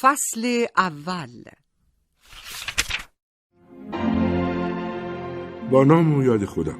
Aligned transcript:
فصل 0.00 0.66
اول. 0.76 1.42
با 5.70 5.84
نام 5.84 6.14
و 6.14 6.22
یاد 6.22 6.44
خودم. 6.44 6.78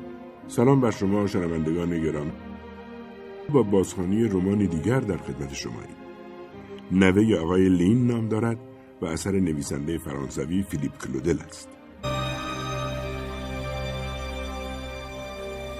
سلام 0.49 0.81
بر 0.81 0.91
شما 0.91 1.27
شنوندگان 1.27 2.03
گرامی. 2.03 2.33
با 3.53 3.63
بازخوانی 3.63 4.25
رمانی 4.25 4.67
دیگر 4.67 5.01
در 5.01 5.17
خدمت 5.17 5.55
شماییم 5.55 5.97
نوه 6.93 7.37
آقای 7.37 7.69
لین 7.69 8.07
نام 8.07 8.29
دارد 8.29 8.59
و 9.03 9.07
اثر 9.07 9.31
نویسنده 9.31 9.99
فرانسوی 9.99 10.63
فیلیپ 10.63 10.99
کلودل 10.99 11.39
است. 11.41 11.69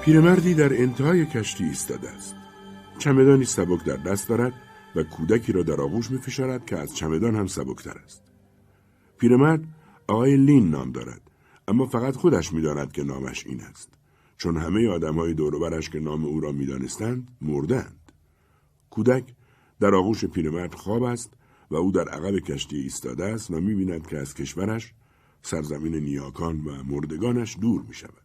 پیرمردی 0.05 0.55
در 0.55 0.83
انتهای 0.83 1.27
کشتی 1.27 1.65
ایستاده 1.65 2.11
است. 2.11 2.35
چمدانی 2.99 3.45
سبک 3.45 3.85
در 3.85 3.97
دست 3.97 4.29
دارد 4.29 4.53
و 4.97 5.03
کودکی 5.03 5.53
را 5.53 5.63
در 5.63 5.81
آغوش 5.81 6.11
می 6.11 6.19
فشارد 6.19 6.67
که 6.67 6.79
از 6.79 6.97
چمدان 6.97 7.37
هم 7.37 7.47
سبکتر 7.47 7.99
است. 8.05 8.23
پیرمرد 9.19 9.65
آقای 10.09 10.37
لین 10.37 10.71
نام 10.71 10.93
دارد 10.93 11.31
اما 11.69 11.87
فقط 11.87 12.17
خودش 12.17 12.53
می‌داند 12.53 12.93
که 12.93 13.03
نامش 13.03 13.47
این 13.47 13.61
است 13.61 13.89
چون 14.37 14.57
همه 14.57 14.89
آدم 14.89 15.15
های 15.15 15.35
دوروبرش 15.35 15.91
که 15.91 16.01
نام 16.01 16.25
او 16.25 16.41
را 16.41 16.53
می‌دانستند 16.53 17.29
مردند. 17.41 18.13
کودک 18.91 19.35
در 19.81 19.95
آغوش 19.95 20.25
پیرمرد 20.25 20.75
خواب 20.75 21.03
است 21.03 21.33
و 21.71 21.77
او 21.77 21.93
در 21.93 22.09
عقب 22.09 22.39
کشتی 22.39 22.77
ایستاده 22.77 23.25
است 23.25 23.51
و 23.51 23.61
می‌بیند 23.61 24.07
که 24.07 24.19
از 24.19 24.35
کشورش 24.35 24.93
سرزمین 25.43 25.95
نیاکان 25.95 26.61
و 26.61 26.83
مردگانش 26.83 27.57
دور 27.61 27.83
می 27.83 27.95
شود. 27.95 28.25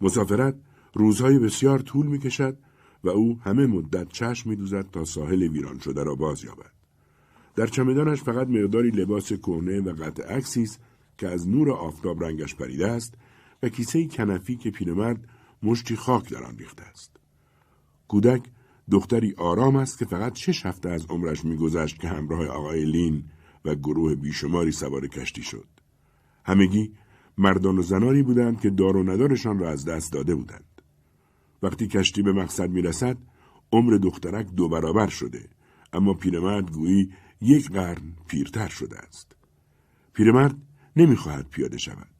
مسافرت 0.00 0.54
روزهای 0.94 1.38
بسیار 1.38 1.78
طول 1.78 2.06
می 2.06 2.18
کشد 2.18 2.58
و 3.04 3.08
او 3.08 3.38
همه 3.42 3.66
مدت 3.66 4.08
چشم 4.08 4.50
می 4.50 4.56
دوزد 4.56 4.90
تا 4.92 5.04
ساحل 5.04 5.42
ویران 5.42 5.78
شده 5.78 6.02
را 6.02 6.14
باز 6.14 6.44
یابد. 6.44 6.70
در 7.54 7.66
چمدانش 7.66 8.22
فقط 8.22 8.48
مقداری 8.48 8.90
لباس 8.90 9.32
کهنه 9.32 9.80
و 9.80 9.92
قطع 9.92 10.36
عکسی 10.36 10.62
است 10.62 10.80
که 11.18 11.28
از 11.28 11.48
نور 11.48 11.70
آفتاب 11.70 12.24
رنگش 12.24 12.54
پریده 12.54 12.88
است 12.90 13.14
و 13.62 13.68
کیسه 13.68 14.06
کنفی 14.06 14.56
که 14.56 14.70
پیرمرد 14.70 15.28
مشتی 15.62 15.96
خاک 15.96 16.32
در 16.32 16.42
آن 16.44 16.58
ریخته 16.58 16.82
است. 16.82 17.16
کودک 18.08 18.42
دختری 18.90 19.34
آرام 19.38 19.76
است 19.76 19.98
که 19.98 20.04
فقط 20.04 20.36
شش 20.36 20.66
هفته 20.66 20.90
از 20.90 21.06
عمرش 21.06 21.44
میگذشت 21.44 22.00
که 22.00 22.08
همراه 22.08 22.46
آقای 22.46 22.84
لین 22.84 23.24
و 23.64 23.74
گروه 23.74 24.14
بیشماری 24.14 24.72
سوار 24.72 25.06
کشتی 25.06 25.42
شد. 25.42 25.68
همگی 26.44 26.92
مردان 27.38 27.78
و 27.78 27.82
زنانی 27.82 28.22
بودند 28.22 28.60
که 28.60 28.70
دار 28.70 28.96
و 28.96 29.02
ندارشان 29.02 29.58
را 29.58 29.70
از 29.70 29.84
دست 29.84 30.12
داده 30.12 30.34
بودند. 30.34 30.73
وقتی 31.64 31.86
کشتی 31.86 32.22
به 32.22 32.32
مقصد 32.32 32.70
می 32.70 32.82
رسد 32.82 33.18
عمر 33.72 33.96
دخترک 33.96 34.46
دو 34.46 34.68
برابر 34.68 35.08
شده 35.08 35.48
اما 35.92 36.14
پیرمرد 36.14 36.70
گویی 36.70 37.12
یک 37.40 37.70
قرن 37.70 38.12
پیرتر 38.28 38.68
شده 38.68 38.98
است. 38.98 39.36
پیرمرد 40.12 40.56
نمی‌خواهد 40.96 41.48
پیاده 41.48 41.78
شود. 41.78 42.14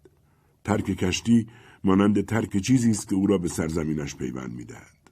ترک 0.65 0.85
کشتی 0.85 1.47
مانند 1.85 2.27
ترک 2.27 2.57
چیزی 2.57 2.91
است 2.91 3.09
که 3.09 3.15
او 3.15 3.27
را 3.27 3.39
به 3.39 3.49
سرزمینش 3.49 4.17
پیوند 4.17 4.53
می‌دهد. 4.53 5.11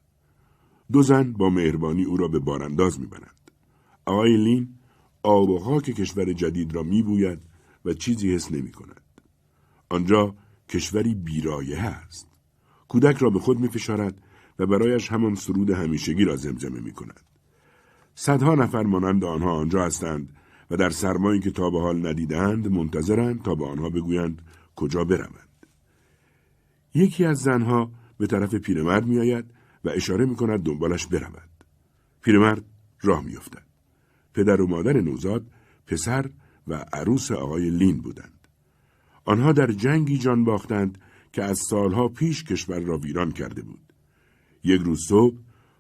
دو 0.92 1.02
زن 1.02 1.32
با 1.32 1.50
مهربانی 1.50 2.04
او 2.04 2.16
را 2.16 2.28
به 2.28 2.38
بارانداز 2.38 3.00
می‌برند. 3.00 3.50
آقای 4.06 4.36
لین 4.36 4.74
آب 5.22 5.50
و 5.50 5.58
خاک 5.58 5.84
کشور 5.84 6.32
جدید 6.32 6.74
را 6.74 6.82
میبوید 6.82 7.38
و 7.84 7.92
چیزی 7.92 8.34
حس 8.34 8.52
نمی 8.52 8.72
کند. 8.72 9.00
آنجا 9.88 10.34
کشوری 10.68 11.14
بیرایه 11.14 11.78
است. 11.78 12.31
کودک 12.92 13.16
را 13.16 13.30
به 13.30 13.38
خود 13.38 13.60
می 13.60 13.68
فشارد 13.68 14.22
و 14.58 14.66
برایش 14.66 15.12
همان 15.12 15.34
سرود 15.34 15.70
همیشگی 15.70 16.24
را 16.24 16.36
زمزمه 16.36 16.80
می 16.80 16.92
کند. 16.92 17.20
صدها 18.14 18.54
نفر 18.54 18.82
مانند 18.82 19.24
آنها 19.24 19.52
آنجا 19.52 19.84
هستند 19.84 20.36
و 20.70 20.76
در 20.76 20.90
سرمایی 20.90 21.40
که 21.40 21.50
تا 21.50 21.70
به 21.70 21.80
حال 21.80 22.06
ندیدند 22.06 22.68
منتظرند 22.68 23.42
تا 23.42 23.54
به 23.54 23.66
آنها 23.66 23.88
بگویند 23.88 24.42
کجا 24.76 25.04
بروند. 25.04 25.66
یکی 26.94 27.24
از 27.24 27.38
زنها 27.38 27.92
به 28.18 28.26
طرف 28.26 28.54
پیرمرد 28.54 29.06
می 29.06 29.18
آید 29.18 29.44
و 29.84 29.88
اشاره 29.88 30.24
می 30.24 30.36
کند 30.36 30.62
دنبالش 30.62 31.06
برود. 31.06 31.48
پیرمرد 32.22 32.64
راه 33.02 33.24
می 33.24 33.36
افتد. 33.36 33.66
پدر 34.34 34.60
و 34.60 34.66
مادر 34.66 35.00
نوزاد 35.00 35.46
پسر 35.86 36.30
و 36.68 36.84
عروس 36.92 37.32
آقای 37.32 37.70
لین 37.70 37.98
بودند. 37.98 38.48
آنها 39.24 39.52
در 39.52 39.66
جنگی 39.66 40.18
جان 40.18 40.44
باختند 40.44 40.98
که 41.32 41.42
از 41.42 41.58
سالها 41.58 42.08
پیش 42.08 42.44
کشور 42.44 42.80
را 42.80 42.98
ویران 42.98 43.32
کرده 43.32 43.62
بود. 43.62 43.92
یک 44.64 44.80
روز 44.80 45.06
صبح 45.08 45.36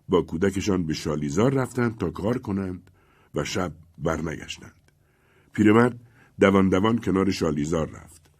با 0.08 0.22
کودکشان 0.22 0.86
به 0.86 0.94
شالیزار 0.94 1.54
رفتند 1.54 1.98
تا 1.98 2.10
کار 2.10 2.38
کنند 2.38 2.90
و 3.34 3.44
شب 3.44 3.72
برنگشتند. 3.98 4.90
پیرمرد 5.52 6.00
دوان 6.40 6.68
دوان 6.68 6.98
کنار 6.98 7.30
شالیزار 7.30 7.90
رفت. 7.90 8.30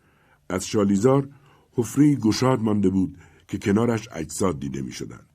از 0.48 0.66
شالیزار 0.66 1.28
حفره 1.72 2.14
گشاد 2.14 2.60
مانده 2.60 2.90
بود 2.90 3.18
که 3.48 3.58
کنارش 3.58 4.08
اجساد 4.12 4.60
دیده 4.60 4.82
می 4.82 4.92
شدند. 4.92 5.26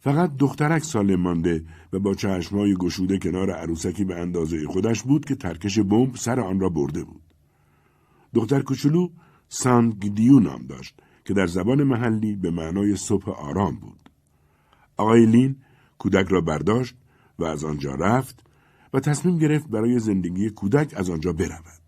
فقط 0.00 0.36
دخترک 0.36 0.84
سالم 0.84 1.20
مانده 1.20 1.64
و 1.92 1.98
با 1.98 2.14
چشمای 2.14 2.74
گشوده 2.74 3.18
کنار 3.18 3.50
عروسکی 3.50 4.04
به 4.04 4.20
اندازه 4.20 4.66
خودش 4.66 5.02
بود 5.02 5.24
که 5.24 5.34
ترکش 5.34 5.78
بمب 5.78 6.16
سر 6.16 6.40
آن 6.40 6.60
را 6.60 6.68
برده 6.68 7.04
بود. 7.04 7.22
دختر 8.34 8.60
کوچولو 8.60 9.08
سانگدیو 9.48 10.40
نام 10.40 10.66
داشت 10.66 11.00
که 11.24 11.34
در 11.34 11.46
زبان 11.46 11.84
محلی 11.84 12.36
به 12.36 12.50
معنای 12.50 12.96
صبح 12.96 13.30
آرام 13.30 13.76
بود. 13.76 14.10
آقای 14.96 15.26
لین 15.26 15.56
کودک 15.98 16.26
را 16.28 16.40
برداشت 16.40 16.94
و 17.38 17.44
از 17.44 17.64
آنجا 17.64 17.94
رفت 17.94 18.46
و 18.92 19.00
تصمیم 19.00 19.38
گرفت 19.38 19.68
برای 19.68 19.98
زندگی 19.98 20.50
کودک 20.50 20.94
از 20.96 21.10
آنجا 21.10 21.32
برود. 21.32 21.82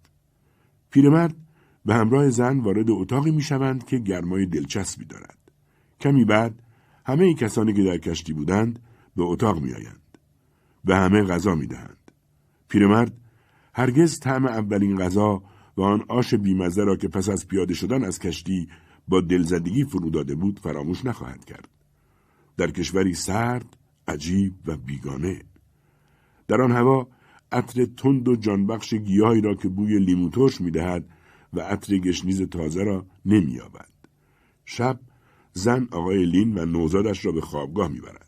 پیرمرد 0.90 1.36
به 1.84 1.94
همراه 1.94 2.30
زن 2.30 2.60
وارد 2.60 2.90
اتاقی 2.90 3.30
می 3.30 3.42
شوند 3.42 3.84
که 3.84 3.98
گرمای 3.98 4.46
دلچسبی 4.46 5.04
دارد. 5.04 5.38
کمی 6.00 6.24
بعد 6.24 6.62
همه 7.06 7.24
ای 7.24 7.34
کسانی 7.34 7.72
که 7.72 7.82
در 7.82 7.98
کشتی 7.98 8.32
بودند 8.32 8.78
به 9.16 9.22
اتاق 9.22 9.62
می 9.62 9.72
آیند. 9.72 10.18
به 10.84 10.96
همه 10.96 11.22
غذا 11.22 11.54
می 11.54 11.66
دهند. 11.66 12.10
پیرمرد 12.68 13.12
هرگز 13.74 14.20
طعم 14.20 14.46
اولین 14.46 14.98
غذا 14.98 15.42
و 15.76 15.82
آن 15.82 16.04
آش 16.08 16.34
بیمزه 16.34 16.84
را 16.84 16.96
که 16.96 17.08
پس 17.08 17.28
از 17.28 17.48
پیاده 17.48 17.74
شدن 17.74 18.04
از 18.04 18.18
کشتی 18.18 18.68
با 19.08 19.20
دلزدگی 19.20 19.84
فرو 19.84 20.10
داده 20.10 20.34
بود 20.34 20.58
فراموش 20.58 21.04
نخواهد 21.04 21.44
کرد. 21.44 21.68
در 22.56 22.70
کشوری 22.70 23.14
سرد، 23.14 23.76
عجیب 24.08 24.54
و 24.66 24.76
بیگانه. 24.76 25.42
در 26.48 26.62
آن 26.62 26.72
هوا 26.72 27.08
عطر 27.52 27.84
تند 27.84 28.28
و 28.28 28.36
جانبخش 28.36 28.94
گیاهی 28.94 29.40
را 29.40 29.54
که 29.54 29.68
بوی 29.68 29.98
لیمو 29.98 30.30
ترش 30.30 30.60
می‌دهد 30.60 31.08
و 31.52 31.60
عطر 31.60 31.98
گشنیز 31.98 32.42
تازه 32.42 32.84
را 32.84 33.06
نمییابد. 33.26 33.88
شب 34.64 35.00
زن 35.52 35.88
آقای 35.90 36.26
لین 36.26 36.58
و 36.58 36.64
نوزادش 36.64 37.26
را 37.26 37.32
به 37.32 37.40
خوابگاه 37.40 37.88
می‌برد. 37.88 38.26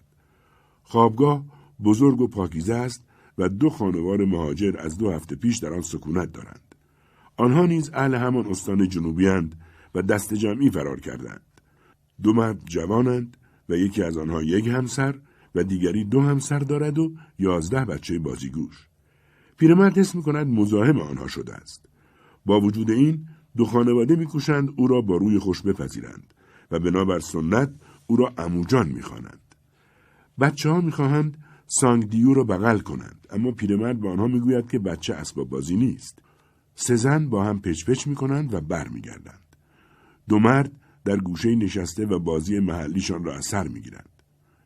خوابگاه 0.83 1.45
بزرگ 1.85 2.21
و 2.21 2.27
پاکیزه 2.27 2.75
است 2.75 3.05
و 3.39 3.49
دو 3.49 3.71
خانوار 3.71 4.25
مهاجر 4.25 4.77
از 4.79 4.99
دو 4.99 5.11
هفته 5.11 5.37
پیش 5.37 5.59
در 5.59 5.73
آن 5.75 5.83
سکونت 5.83 6.33
دارند. 6.33 6.68
آنها 7.38 7.66
نیز 7.66 7.91
اهل 7.94 8.15
همان 8.15 8.47
استان 8.47 8.88
جنوبی 8.88 9.26
و 9.94 10.03
دست 10.03 10.34
جمعی 10.34 10.71
فرار 10.71 11.00
کردند. 11.00 11.43
دو 12.22 12.32
مرد 12.32 12.65
جوانند 12.65 13.37
و 13.69 13.76
یکی 13.76 14.03
از 14.03 14.16
آنها 14.16 14.43
یک 14.43 14.69
همسر 14.69 15.15
و 15.54 15.62
دیگری 15.62 16.04
دو 16.04 16.21
همسر 16.21 16.59
دارد 16.59 16.99
و 16.99 17.12
یازده 17.38 17.84
بچه 17.84 18.19
بازیگوش. 18.19 18.88
پیرمرد 19.56 19.99
حس 19.99 20.15
می 20.15 20.22
کند 20.22 20.47
مزاحم 20.47 20.99
آنها 20.99 21.26
شده 21.26 21.54
است. 21.54 21.87
با 22.47 22.60
وجود 22.60 22.91
این 22.91 23.26
دو 23.56 23.65
خانواده 23.65 24.16
میکوشند 24.16 24.69
او 24.76 24.87
را 24.87 25.00
با 25.00 25.16
روی 25.16 25.38
خوش 25.38 25.62
بپذیرند 25.62 26.34
و 26.70 26.78
بنابر 26.78 27.19
سنت 27.19 27.70
او 28.06 28.16
را 28.16 28.32
اموجان 28.38 28.88
می‌خوانند. 28.88 29.55
بچه 30.41 30.70
ها 30.70 30.81
می‌خواهند 30.81 31.38
سانگ 31.66 32.10
دیو 32.10 32.34
را 32.34 32.44
بغل 32.44 32.78
کنند 32.78 33.26
اما 33.31 33.53
پیرمرد 33.53 34.00
به 34.00 34.09
آنها 34.09 34.26
می‌گوید 34.26 34.70
که 34.70 34.78
بچه 34.78 35.15
اسباب 35.15 35.49
بازی 35.49 35.76
نیست. 35.76 36.23
سه 36.81 36.97
زن 36.97 37.29
با 37.29 37.45
هم 37.45 37.61
پچ 37.61 37.85
پچ 37.85 38.07
می‌کنند 38.07 38.55
و 38.55 38.61
برمیگردند. 38.61 39.57
دو 40.29 40.39
مرد 40.39 40.73
در 41.05 41.17
گوشه 41.17 41.55
نشسته 41.55 42.07
و 42.07 42.19
بازی 42.19 42.59
محلیشان 42.59 43.25
را 43.25 43.37
از 43.37 43.47
سر 43.47 43.69
می‌گیرند. 43.69 44.09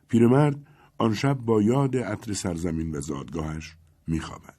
پیرمرد 0.07 0.55
آن 0.97 1.13
شب 1.13 1.33
با 1.33 1.61
یاد 1.61 1.97
عطر 1.97 2.33
سرزمین 2.33 2.95
و 2.95 3.01
زادگاهش 3.01 3.75
میخوابد. 4.07 4.55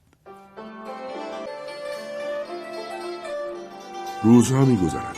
روزها 4.24 4.64
میگذرند. 4.64 5.16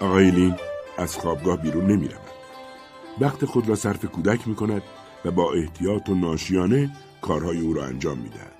آقای 0.00 0.30
لین 0.30 0.54
از 0.98 1.16
خوابگاه 1.16 1.62
بیرون 1.62 1.84
نمی 1.84 2.08
رود. 2.08 2.32
وقت 3.20 3.44
خود 3.44 3.68
را 3.68 3.74
صرف 3.74 4.04
کودک 4.04 4.48
می 4.48 4.54
کند 4.54 4.82
و 5.24 5.30
با 5.30 5.52
احتیاط 5.52 6.08
و 6.08 6.14
ناشیانه 6.14 6.96
کارهای 7.20 7.60
او 7.60 7.72
را 7.72 7.84
انجام 7.86 8.18
می 8.18 8.28
دهد. 8.28 8.51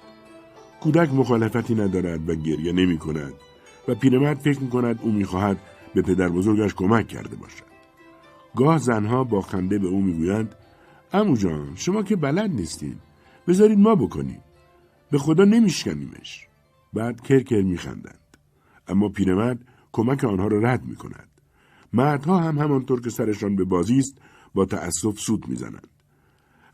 کودک 0.82 1.14
مخالفتی 1.14 1.74
ندارد 1.74 2.28
و 2.28 2.34
گریه 2.34 2.72
نمی 2.72 2.98
کند 2.98 3.32
و 3.88 3.94
پیرمرد 3.94 4.38
فکر 4.38 4.60
می 4.60 4.70
کند 4.70 4.98
او 5.02 5.12
می 5.12 5.24
خواهد 5.24 5.60
به 5.94 6.02
پدر 6.02 6.28
بزرگش 6.28 6.74
کمک 6.74 7.08
کرده 7.08 7.36
باشد. 7.36 7.64
گاه 8.56 8.78
زنها 8.78 9.24
با 9.24 9.40
خنده 9.40 9.78
به 9.78 9.86
او 9.86 10.02
می‌گویند 10.02 10.54
امو 11.12 11.36
جان 11.36 11.72
شما 11.74 12.02
که 12.02 12.16
بلد 12.16 12.50
نیستین 12.50 12.96
بذارید 13.48 13.78
ما 13.78 13.94
بکنیم 13.94 14.40
به 15.10 15.18
خدا 15.18 15.44
نمیشکنیمش 15.44 16.46
بعد 16.92 17.20
کرکر 17.20 17.62
میخندند 17.62 18.36
اما 18.88 19.08
پیرمرد 19.08 19.58
کمک 19.92 20.24
آنها 20.24 20.46
را 20.46 20.58
رد 20.58 20.84
می 20.84 20.96
کند. 20.96 21.28
مردها 21.92 22.38
هم 22.38 22.58
همانطور 22.58 23.00
که 23.00 23.10
سرشان 23.10 23.56
به 23.56 23.64
بازی 23.64 23.98
است 23.98 24.18
با 24.54 24.64
تأسف 24.64 25.18
سود 25.18 25.48
می‌زنند. 25.48 25.88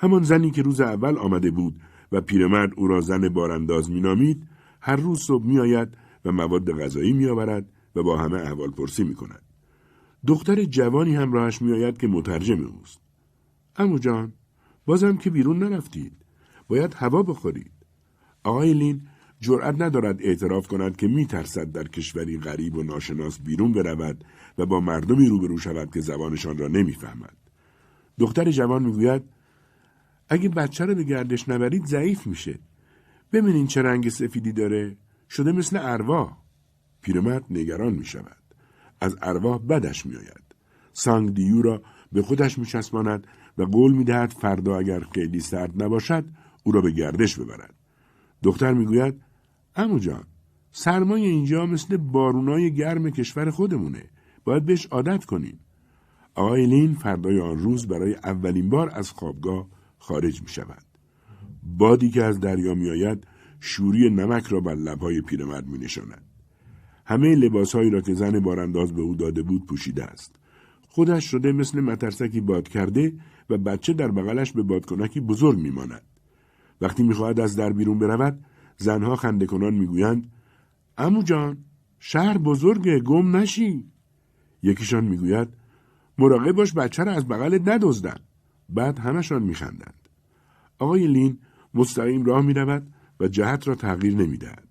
همان 0.00 0.22
زنی 0.22 0.50
که 0.50 0.62
روز 0.62 0.80
اول 0.80 1.18
آمده 1.18 1.50
بود 1.50 1.80
و 2.12 2.20
پیرمرد 2.20 2.70
او 2.76 2.86
را 2.86 3.00
زن 3.00 3.28
بارانداز 3.28 3.90
مینامید 3.90 4.48
هر 4.80 4.96
روز 4.96 5.20
صبح 5.20 5.46
میآید 5.46 5.88
و 6.24 6.32
مواد 6.32 6.72
غذایی 6.72 7.12
میآورد 7.12 7.72
و 7.96 8.02
با 8.02 8.16
همه 8.16 8.40
احوال 8.40 8.70
پرسی 8.70 9.04
می 9.04 9.14
کند. 9.14 9.42
دختر 10.26 10.64
جوانی 10.64 11.14
هم 11.14 11.32
راهش 11.32 11.62
میآید 11.62 11.98
که 11.98 12.06
مترجم 12.06 12.64
اوست. 12.64 13.00
امو 13.76 13.98
جان 13.98 14.32
بازم 14.86 15.16
که 15.16 15.30
بیرون 15.30 15.58
نرفتید. 15.58 16.12
باید 16.68 16.94
هوا 16.94 17.22
بخورید. 17.22 17.72
آقای 18.44 18.74
لین 18.74 19.08
جرأت 19.40 19.82
ندارد 19.82 20.22
اعتراف 20.22 20.68
کند 20.68 20.96
که 20.96 21.06
میترسد 21.06 21.72
در 21.72 21.88
کشوری 21.88 22.38
غریب 22.38 22.76
و 22.76 22.82
ناشناس 22.82 23.40
بیرون 23.40 23.72
برود 23.72 24.24
و 24.58 24.66
با 24.66 24.80
مردمی 24.80 25.26
روبرو 25.26 25.58
شود 25.58 25.94
که 25.94 26.00
زبانشان 26.00 26.58
را 26.58 26.68
نمی‌فهمد. 26.68 27.36
دختر 28.18 28.50
جوان 28.50 28.82
می‌گوید 28.82 29.22
اگه 30.28 30.48
بچه 30.48 30.84
رو 30.84 30.94
به 30.94 31.04
گردش 31.04 31.48
نبرید 31.48 31.86
ضعیف 31.86 32.26
میشه. 32.26 32.58
ببینین 33.32 33.66
چه 33.66 33.82
رنگ 33.82 34.08
سفیدی 34.08 34.52
داره. 34.52 34.96
شده 35.30 35.52
مثل 35.52 35.78
ارواح. 35.82 36.36
پیرمرد 37.02 37.44
نگران 37.50 37.92
می 37.92 38.04
شود. 38.04 38.36
از 39.00 39.16
ارواح 39.22 39.58
بدش 39.58 40.06
می 40.06 40.16
آید. 40.16 40.54
سانگ 40.92 41.34
دیو 41.34 41.62
را 41.62 41.82
به 42.12 42.22
خودش 42.22 42.58
می 42.58 42.66
چسباند 42.66 43.26
و 43.58 43.62
قول 43.62 43.92
می 43.92 44.04
دهد 44.04 44.30
فردا 44.30 44.78
اگر 44.78 45.00
خیلی 45.14 45.40
سرد 45.40 45.82
نباشد 45.82 46.24
او 46.64 46.72
را 46.72 46.80
به 46.80 46.90
گردش 46.90 47.38
ببرد. 47.38 47.74
دختر 48.42 48.72
می 48.72 48.86
گوید 48.86 49.20
امو 49.76 49.98
جان 49.98 50.24
سرمای 50.72 51.26
اینجا 51.26 51.66
مثل 51.66 51.96
بارونای 51.96 52.74
گرم 52.74 53.10
کشور 53.10 53.50
خودمونه. 53.50 54.04
باید 54.44 54.66
بهش 54.66 54.86
عادت 54.86 55.24
کنیم. 55.24 55.60
آقای 56.34 56.66
لین 56.66 56.94
فردای 56.94 57.40
آن 57.40 57.58
روز 57.58 57.88
برای 57.88 58.14
اولین 58.14 58.70
بار 58.70 58.90
از 58.92 59.10
خوابگاه 59.10 59.68
خارج 59.98 60.42
می 60.42 60.48
شود. 60.48 60.84
بادی 61.62 62.10
که 62.10 62.24
از 62.24 62.40
دریا 62.40 62.74
می 62.74 62.90
آید 62.90 63.26
شوری 63.60 64.10
نمک 64.10 64.46
را 64.46 64.60
بر 64.60 64.74
لبهای 64.74 65.20
پیرمرد 65.20 65.66
می 65.66 65.78
نشاند. 65.78 66.22
همه 67.06 67.34
لباسهایی 67.34 67.90
را 67.90 68.00
که 68.00 68.14
زن 68.14 68.40
بارانداز 68.40 68.94
به 68.94 69.02
او 69.02 69.14
داده 69.14 69.42
بود 69.42 69.66
پوشیده 69.66 70.04
است. 70.04 70.36
خودش 70.88 71.24
شده 71.24 71.52
مثل 71.52 71.80
مترسکی 71.80 72.40
باد 72.40 72.68
کرده 72.68 73.12
و 73.50 73.58
بچه 73.58 73.92
در 73.92 74.10
بغلش 74.10 74.52
به 74.52 74.62
بادکنکی 74.62 75.20
بزرگ 75.20 75.58
میماند. 75.58 76.02
وقتی 76.80 77.02
می‌خواهد 77.02 77.40
از 77.40 77.56
در 77.56 77.72
بیرون 77.72 77.98
برود 77.98 78.44
زنها 78.76 79.16
خنده 79.16 79.46
کنان 79.46 79.74
می‌گویند 79.74 80.30
امو 80.98 81.22
جان 81.22 81.64
شهر 81.98 82.38
بزرگه 82.38 83.00
گم 83.00 83.36
نشی 83.36 83.84
یکیشان 84.62 85.04
می‌گوید 85.04 85.48
مراقب 86.18 86.52
باش 86.52 86.72
بچه 86.72 87.04
را 87.04 87.12
از 87.12 87.28
بغلت 87.28 87.68
ندزدن 87.68 88.16
بعد 88.68 88.98
همشان 88.98 89.42
میخندند 89.42 90.08
آقای 90.78 91.06
لین 91.06 91.38
مستقیم 91.74 92.24
راه 92.24 92.42
می‌رود 92.42 92.94
و 93.20 93.28
جهت 93.28 93.68
را 93.68 93.74
تغییر 93.74 94.14
نمی‌دهد 94.14 94.68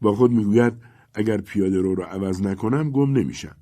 با 0.00 0.14
خود 0.14 0.30
می‌گوید 0.30 0.72
اگر 1.14 1.40
پیاده 1.40 1.80
رو 1.80 1.94
را 1.94 2.06
عوض 2.06 2.42
نکنم 2.42 2.90
گم 2.90 3.12
نمیشم. 3.12 3.56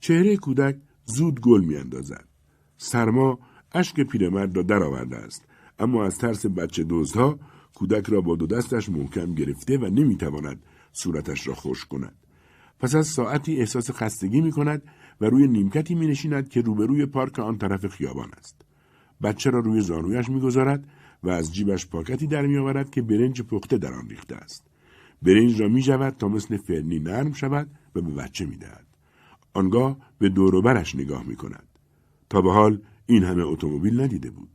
چهره 0.00 0.36
کودک 0.36 0.76
زود 1.04 1.40
گل 1.40 1.64
میاندازد. 1.64 2.28
سرما 2.76 3.38
اشک 3.72 4.00
پیرمرد 4.00 4.56
را 4.56 4.62
درآورده 4.62 5.16
است 5.16 5.46
اما 5.78 6.04
از 6.04 6.18
ترس 6.18 6.46
بچه 6.46 6.84
دزدها 6.88 7.38
کودک 7.74 8.06
را 8.06 8.20
با 8.20 8.36
دو 8.36 8.46
دستش 8.46 8.88
محکم 8.88 9.34
گرفته 9.34 9.78
و 9.78 9.86
نمی‌تواند 9.86 10.62
صورتش 10.92 11.46
را 11.46 11.54
خوش 11.54 11.84
کند. 11.84 12.14
پس 12.78 12.94
از 12.94 13.06
ساعتی 13.06 13.56
احساس 13.56 13.90
خستگی 13.90 14.40
می 14.40 14.50
کند 14.50 14.82
و 15.20 15.24
روی 15.24 15.48
نیمکتی 15.48 15.94
می 15.94 16.06
نشیند 16.06 16.48
که 16.48 16.60
روبروی 16.60 17.06
پارک 17.06 17.38
آن 17.38 17.58
طرف 17.58 17.86
خیابان 17.86 18.30
است. 18.38 18.64
بچه 19.22 19.50
را 19.50 19.58
روی 19.58 19.80
زانویش 19.80 20.28
می‌گذارد 20.28 20.88
و 21.22 21.28
از 21.28 21.54
جیبش 21.54 21.86
پاکتی 21.86 22.26
در 22.26 22.46
میآورد 22.46 22.90
که 22.90 23.02
برنج 23.02 23.42
پخته 23.42 23.78
در 23.78 23.92
آن 23.92 24.08
ریخته 24.08 24.36
است. 24.36 24.66
برنج 25.22 25.60
را 25.60 25.68
می 25.68 25.82
جود 25.82 26.08
تا 26.08 26.28
مثل 26.28 26.56
فرنی 26.56 26.98
نرم 26.98 27.32
شود 27.32 27.68
و 27.94 28.00
به 28.00 28.10
بچه 28.10 28.46
می 28.46 28.56
دهد. 28.56 28.86
آنگاه 29.54 29.96
به 30.18 30.28
دوروبرش 30.28 30.94
نگاه 30.94 31.22
می 31.22 31.36
کند. 31.36 31.68
تا 32.30 32.40
به 32.40 32.52
حال 32.52 32.80
این 33.06 33.24
همه 33.24 33.42
اتومبیل 33.42 34.00
ندیده 34.00 34.30
بود. 34.30 34.48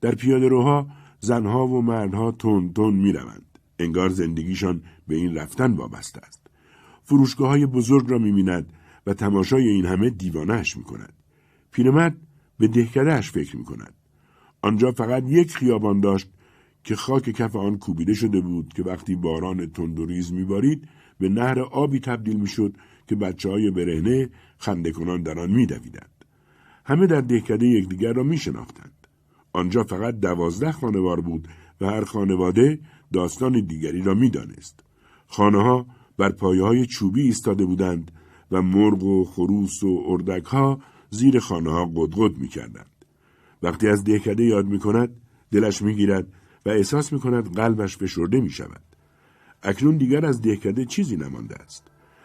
در 0.00 0.14
پیاده 0.14 0.48
روها 0.48 0.86
زنها 1.20 1.66
و 1.66 1.82
مردها 1.82 2.30
تون 2.30 2.72
تون 2.72 2.94
می 2.94 3.12
روند. 3.12 3.58
انگار 3.78 4.08
زندگیشان 4.08 4.82
به 5.08 5.16
این 5.16 5.34
رفتن 5.34 5.72
وابسته 5.72 6.20
است. 6.20 6.46
فروشگاه 7.04 7.48
های 7.48 7.66
بزرگ 7.66 8.10
را 8.10 8.18
می 8.18 8.32
بیند 8.32 8.72
و 9.06 9.14
تماشای 9.14 9.68
این 9.68 9.86
همه 9.86 10.10
دیوانهش 10.10 10.76
می 10.76 10.84
کند. 10.84 11.12
پیرمرد 11.70 12.16
به 12.58 12.68
دهکدهش 12.68 13.30
فکر 13.30 13.56
می 13.56 13.64
کند. 13.64 13.94
آنجا 14.62 14.90
فقط 14.90 15.22
یک 15.26 15.52
خیابان 15.52 16.00
داشت 16.00 16.30
که 16.84 16.96
خاک 16.96 17.30
کف 17.30 17.56
آن 17.56 17.78
کوبیده 17.78 18.14
شده 18.14 18.40
بود 18.40 18.72
که 18.72 18.82
وقتی 18.82 19.16
باران 19.16 19.66
تند 19.66 20.00
و 20.00 20.06
ریز 20.06 20.32
میبارید 20.32 20.88
به 21.18 21.28
نهر 21.28 21.60
آبی 21.60 22.00
تبدیل 22.00 22.40
می‌شد 22.40 22.76
که 23.06 23.16
بچه 23.16 23.50
های 23.50 23.70
برهنه 23.70 24.30
خنده 24.58 24.92
کنان 24.92 25.22
در 25.22 25.38
آن 25.38 25.50
میدویدند. 25.50 26.24
همه 26.84 27.06
در 27.06 27.20
دهکده 27.20 27.66
یکدیگر 27.66 28.12
را 28.12 28.22
میشناختند. 28.22 29.06
آنجا 29.52 29.82
فقط 29.82 30.14
دوازده 30.20 30.72
خانوار 30.72 31.20
بود 31.20 31.48
و 31.80 31.86
هر 31.86 32.04
خانواده 32.04 32.78
داستان 33.12 33.66
دیگری 33.66 34.02
را 34.02 34.14
می‌دانست. 34.14 34.84
خانه 35.26 35.62
ها 35.62 35.86
بر 36.18 36.32
پایه 36.32 36.62
های 36.62 36.86
چوبی 36.86 37.22
ایستاده 37.22 37.64
بودند 37.64 38.10
و 38.50 38.62
مرغ 38.62 39.04
و 39.04 39.24
خروس 39.24 39.82
و 39.82 40.04
اردک 40.06 40.44
ها 40.44 40.80
زیر 41.10 41.38
خانه 41.38 41.70
ها 41.70 41.86
قدقد 41.96 42.38
می 42.38 42.48
کردند. 42.48 42.89
وقتی 43.62 43.88
از 43.88 44.04
دهکده 44.04 44.44
یاد 44.44 44.66
می 44.66 44.78
کند 44.78 45.10
دلش 45.52 45.82
می 45.82 45.94
گیرد 45.94 46.26
و 46.66 46.68
احساس 46.68 47.12
می 47.12 47.20
کند 47.20 47.56
قلبش 47.56 47.96
فشرده 47.96 48.40
می 48.40 48.50
شود. 48.50 48.82
اکنون 49.62 49.96
دیگر 49.96 50.26
از 50.26 50.42
دهکده 50.42 50.84
چیزی 50.84 51.16
نمانده 51.16 51.54
است. 51.54 51.84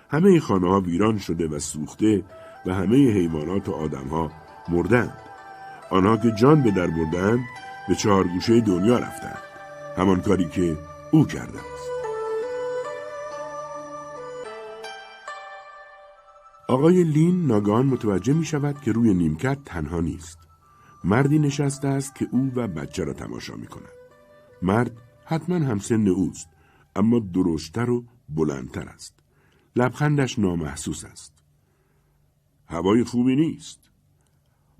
همه 0.09 0.39
خانه 0.39 0.69
ها 0.69 0.81
ویران 0.81 1.17
شده 1.17 1.47
و 1.47 1.59
سوخته 1.59 2.23
و 2.65 2.73
همه 2.73 2.95
حیوانات 2.95 3.69
و 3.69 3.71
آدم 3.71 4.07
ها 4.07 4.31
مردند. 4.69 5.17
آنها 5.91 6.17
که 6.17 6.31
جان 6.31 6.63
به 6.63 6.71
در 6.71 6.87
بردند 6.87 7.39
به 7.87 7.95
چهار 7.95 8.27
گوشه 8.27 8.61
دنیا 8.61 8.99
رفتند. 8.99 9.39
همان 9.97 10.21
کاری 10.21 10.45
که 10.45 10.77
او 11.11 11.25
کرده 11.25 11.57
است. 11.57 11.91
آقای 16.67 17.03
لین 17.03 17.47
ناگهان 17.47 17.85
متوجه 17.85 18.33
می 18.33 18.45
شود 18.45 18.81
که 18.81 18.91
روی 18.91 19.13
نیمکت 19.13 19.57
تنها 19.65 20.01
نیست. 20.01 20.44
مردی 21.05 21.39
نشسته 21.39 21.87
است 21.87 22.15
که 22.15 22.27
او 22.31 22.51
و 22.55 22.67
بچه 22.67 23.03
را 23.03 23.13
تماشا 23.13 23.55
می 23.55 23.67
کند. 23.67 23.89
مرد 24.61 24.97
حتما 25.25 25.55
همسن 25.55 26.07
اوست 26.07 26.49
اما 26.95 27.19
درشتر 27.19 27.89
و 27.89 28.05
بلندتر 28.29 28.87
است 28.89 29.19
لبخندش 29.75 30.39
نامحسوس 30.39 31.05
است 31.05 31.43
هوای 32.67 33.03
خوبی 33.03 33.35
نیست 33.35 33.89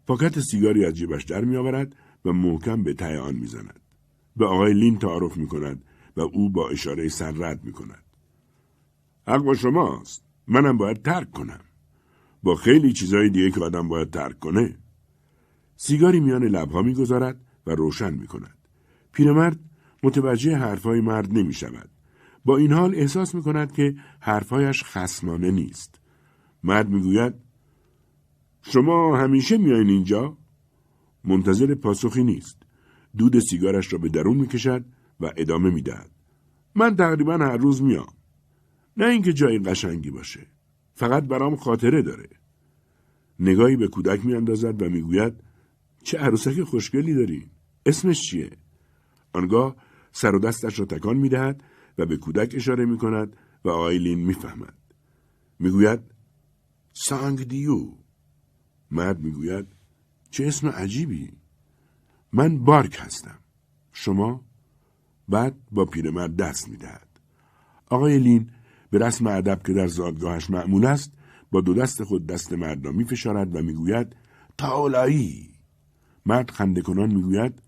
پاکت 0.08 0.40
سیگاری 0.40 0.86
از 0.86 0.94
جیبش 0.94 1.24
در 1.24 1.44
میآورد 1.46 1.96
و 2.26 2.34
محکم 2.34 2.84
به 2.84 2.94
ته 2.94 3.20
آن 3.20 3.36
می‌زند 3.36 3.80
به 4.38 4.46
آقای 4.46 4.74
لین 4.74 5.00
تعارف 5.00 5.38
می 5.38 5.48
کند 5.48 5.84
و 6.18 6.22
او 6.22 6.50
با 6.50 6.70
اشاره 6.70 7.10
سر 7.10 7.32
رد 7.32 7.64
می 7.64 7.72
کند. 7.72 8.04
حق 9.28 9.42
با 9.42 9.54
شماست. 9.54 10.26
منم 10.48 10.78
باید 10.78 11.02
ترک 11.02 11.32
کنم. 11.32 11.60
با 12.44 12.56
خیلی 12.56 12.94
چیزای 12.94 13.30
دیگه 13.30 13.52
که 13.52 13.60
آدم 13.60 13.88
باید 13.88 14.10
ترک 14.10 14.40
کنه. 14.40 14.78
سیگاری 15.76 16.20
میان 16.20 16.44
لبها 16.44 16.82
می‌گذارد 16.82 17.42
و 17.68 17.72
روشن 17.72 18.14
می 18.14 18.28
کند. 18.28 18.58
پیرمرد 19.12 19.60
متوجه 20.04 20.56
حرفهای 20.56 21.02
مرد 21.02 21.34
نمی 21.34 21.54
شود. 21.54 21.90
با 22.46 22.58
این 22.58 22.72
حال 22.74 22.96
احساس 22.96 23.36
می 23.36 23.44
کند 23.44 23.72
که 23.72 23.96
حرفهایش 24.20 24.84
خسمانه 24.84 25.52
نیست. 25.52 26.00
مرد 26.64 26.90
می 26.90 27.02
گوید 27.02 27.34
شما 28.62 29.18
همیشه 29.18 29.58
میایین 29.58 29.90
اینجا؟ 29.90 30.38
منتظر 31.24 31.76
پاسخی 31.76 32.24
نیست. 32.24 32.64
دود 33.18 33.40
سیگارش 33.40 33.94
را 33.94 34.00
به 34.00 34.10
درون 34.10 34.38
می 34.38 34.48
کشد 34.48 34.86
و 35.20 35.32
ادامه 35.38 35.70
می 35.70 35.82
دهد. 35.82 36.12
من 36.76 36.96
تقریبا 36.96 37.38
هر 37.38 37.58
روز 37.58 37.82
میام. 37.82 38.14
نه 38.98 39.06
اینکه 39.06 39.34
جای 39.34 39.60
قشنگی 39.60 40.12
باشه. 40.12 40.48
فقط 40.94 41.24
برام 41.24 41.56
خاطره 41.56 42.02
داره. 42.02 42.30
نگاهی 43.40 43.76
به 43.76 43.88
کودک 43.88 44.26
میاندازد 44.26 44.82
و 44.82 44.90
می‌گوید 44.90 45.34
چه 46.06 46.18
عروسک 46.18 46.64
خوشگلی 46.64 47.14
داری؟ 47.14 47.50
اسمش 47.86 48.22
چیه؟ 48.22 48.52
آنگاه 49.34 49.76
سر 50.12 50.36
و 50.36 50.40
دستش 50.40 50.80
را 50.80 50.86
تکان 50.86 51.18
می 51.18 51.30
دهد 51.30 51.64
و 51.98 52.06
به 52.06 52.18
کودک 52.18 52.54
اشاره 52.56 52.86
می 52.86 52.98
کند 52.98 53.38
و 53.66 53.70
آیلین 53.70 54.26
می. 54.26 54.36
می 55.60 55.70
گوید 55.70 56.00
سانگ 56.94 57.44
دیو. 57.44 57.92
مرد 58.92 59.20
می 59.20 59.32
گوید 59.32 59.66
چه 60.30 60.48
اسم 60.48 60.68
عجیبی. 60.68 61.32
من 62.34 62.58
بارک 62.58 62.98
هستم. 63.00 63.40
شما؟ 63.92 64.46
بعد 65.30 65.56
با 65.72 65.86
پیرمرد 65.86 66.36
دست 66.36 66.70
می 66.70 66.78
دهد. 66.78 67.20
آقای 67.88 68.20
لین 68.20 68.52
به 68.90 68.98
رسم 68.98 69.28
ادب 69.28 69.62
که 69.66 69.74
در 69.74 69.88
زادگاهش 69.88 70.50
معمول 70.50 70.86
است 70.86 71.12
با 71.52 71.62
دو 71.62 71.74
دست 71.74 72.04
خود 72.04 72.28
دست 72.28 72.54
مرد 72.54 72.86
را 72.86 72.92
میفشارد 72.92 73.56
و 73.56 73.62
می‌گوید 73.62 74.16
تاولایی 74.58 75.55
مرد 76.26 76.52
خنده 76.52 76.82
کنان 76.82 77.14
می‌گوید 77.14 77.62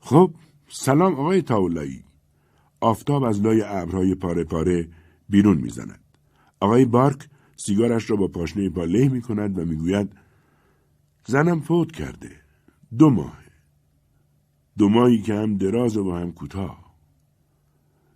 خب 0.00 0.34
سلام 0.68 1.14
آقای 1.14 1.42
تاولایی 1.42 2.04
آفتاب 2.80 3.24
از 3.24 3.40
لای 3.40 3.62
ابرهای 3.62 4.14
پاره 4.14 4.44
پاره 4.44 4.88
بیرون 5.28 5.58
می‌زند. 5.58 6.04
آقای 6.60 6.84
بارک 6.84 7.28
سیگارش 7.56 8.10
را 8.10 8.16
با 8.16 8.28
پاشنه 8.28 8.70
پا 8.70 8.84
له 8.84 9.08
می 9.08 9.20
کند 9.20 9.58
و 9.58 9.64
می‌گوید 9.64 10.12
زنم 11.26 11.60
فوت 11.60 11.92
کرده. 11.92 12.30
دو 12.98 13.10
ماه. 13.10 13.38
دو 14.78 14.88
ماهی 14.88 15.22
که 15.22 15.34
هم 15.34 15.56
دراز 15.56 15.96
و 15.96 16.12
هم 16.12 16.32
کوتاه. 16.32 16.94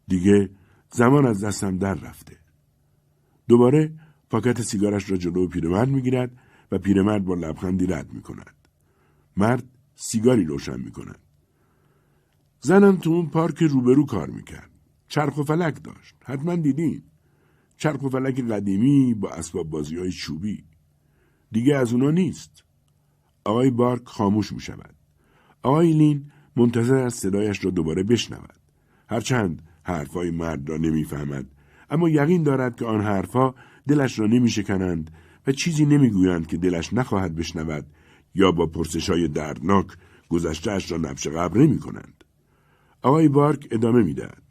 دیگه 0.08 0.50
زمان 0.92 1.26
از 1.26 1.44
دستم 1.44 1.78
در 1.78 1.94
رفته. 1.94 2.36
دوباره 3.48 3.92
پاکت 4.30 4.62
سیگارش 4.62 5.10
را 5.10 5.16
جلو 5.16 5.48
پیرمرد 5.48 5.88
می‌گیرد 5.88 6.30
و 6.72 6.78
پیرمرد 6.78 7.24
با 7.24 7.34
لبخندی 7.34 7.86
رد 7.86 8.12
می 8.12 8.22
کند. 8.22 8.59
مرد 9.36 9.64
سیگاری 9.94 10.44
روشن 10.44 10.80
می 10.80 10.90
کند. 10.90 11.18
زنم 12.60 12.96
تو 12.96 13.10
اون 13.10 13.26
پارک 13.26 13.62
روبرو 13.62 14.06
کار 14.06 14.30
می‌کرد. 14.30 14.70
چرخ 15.08 15.38
و 15.38 15.42
فلک 15.42 15.82
داشت. 15.82 16.14
حتما 16.24 16.56
دیدین. 16.56 17.02
چرخ 17.76 18.02
و 18.02 18.08
فلک 18.08 18.40
قدیمی 18.40 19.14
با 19.14 19.30
اسباب 19.30 19.70
بازی 19.70 19.96
های 19.96 20.12
چوبی. 20.12 20.64
دیگه 21.52 21.76
از 21.76 21.92
اونا 21.92 22.10
نیست. 22.10 22.64
آقای 23.44 23.70
بارک 23.70 24.02
خاموش 24.04 24.52
می 24.52 24.60
شود. 24.60 24.94
آقای 25.62 25.92
لین 25.92 26.32
منتظر 26.56 26.94
از 26.94 27.14
صدایش 27.14 27.64
را 27.64 27.70
دوباره 27.70 28.02
بشنود. 28.02 28.60
هرچند 29.08 29.62
حرفای 29.82 30.30
مرد 30.30 30.68
را 30.68 30.76
نمی‌فهمد 30.76 31.46
اما 31.90 32.08
یقین 32.08 32.42
دارد 32.42 32.76
که 32.76 32.84
آن 32.84 33.00
حرفها 33.00 33.54
دلش 33.88 34.18
را 34.18 34.26
نمیشکنند 34.26 35.10
و 35.46 35.52
چیزی 35.52 35.86
نمی‌گویند 35.86 36.46
که 36.46 36.56
دلش 36.56 36.92
نخواهد 36.92 37.34
بشنود 37.34 37.86
یا 38.34 38.52
با 38.52 38.66
پرسش 38.66 39.10
های 39.10 39.28
دردناک 39.28 39.86
گذشتهاش 40.28 40.92
را 40.92 40.98
نبش 40.98 41.26
قبر 41.26 41.58
نمی 41.58 41.78
کنند. 41.78 42.24
آقای 43.02 43.28
بارک 43.28 43.68
ادامه 43.70 44.02
می‌دهد. 44.02 44.42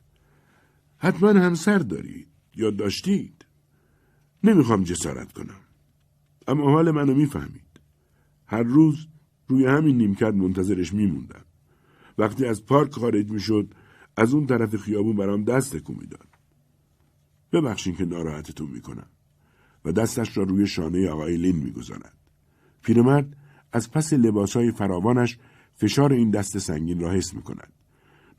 حتما 0.97 1.29
همسر 1.29 1.77
دارید 1.77 2.27
یا 2.55 2.71
داشتید. 2.71 3.45
نمی‌خوام 4.43 4.83
جسارت 4.83 5.33
کنم. 5.33 5.59
اما 6.47 6.71
حال 6.71 6.91
منو 6.91 7.13
می‌فهمید. 7.13 7.79
هر 8.45 8.63
روز 8.63 9.07
روی 9.47 9.65
همین 9.65 9.97
نیمکت 9.97 10.33
منتظرش 10.33 10.93
میموندم. 10.93 11.45
وقتی 12.17 12.45
از 12.45 12.65
پارک 12.65 12.91
خارج 12.91 13.31
می‌شد 13.31 13.73
از 14.17 14.33
اون 14.33 14.45
طرف 14.45 14.75
خیابون 14.75 15.15
برام 15.15 15.43
دست 15.43 15.77
تکون 15.77 15.95
می‌داد. 15.99 16.27
ببخشین 17.51 17.95
که 17.95 18.05
ناراحتتون 18.05 18.69
می‌کنم. 18.71 19.09
و 19.85 19.91
دستش 19.91 20.37
را 20.37 20.43
روی 20.43 20.67
شانه 20.67 21.09
آقای 21.09 21.37
لین 21.37 21.55
می‌گذارد. 21.55 22.17
پیرمرد 22.81 23.35
از 23.73 23.91
پس 23.91 24.13
لباسهای 24.13 24.71
فراوانش 24.71 25.37
فشار 25.75 26.13
این 26.13 26.31
دست 26.31 26.57
سنگین 26.57 26.99
را 26.99 27.11
حس 27.11 27.33
می 27.33 27.41
کند. 27.41 27.73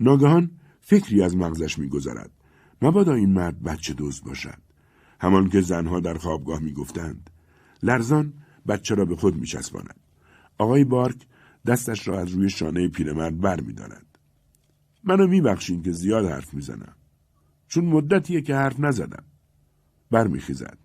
ناگهان 0.00 0.50
فکری 0.80 1.22
از 1.22 1.37
مغزش 1.37 1.78
میگذرد. 1.78 2.30
مبادا 2.82 3.14
این 3.14 3.32
مرد 3.32 3.62
بچه 3.62 3.94
دوز 3.94 4.25
باشد. 4.25 4.58
همان 5.20 5.49
که 5.49 5.60
زنها 5.60 6.00
در 6.00 6.14
خوابگاه 6.14 6.60
می‌گفتند. 6.60 7.30
لرزان 7.82 8.32
بچه 8.68 8.94
را 8.94 9.04
به 9.04 9.16
خود 9.16 9.37
میچسباند. 9.37 10.00
آقای 10.58 10.84
بارک 10.84 11.26
دستش 11.66 12.08
را 12.08 12.20
از 12.20 12.28
روی 12.28 12.50
شانه 12.50 12.88
پیرمرد 12.88 13.40
بر 13.40 13.60
می 13.60 13.72
دارد. 13.72 14.06
منو 15.04 15.26
میبخشین 15.26 15.82
که 15.82 15.92
زیاد 15.92 16.26
حرف 16.26 16.54
می‌زنم. 16.54 16.94
چون 17.68 17.84
مدتیه 17.84 18.40
که 18.40 18.54
حرف 18.54 18.80
نزدم. 18.80 19.25
برمیخیزد. 20.10 20.78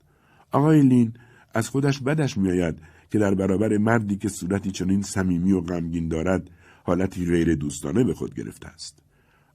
آقای 0.52 0.82
لین 0.82 1.14
از 1.54 1.70
خودش 1.70 2.00
بدش 2.00 2.38
میآید 2.38 2.82
که 3.16 3.20
در 3.20 3.36
برابر 3.36 3.78
مردی 3.78 4.16
که 4.16 4.30
صورتی 4.30 4.72
چنین 4.72 5.02
صمیمی 5.02 5.52
و 5.52 5.62
غمگین 5.62 6.08
دارد 6.08 6.50
حالتی 6.84 7.26
غیر 7.26 7.56
دوستانه 7.56 8.04
به 8.04 8.14
خود 8.14 8.36
گرفته 8.36 8.68
است. 8.68 9.00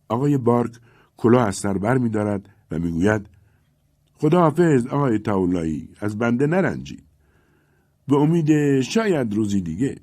آقای 0.08 0.38
بارک 0.38 0.72
کلاه 1.16 1.46
از 1.46 1.56
سر 1.56 1.78
بر 1.78 1.98
می 1.98 2.08
دارد 2.08 2.48
و 2.70 2.78
می‌گوید 2.78 3.26
خداحافظ 4.14 4.86
آقای 4.86 5.18
تاولایی 5.18 5.88
از 6.00 6.18
بنده 6.18 6.46
نرنجید. 6.46 7.04
به 8.08 8.16
امید 8.16 8.80
شاید 8.80 9.34
روزی 9.34 9.60
دیگه. 9.60 9.96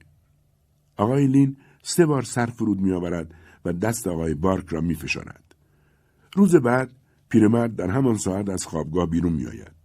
آقای 0.97 1.27
لین 1.27 1.57
سه 1.81 2.05
بار 2.05 2.21
سر 2.21 2.45
فرود 2.45 2.81
می 2.81 2.91
آورد 2.91 3.33
و 3.65 3.73
دست 3.73 4.07
آقای 4.07 4.33
بارک 4.33 4.65
را 4.69 4.81
می 4.81 4.95
فشارد. 4.95 5.55
روز 6.35 6.55
بعد 6.55 6.91
پیرمرد 7.29 7.75
در 7.75 7.89
همان 7.89 8.17
ساعت 8.17 8.49
از 8.49 8.65
خوابگاه 8.65 9.09
بیرون 9.09 9.33
می 9.33 9.45
آید. 9.45 9.75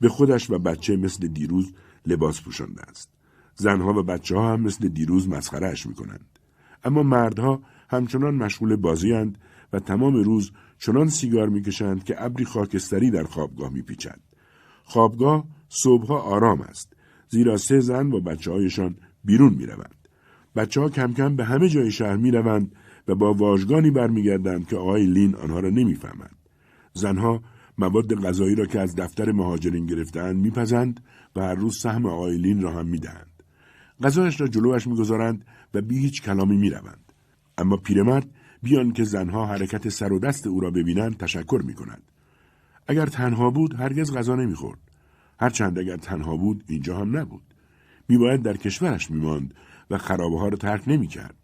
به 0.00 0.08
خودش 0.08 0.50
و 0.50 0.58
بچه 0.58 0.96
مثل 0.96 1.28
دیروز 1.28 1.72
لباس 2.06 2.42
پوشانده 2.42 2.82
است. 2.82 3.10
زنها 3.54 4.00
و 4.00 4.02
بچه 4.02 4.36
ها 4.36 4.52
هم 4.52 4.60
مثل 4.60 4.88
دیروز 4.88 5.28
مسخرهش 5.28 5.86
می 5.86 5.94
کنند. 5.94 6.38
اما 6.84 7.02
مردها 7.02 7.62
همچنان 7.88 8.34
مشغول 8.34 8.76
بازی 8.76 9.12
و 9.72 9.78
تمام 9.78 10.14
روز 10.14 10.52
چنان 10.78 11.08
سیگار 11.08 11.48
می‌کشند 11.48 12.04
که 12.04 12.24
ابری 12.24 12.44
خاکستری 12.44 13.10
در 13.10 13.24
خوابگاه 13.24 13.72
میپیچد. 13.72 14.20
خوابگاه 14.84 15.44
صبحها 15.68 16.18
آرام 16.18 16.60
است 16.60 16.92
زیرا 17.28 17.56
سه 17.56 17.80
زن 17.80 18.10
با 18.10 18.20
بچه 18.20 18.52
هایشان 18.52 18.96
بیرون 19.24 19.54
می‌روند. 19.54 19.94
بچه 20.56 20.80
ها 20.80 20.88
کم 20.88 21.12
کم 21.12 21.36
به 21.36 21.44
همه 21.44 21.68
جای 21.68 21.90
شهر 21.90 22.16
می‌روند 22.16 22.72
و 23.08 23.14
با 23.14 23.34
واژگانی 23.34 23.90
برمیگردند 23.90 24.66
که 24.66 24.76
آقای 24.76 25.06
لین 25.06 25.34
آنها 25.34 25.60
را 25.60 25.70
نمی‌فهمند. 25.70 26.36
زنها 26.92 27.42
مواد 27.78 28.14
غذایی 28.14 28.54
را 28.54 28.66
که 28.66 28.80
از 28.80 28.96
دفتر 28.96 29.32
مهاجرین 29.32 29.86
گرفتهاند 29.86 30.36
میپزند 30.36 31.00
و 31.36 31.40
هر 31.40 31.54
روز 31.54 31.78
سهم 31.78 32.06
آقای 32.06 32.38
لین 32.38 32.62
را 32.62 32.72
هم 32.72 32.86
می‌دهند. 32.86 33.42
غذایش 34.02 34.40
را 34.40 34.46
جلوش 34.46 34.86
می‌گذارند 34.86 35.44
و 35.74 35.80
بی 35.80 35.98
هیچ 35.98 36.22
کلامی 36.22 36.56
می‌روند. 36.56 37.12
اما 37.58 37.76
پیرمرد 37.76 38.30
بیان 38.62 38.92
که 38.92 39.04
زنها 39.04 39.46
حرکت 39.46 39.88
سر 39.88 40.12
و 40.12 40.18
دست 40.18 40.46
او 40.46 40.60
را 40.60 40.70
ببینند 40.70 41.16
تشکر 41.16 41.62
می 41.64 41.74
کند. 41.74 42.02
اگر 42.88 43.06
تنها 43.06 43.50
بود 43.50 43.74
هرگز 43.74 44.16
غذا 44.16 44.34
نمی‌خورد. 44.34 44.78
هرچند 45.40 45.78
اگر 45.78 45.96
تنها 45.96 46.36
بود 46.36 46.64
اینجا 46.68 46.98
هم 46.98 47.16
نبود. 47.16 47.42
میباید 48.08 48.42
در 48.42 48.56
کشورش 48.56 49.10
میماند 49.10 49.54
و 49.90 49.98
خرابه 49.98 50.38
ها 50.38 50.48
را 50.48 50.56
ترک 50.56 50.82
نمی‌کرد. 50.86 51.34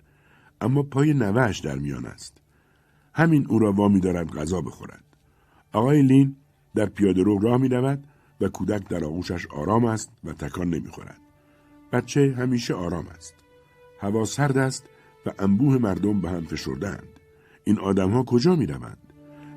اما 0.61 0.83
پای 0.83 1.15
نوهش 1.15 1.59
در 1.59 1.79
میان 1.79 2.07
است. 2.07 2.39
همین 3.15 3.47
او 3.49 3.59
را 3.59 3.73
وامی 3.73 4.01
دارد 4.01 4.31
غذا 4.31 4.61
بخورد. 4.61 5.05
آقای 5.73 6.03
لین 6.03 6.37
در 6.75 6.87
پیاده 6.87 7.23
رو 7.23 7.39
راه 7.39 7.61
می 7.61 7.69
و 8.41 8.49
کودک 8.49 8.89
در 8.89 9.05
آغوشش 9.05 9.47
آرام 9.47 9.85
است 9.85 10.11
و 10.25 10.33
تکان 10.33 10.69
نمی 10.69 10.89
خورد. 10.89 11.21
بچه 11.93 12.35
همیشه 12.39 12.75
آرام 12.75 13.07
است. 13.07 13.35
هوا 14.01 14.25
سرد 14.25 14.59
است 14.59 14.85
و 15.27 15.31
انبوه 15.39 15.79
مردم 15.79 16.21
به 16.21 16.31
هم 16.31 16.45
فشردند. 16.45 17.09
این 17.65 17.79
آدمها 17.79 18.23
کجا 18.23 18.57
می 18.57 18.67
روند؟ 18.67 19.13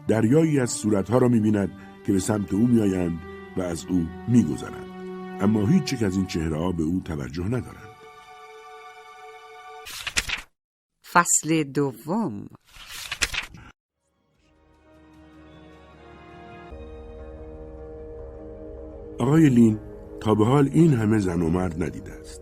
دریایی 0.08 0.60
از 0.60 0.72
صورتها 0.72 1.18
را 1.18 1.28
می 1.28 1.40
بیند 1.40 1.72
که 2.06 2.14
به 2.14 2.20
سمت 2.20 2.54
او 2.54 2.68
می 2.68 2.82
آیند 2.82 3.20
و 3.58 3.62
از 3.62 3.86
او 3.86 4.08
می 4.28 4.44
گذرند. 4.44 4.90
اما 5.42 5.68
هیچ 5.68 6.04
از 6.04 6.16
این 6.16 6.26
چهره 6.26 6.58
ها 6.58 6.72
به 6.72 6.84
او 6.84 7.02
توجه 7.06 7.46
ندارند. 7.46 7.90
فصل 11.12 11.64
دوم 11.64 12.48
آقای 19.20 19.50
لین 19.50 19.80
تا 20.22 20.36
به 20.36 20.46
حال 20.46 20.70
این 20.74 20.94
همه 20.94 21.20
زن 21.20 21.42
و 21.42 21.50
مرد 21.50 21.84
ندیده 21.84 22.12
است. 22.12 22.42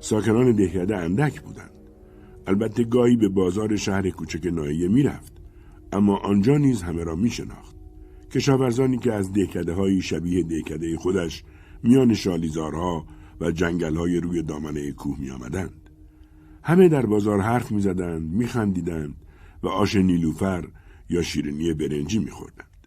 ساکنان 0.00 0.52
دهکده 0.52 0.96
اندک 0.96 1.40
بودند. 1.40 1.70
البته 2.46 2.84
گاهی 2.84 3.16
به 3.16 3.28
بازار 3.28 3.76
شهر 3.76 4.10
کوچک 4.10 4.46
نایه 4.46 4.88
می‌رفت 4.88 5.32
اما 5.92 6.16
آنجا 6.16 6.56
نیز 6.56 6.82
همه 6.82 7.04
را 7.04 7.16
می 7.16 7.30
شناخت. 7.30 7.76
کشاورزانی 8.30 8.98
که 8.98 9.12
از 9.12 9.32
دهکده 9.32 9.72
های 9.72 10.02
شبیه 10.02 10.42
دهکده 10.42 10.96
خودش 10.96 11.44
میان 11.82 12.14
شالیزارها 12.14 13.06
و 13.40 13.50
جنگل 13.50 13.96
های 13.96 14.20
روی 14.20 14.42
دامنه 14.42 14.92
کوه 14.92 15.20
می 15.20 15.30
آمدند. 15.30 15.90
همه 16.62 16.88
در 16.88 17.06
بازار 17.06 17.40
حرف 17.40 17.72
می 17.72 17.80
زدند، 17.80 18.30
می 18.30 18.46
خندیدند 18.46 19.14
و 19.62 19.68
آش 19.68 19.96
نیلوفر 19.96 20.68
یا 21.10 21.22
شیرینی 21.22 21.74
برنجی 21.74 22.18
می 22.18 22.30
خوردند. 22.30 22.86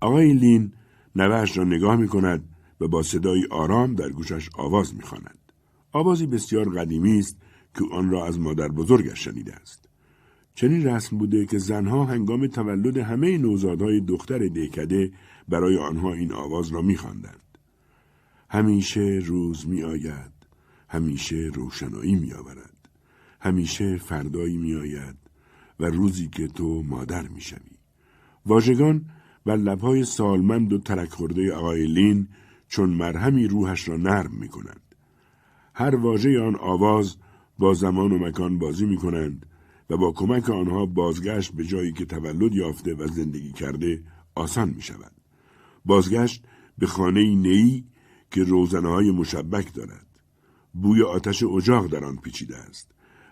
آقای 0.00 0.32
لین 0.32 0.72
نوهش 1.20 1.58
را 1.58 1.64
نگاه 1.64 1.96
می 1.96 2.08
کند 2.08 2.48
و 2.80 2.88
با 2.88 3.02
صدایی 3.02 3.46
آرام 3.50 3.94
در 3.94 4.08
گوشش 4.08 4.48
آواز 4.54 4.94
می 4.94 5.02
خاند. 5.02 5.38
آوازی 5.92 6.26
بسیار 6.26 6.68
قدیمی 6.68 7.18
است 7.18 7.36
که 7.74 7.84
آن 7.92 8.10
را 8.10 8.26
از 8.26 8.40
مادر 8.40 8.68
بزرگش 8.68 9.24
شنیده 9.24 9.54
است. 9.54 9.88
چنین 10.54 10.86
رسم 10.86 11.18
بوده 11.18 11.46
که 11.46 11.58
زنها 11.58 12.04
هنگام 12.04 12.46
تولد 12.46 12.96
همه 12.96 13.38
نوزادهای 13.38 14.00
دختر 14.00 14.38
دیکده 14.38 15.10
برای 15.48 15.76
آنها 15.76 16.12
این 16.12 16.32
آواز 16.32 16.68
را 16.68 16.82
میخواندند. 16.82 17.58
همیشه 18.50 19.22
روز 19.24 19.68
می 19.68 19.82
آید، 19.82 20.32
همیشه 20.88 21.50
روشنایی 21.54 22.14
می 22.14 22.32
آورد. 22.32 22.88
همیشه 23.40 23.96
فردایی 23.96 24.56
می 24.56 24.74
آید 24.74 25.16
و 25.80 25.84
روزی 25.84 26.28
که 26.28 26.48
تو 26.48 26.82
مادر 26.82 27.28
می 27.28 27.40
شوی. 27.40 27.78
واژگان 28.46 29.04
و 29.48 29.50
لبهای 29.50 30.04
سالمند 30.04 30.72
و 30.72 30.78
ترک 30.78 31.10
خورده 31.10 31.54
آقای 31.54 31.86
لین 31.86 32.28
چون 32.68 32.90
مرهمی 32.90 33.46
روحش 33.46 33.88
را 33.88 33.96
نرم 33.96 34.30
می 34.40 34.48
کنند. 34.48 34.94
هر 35.74 35.96
واژه 35.96 36.40
آن 36.40 36.56
آواز 36.56 37.16
با 37.58 37.74
زمان 37.74 38.12
و 38.12 38.18
مکان 38.18 38.58
بازی 38.58 38.86
می 38.86 38.96
کنند 38.96 39.46
و 39.90 39.96
با 39.96 40.12
کمک 40.12 40.50
آنها 40.50 40.86
بازگشت 40.86 41.52
به 41.52 41.64
جایی 41.64 41.92
که 41.92 42.04
تولد 42.04 42.54
یافته 42.54 42.94
و 42.94 43.06
زندگی 43.06 43.52
کرده 43.52 44.02
آسان 44.34 44.68
می 44.68 44.82
شود. 44.82 45.12
بازگشت 45.84 46.44
به 46.78 46.86
خانه 46.86 47.34
نیی 47.34 47.84
که 48.30 48.44
روزنه 48.44 48.88
های 48.88 49.10
مشبک 49.10 49.74
دارد. 49.74 50.06
بوی 50.74 51.02
آتش 51.02 51.42
اجاق 51.42 51.86
در 51.86 52.04
آن 52.04 52.16
پیچیده 52.16 52.56
است 52.56 52.90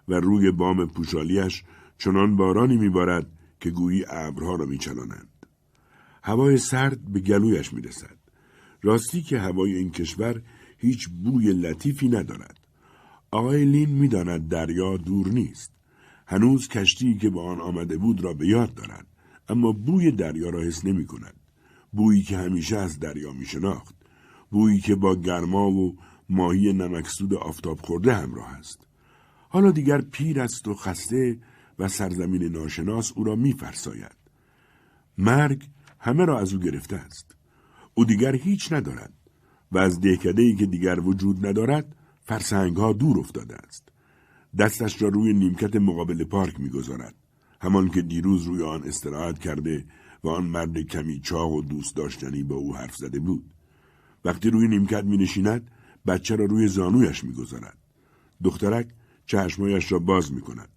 و 0.09 0.15
روی 0.15 0.51
بام 0.51 0.87
پوشالیش 0.87 1.65
چنان 1.99 2.37
بارانی 2.37 2.77
میبارد 2.77 3.31
که 3.61 3.71
گویی 3.71 4.05
ابرها 4.09 4.55
را 4.55 4.67
میچلانند. 4.67 5.36
هوای 6.27 6.57
سرد 6.57 7.13
به 7.13 7.21
گلویش 7.21 7.73
می‌رسد. 7.73 8.17
راستی 8.83 9.23
که 9.23 9.39
هوای 9.39 9.75
این 9.75 9.91
کشور 9.91 10.43
هیچ 10.79 11.09
بوی 11.09 11.53
لطیفی 11.53 12.09
ندارد. 12.09 12.59
آقای 13.31 13.65
لین 13.65 13.91
می‌داند 13.91 14.49
دریا 14.49 14.97
دور 14.97 15.29
نیست. 15.29 15.73
هنوز 16.27 16.69
کشتی 16.69 17.15
که 17.15 17.31
با 17.31 17.45
آن 17.45 17.61
آمده 17.61 17.99
بود 17.99 18.25
را 18.25 18.35
به 18.35 18.47
یاد 18.47 18.75
دارد. 18.75 19.07
اما 19.49 19.73
بوی 19.73 20.13
دریا 20.13 20.51
را 20.51 20.63
حس 20.63 20.85
نمی 20.85 21.07
کند. 21.07 21.35
بویی 21.93 22.23
که 22.23 22.37
همیشه 22.37 22.77
از 22.77 22.99
دریا 22.99 23.33
می 23.33 23.47
شناخت. 23.47 23.95
بویی 24.51 24.81
که 24.81 24.95
با 24.95 25.17
گرما 25.17 25.71
و 25.71 25.97
ماهی 26.29 26.73
نمکسود 26.73 27.35
آفتاب 27.35 27.81
خورده 27.81 28.15
همراه 28.15 28.53
است. 28.53 28.87
حالا 29.49 29.71
دیگر 29.71 30.01
پیر 30.01 30.41
است 30.41 30.69
و 30.69 30.75
خسته 30.75 31.39
و 31.79 31.89
سرزمین 31.89 32.43
ناشناس 32.43 33.13
او 33.17 33.25
را 33.25 33.37
میفرساید. 33.37 34.17
مرگ 35.19 35.63
همه 35.99 36.25
را 36.25 36.41
از 36.41 36.55
او 36.55 36.61
گرفته 36.61 36.97
است. 36.97 37.37
او 37.95 38.05
دیگر 38.05 38.37
هیچ 38.37 38.73
ندارد 38.73 39.13
و 39.73 39.79
از 39.79 40.01
دهکده 40.01 40.43
ای 40.43 40.57
که 40.57 40.67
دیگر 40.67 41.01
وجود 41.01 41.47
ندارد 41.47 41.97
فرسنگ 42.25 42.77
ها 42.77 42.93
دور 42.93 43.19
افتاده 43.19 43.57
است. 43.57 43.89
دستش 44.59 45.03
را 45.03 45.09
روی 45.09 45.33
نیمکت 45.33 45.77
مقابل 45.77 46.25
پارک 46.25 46.61
می‌گذارد. 46.61 47.15
همان 47.61 47.89
که 47.89 48.03
دیروز 48.03 48.45
روی 48.45 48.63
آن 48.63 48.83
استراحت 48.83 49.39
کرده 49.39 49.85
و 50.25 50.29
آن 50.29 50.45
مرد 50.45 50.79
کمی 50.79 51.21
چاق 51.21 51.53
و 51.53 51.63
دوست 51.63 51.97
داشتنی 51.97 52.43
با 52.43 52.57
او 52.57 52.77
حرف 52.77 52.97
زده 52.97 53.19
بود. 53.19 53.45
وقتی 54.25 54.51
روی 54.51 54.69
نیمکت 54.69 55.05
می 55.05 55.17
نشیند 55.17 55.71
بچه 56.07 56.37
را 56.37 56.45
روی 56.45 56.69
زانویش 56.69 57.25
می 57.25 57.33
گذارد. 57.33 57.79
دخترک 58.45 58.89
چشمایش 59.27 59.93
را 59.93 59.99
باز 59.99 60.33
می 60.33 60.41
کند. 60.41 60.69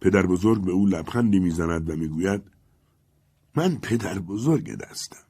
پدر 0.00 0.26
بزرگ 0.26 0.64
به 0.64 0.72
او 0.72 0.86
لبخندی 0.86 1.38
می 1.38 1.50
زند 1.50 1.90
و 1.90 1.96
می 1.96 2.08
گوید 2.08 2.42
من 3.56 3.78
پدر 3.78 4.18
بزرگ 4.18 4.74
دستم. 4.74 5.24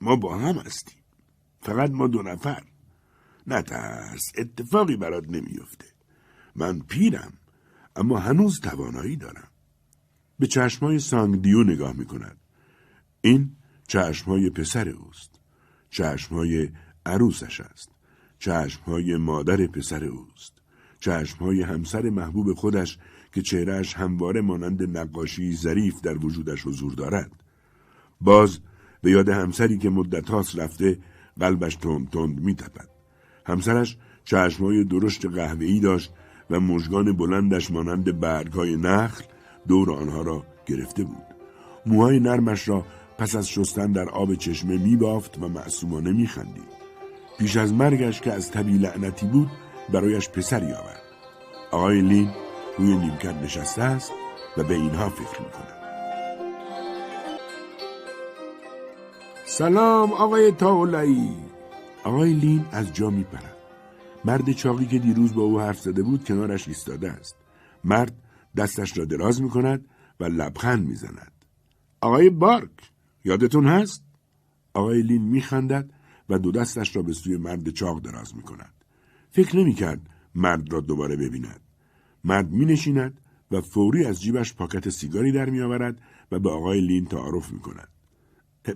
ما 0.00 0.16
با 0.16 0.38
هم 0.38 0.56
هستیم. 0.58 1.02
فقط 1.60 1.90
ما 1.90 2.06
دو 2.06 2.22
نفر. 2.22 2.64
نترس 3.46 4.32
اتفاقی 4.38 4.96
برات 4.96 5.24
نمیافته. 5.28 5.86
من 6.56 6.78
پیرم 6.78 7.32
اما 7.96 8.18
هنوز 8.18 8.60
توانایی 8.60 9.16
دارم. 9.16 9.48
به 10.38 10.46
چشمای 10.46 10.98
سانگ 10.98 11.42
دیو 11.42 11.64
نگاه 11.64 11.92
می 11.92 12.04
کند. 12.04 12.36
این 13.20 13.56
چشمهای 13.88 14.50
پسر 14.50 14.88
اوست. 14.88 15.40
چشمهای 15.90 16.68
عروسش 17.06 17.60
است. 17.60 17.90
چشمهای 18.38 19.16
مادر 19.16 19.66
پسر 19.66 20.04
اوست. 20.04 20.52
چشمهای 21.00 21.62
همسر 21.62 22.02
محبوب 22.10 22.54
خودش 22.54 22.98
که 23.32 23.42
چهرهش 23.42 23.94
همواره 23.94 24.40
مانند 24.40 24.98
نقاشی 24.98 25.52
ظریف 25.52 26.00
در 26.00 26.18
وجودش 26.18 26.66
حضور 26.66 26.92
دارد. 26.94 27.30
باز 28.20 28.58
به 29.02 29.10
یاد 29.10 29.28
همسری 29.28 29.78
که 29.78 29.90
مدت 29.90 30.30
هاست 30.30 30.58
رفته 30.58 30.98
قلبش 31.40 31.76
تند 31.76 32.10
تند 32.10 32.40
می 32.40 32.54
تپد. 32.54 32.88
همسرش 33.46 33.96
چشمهای 34.24 34.84
درشت 34.84 35.26
قهوه‌ای 35.26 35.80
داشت 35.80 36.12
و 36.50 36.60
مژگان 36.60 37.12
بلندش 37.12 37.70
مانند 37.70 38.20
برگهای 38.20 38.76
نخل 38.76 39.24
دور 39.68 39.92
آنها 39.92 40.22
را 40.22 40.44
گرفته 40.66 41.04
بود. 41.04 41.24
موهای 41.86 42.20
نرمش 42.20 42.68
را 42.68 42.86
پس 43.18 43.36
از 43.36 43.48
شستن 43.48 43.92
در 43.92 44.08
آب 44.08 44.34
چشمه 44.34 44.78
می 44.78 44.96
بافت 44.96 45.38
و 45.38 45.48
معصومانه 45.48 46.12
می 46.12 46.26
خندید. 46.26 46.80
پیش 47.38 47.56
از 47.56 47.72
مرگش 47.72 48.20
که 48.20 48.32
از 48.32 48.50
طبی 48.50 48.78
لعنتی 48.78 49.26
بود 49.26 49.50
برایش 49.92 50.28
پسری 50.28 50.72
آورد. 50.72 51.02
آقای 51.70 52.00
لین 52.00 52.30
روی 52.78 52.96
نیمکت 52.96 53.34
نشسته 53.34 53.82
است 53.82 54.12
و 54.56 54.64
به 54.64 54.74
اینها 54.74 55.08
فکر 55.08 55.42
می 55.42 55.50
کند. 55.50 55.80
سلام 59.46 60.12
آقای 60.12 60.52
تاولایی 60.52 61.36
آقای 62.04 62.32
لین 62.32 62.64
از 62.72 62.92
جا 62.92 63.10
می 63.10 63.24
پرد. 63.24 63.56
مرد 64.24 64.52
چاقی 64.52 64.86
که 64.86 64.98
دیروز 64.98 65.34
با 65.34 65.42
او 65.42 65.60
حرف 65.60 65.80
زده 65.80 66.02
بود 66.02 66.24
کنارش 66.24 66.68
ایستاده 66.68 67.10
است. 67.10 67.36
مرد 67.84 68.12
دستش 68.56 68.98
را 68.98 69.04
دراز 69.04 69.42
می 69.42 69.50
کند 69.50 69.86
و 70.20 70.24
لبخند 70.24 70.88
می 70.88 70.94
زند. 70.94 71.32
آقای 72.00 72.30
بارک 72.30 72.90
یادتون 73.24 73.66
هست؟ 73.66 74.02
آقای 74.74 75.02
لین 75.02 75.22
می 75.22 75.40
خندد 75.40 75.90
و 76.28 76.38
دو 76.38 76.52
دستش 76.52 76.96
را 76.96 77.02
به 77.02 77.12
سوی 77.12 77.36
مرد 77.36 77.70
چاق 77.70 78.00
دراز 78.00 78.36
می 78.36 78.42
کند. 78.42 78.74
فکر 79.30 79.56
نمی 79.56 79.74
کرد 79.74 80.00
مرد 80.34 80.72
را 80.72 80.80
دوباره 80.80 81.16
ببیند. 81.16 81.60
مرد 82.24 82.50
می 82.50 82.64
نشیند 82.64 83.20
و 83.50 83.60
فوری 83.60 84.04
از 84.04 84.22
جیبش 84.22 84.54
پاکت 84.54 84.88
سیگاری 84.88 85.32
در 85.32 85.50
می 85.50 85.60
آورد 85.60 86.00
و 86.32 86.38
به 86.38 86.50
آقای 86.50 86.80
لین 86.80 87.04
تعارف 87.04 87.52
می 87.52 87.58
کند. 87.58 87.88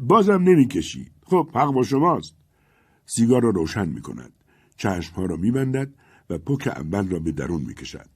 بازم 0.01 0.43
نمی 0.43 0.69
کشید. 0.69 1.13
خب 1.27 1.51
حق 1.55 1.73
با 1.73 1.83
شماست. 1.83 2.35
سیگار 3.07 3.43
را 3.43 3.51
روشن 3.51 3.89
می 3.89 4.01
کند. 4.01 4.33
چشمها 4.77 5.27
را 5.27 5.37
می 5.37 5.51
بندد 5.51 5.95
و 6.31 6.39
پک 6.39 6.67
اول 6.67 7.09
را 7.09 7.19
به 7.19 7.33
درون 7.33 7.63
می 7.63 7.75
کشد. 7.75 8.09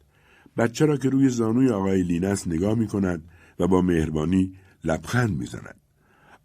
بچه 0.56 0.86
را 0.86 0.96
که 0.96 1.08
روی 1.08 1.28
زانوی 1.28 1.70
آقای 1.70 2.02
لین 2.02 2.24
است 2.24 2.48
نگاه 2.48 2.74
می 2.74 2.86
کند 2.86 3.28
و 3.58 3.66
با 3.66 3.82
مهربانی 3.82 4.54
لبخند 4.84 5.38
می 5.38 5.46
زند. 5.46 5.80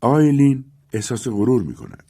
آقای 0.02 0.32
لین 0.32 0.66
احساس 0.94 1.28
غرور 1.28 1.64
می 1.64 1.74
کند. 1.74 2.04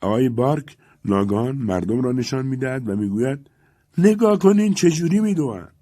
آقای 0.00 0.28
بارک 0.28 0.76
ناگان 1.04 1.56
مردم 1.56 2.00
را 2.00 2.12
نشان 2.12 2.46
می‌دهد 2.46 2.88
و 2.88 2.96
می‌گوید 2.96 3.50
نگاه 3.98 4.38
کنین 4.38 4.74
چجوری 4.74 5.20
می‌دوند 5.20 5.72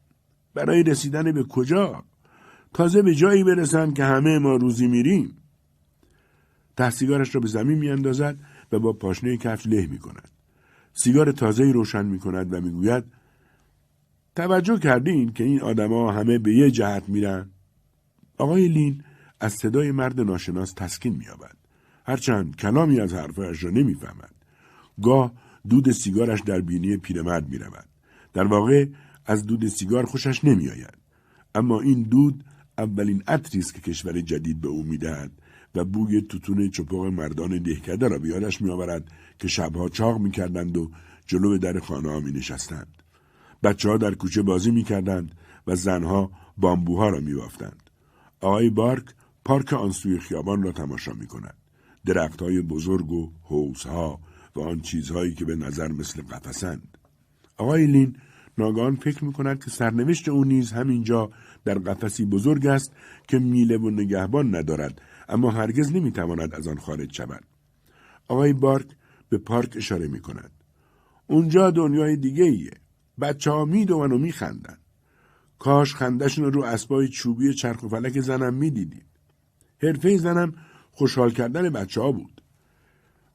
برای 0.56 0.82
رسیدن 0.82 1.32
به 1.32 1.44
کجا 1.44 2.04
تازه 2.74 3.02
به 3.02 3.14
جایی 3.14 3.44
برسند 3.44 3.94
که 3.94 4.04
همه 4.04 4.38
ما 4.38 4.56
روزی 4.56 4.86
میریم 4.88 5.36
ته 6.76 6.90
سیگارش 6.90 7.34
را 7.34 7.40
به 7.40 7.48
زمین 7.48 7.78
میاندازد 7.78 8.36
و 8.72 8.78
با 8.78 8.92
پاشنه 8.92 9.36
کفش 9.36 9.66
له 9.66 9.86
می 9.86 9.98
کند. 9.98 10.30
سیگار 10.92 11.32
تازه 11.32 11.64
روشن 11.64 12.06
می 12.06 12.18
کند 12.18 12.54
و 12.54 12.60
می‌گوید 12.60 13.04
توجه 14.36 14.78
کردین 14.78 15.32
که 15.32 15.44
این 15.44 15.60
آدما 15.60 16.12
همه 16.12 16.38
به 16.38 16.54
یه 16.54 16.70
جهت 16.70 17.08
میرن؟ 17.08 17.50
آقای 18.38 18.68
لین 18.68 19.04
از 19.40 19.52
صدای 19.52 19.92
مرد 19.92 20.20
ناشناس 20.20 20.72
تسکین 20.72 21.16
مییابد. 21.16 21.56
هرچند 22.06 22.56
کلامی 22.56 23.00
از 23.00 23.14
حرفهایش 23.14 23.64
را 23.64 23.70
نمی‌فهمد 23.70 24.34
گاه 25.02 25.32
دود 25.68 25.90
سیگارش 25.90 26.40
در 26.40 26.60
بینی 26.60 26.96
پیرمرد 26.96 27.48
می 27.48 27.58
رود. 27.58 27.88
در 28.32 28.44
واقع 28.44 28.86
از 29.26 29.46
دود 29.46 29.68
سیگار 29.68 30.06
خوشش 30.06 30.44
نمی 30.44 30.68
آید. 30.68 30.94
اما 31.54 31.80
این 31.80 32.02
دود 32.02 32.44
اولین 32.78 33.22
عطری 33.28 33.58
است 33.60 33.74
که 33.74 33.80
کشور 33.80 34.20
جدید 34.20 34.60
به 34.60 34.68
او 34.68 34.82
می‌دهد 34.82 35.32
و 35.74 35.84
بوی 35.84 36.22
توتون 36.22 36.70
چپاق 36.70 37.06
مردان 37.06 37.62
دهکده 37.62 38.08
را 38.08 38.18
بیادش 38.18 38.62
می 38.62 38.70
آورد 38.70 39.12
که 39.38 39.48
شبها 39.48 39.88
چاق 39.88 40.18
می 40.20 40.30
کردند 40.30 40.76
و 40.76 40.90
جلو 41.26 41.58
در 41.58 41.80
خانه 41.80 42.10
ها 42.10 42.20
می 42.20 42.32
نشستند. 42.32 43.02
بچه 43.62 43.88
ها 43.88 43.96
در 43.96 44.14
کوچه 44.14 44.42
بازی 44.42 44.70
می 44.70 44.82
کردند 44.82 45.32
و 45.66 45.76
زنها 45.76 46.30
بامبوها 46.56 47.08
را 47.08 47.20
می 47.20 47.34
بافتند. 47.34 47.90
آقای 48.40 48.70
بارک 48.70 49.04
پارک 49.44 49.72
آنسوی 49.72 50.18
خیابان 50.18 50.62
را 50.62 50.72
تماشا 50.72 51.12
می 51.12 51.26
کند. 51.26 51.54
درختهای 52.06 52.62
بزرگ 52.62 53.12
و 53.12 53.32
حوزها 53.42 54.20
و 54.56 54.60
آن 54.60 54.80
چیزهایی 54.80 55.34
که 55.34 55.44
به 55.44 55.56
نظر 55.56 55.88
مثل 55.88 56.22
قفسند. 56.22 56.98
آقای 57.56 57.86
لین 57.86 58.16
ناگان 58.58 58.96
فکر 58.96 59.24
می 59.24 59.32
کند 59.32 59.64
که 59.64 59.70
سرنوشت 59.70 60.28
او 60.28 60.44
نیز 60.44 60.72
همینجا 60.72 61.30
در 61.64 61.78
قفسی 61.78 62.24
بزرگ 62.24 62.66
است 62.66 62.92
که 63.28 63.38
میله 63.38 63.78
و 63.78 63.90
نگهبان 63.90 64.54
ندارد 64.54 65.02
اما 65.28 65.50
هرگز 65.50 65.92
نمی‌تواند 65.92 66.54
از 66.54 66.68
آن 66.68 66.78
خارج 66.78 67.12
شود. 67.12 67.44
آقای 68.28 68.52
بارک 68.52 68.86
به 69.28 69.38
پارک 69.38 69.76
اشاره 69.76 70.08
می 70.08 70.20
کند. 70.20 70.50
اونجا 71.26 71.70
دنیای 71.70 72.16
دیگه 72.16 72.44
ایه. 72.44 72.70
بچه 73.20 73.50
ها 73.50 73.64
می 73.64 73.84
و 73.84 74.18
می 74.18 74.32
خندن. 74.32 74.78
کاش 75.58 75.94
خندشون 75.94 76.52
رو 76.52 76.64
اسبای 76.64 77.08
چوبی 77.08 77.54
چرخ 77.54 77.82
و 77.82 77.88
فلک 77.88 78.20
زنم 78.20 78.54
می 78.54 78.70
دیدید. 78.70 79.06
حرفه 79.82 80.16
زنم 80.16 80.52
خوشحال 80.92 81.30
کردن 81.30 81.70
بچه 81.70 82.00
ها 82.00 82.12
بود. 82.12 82.42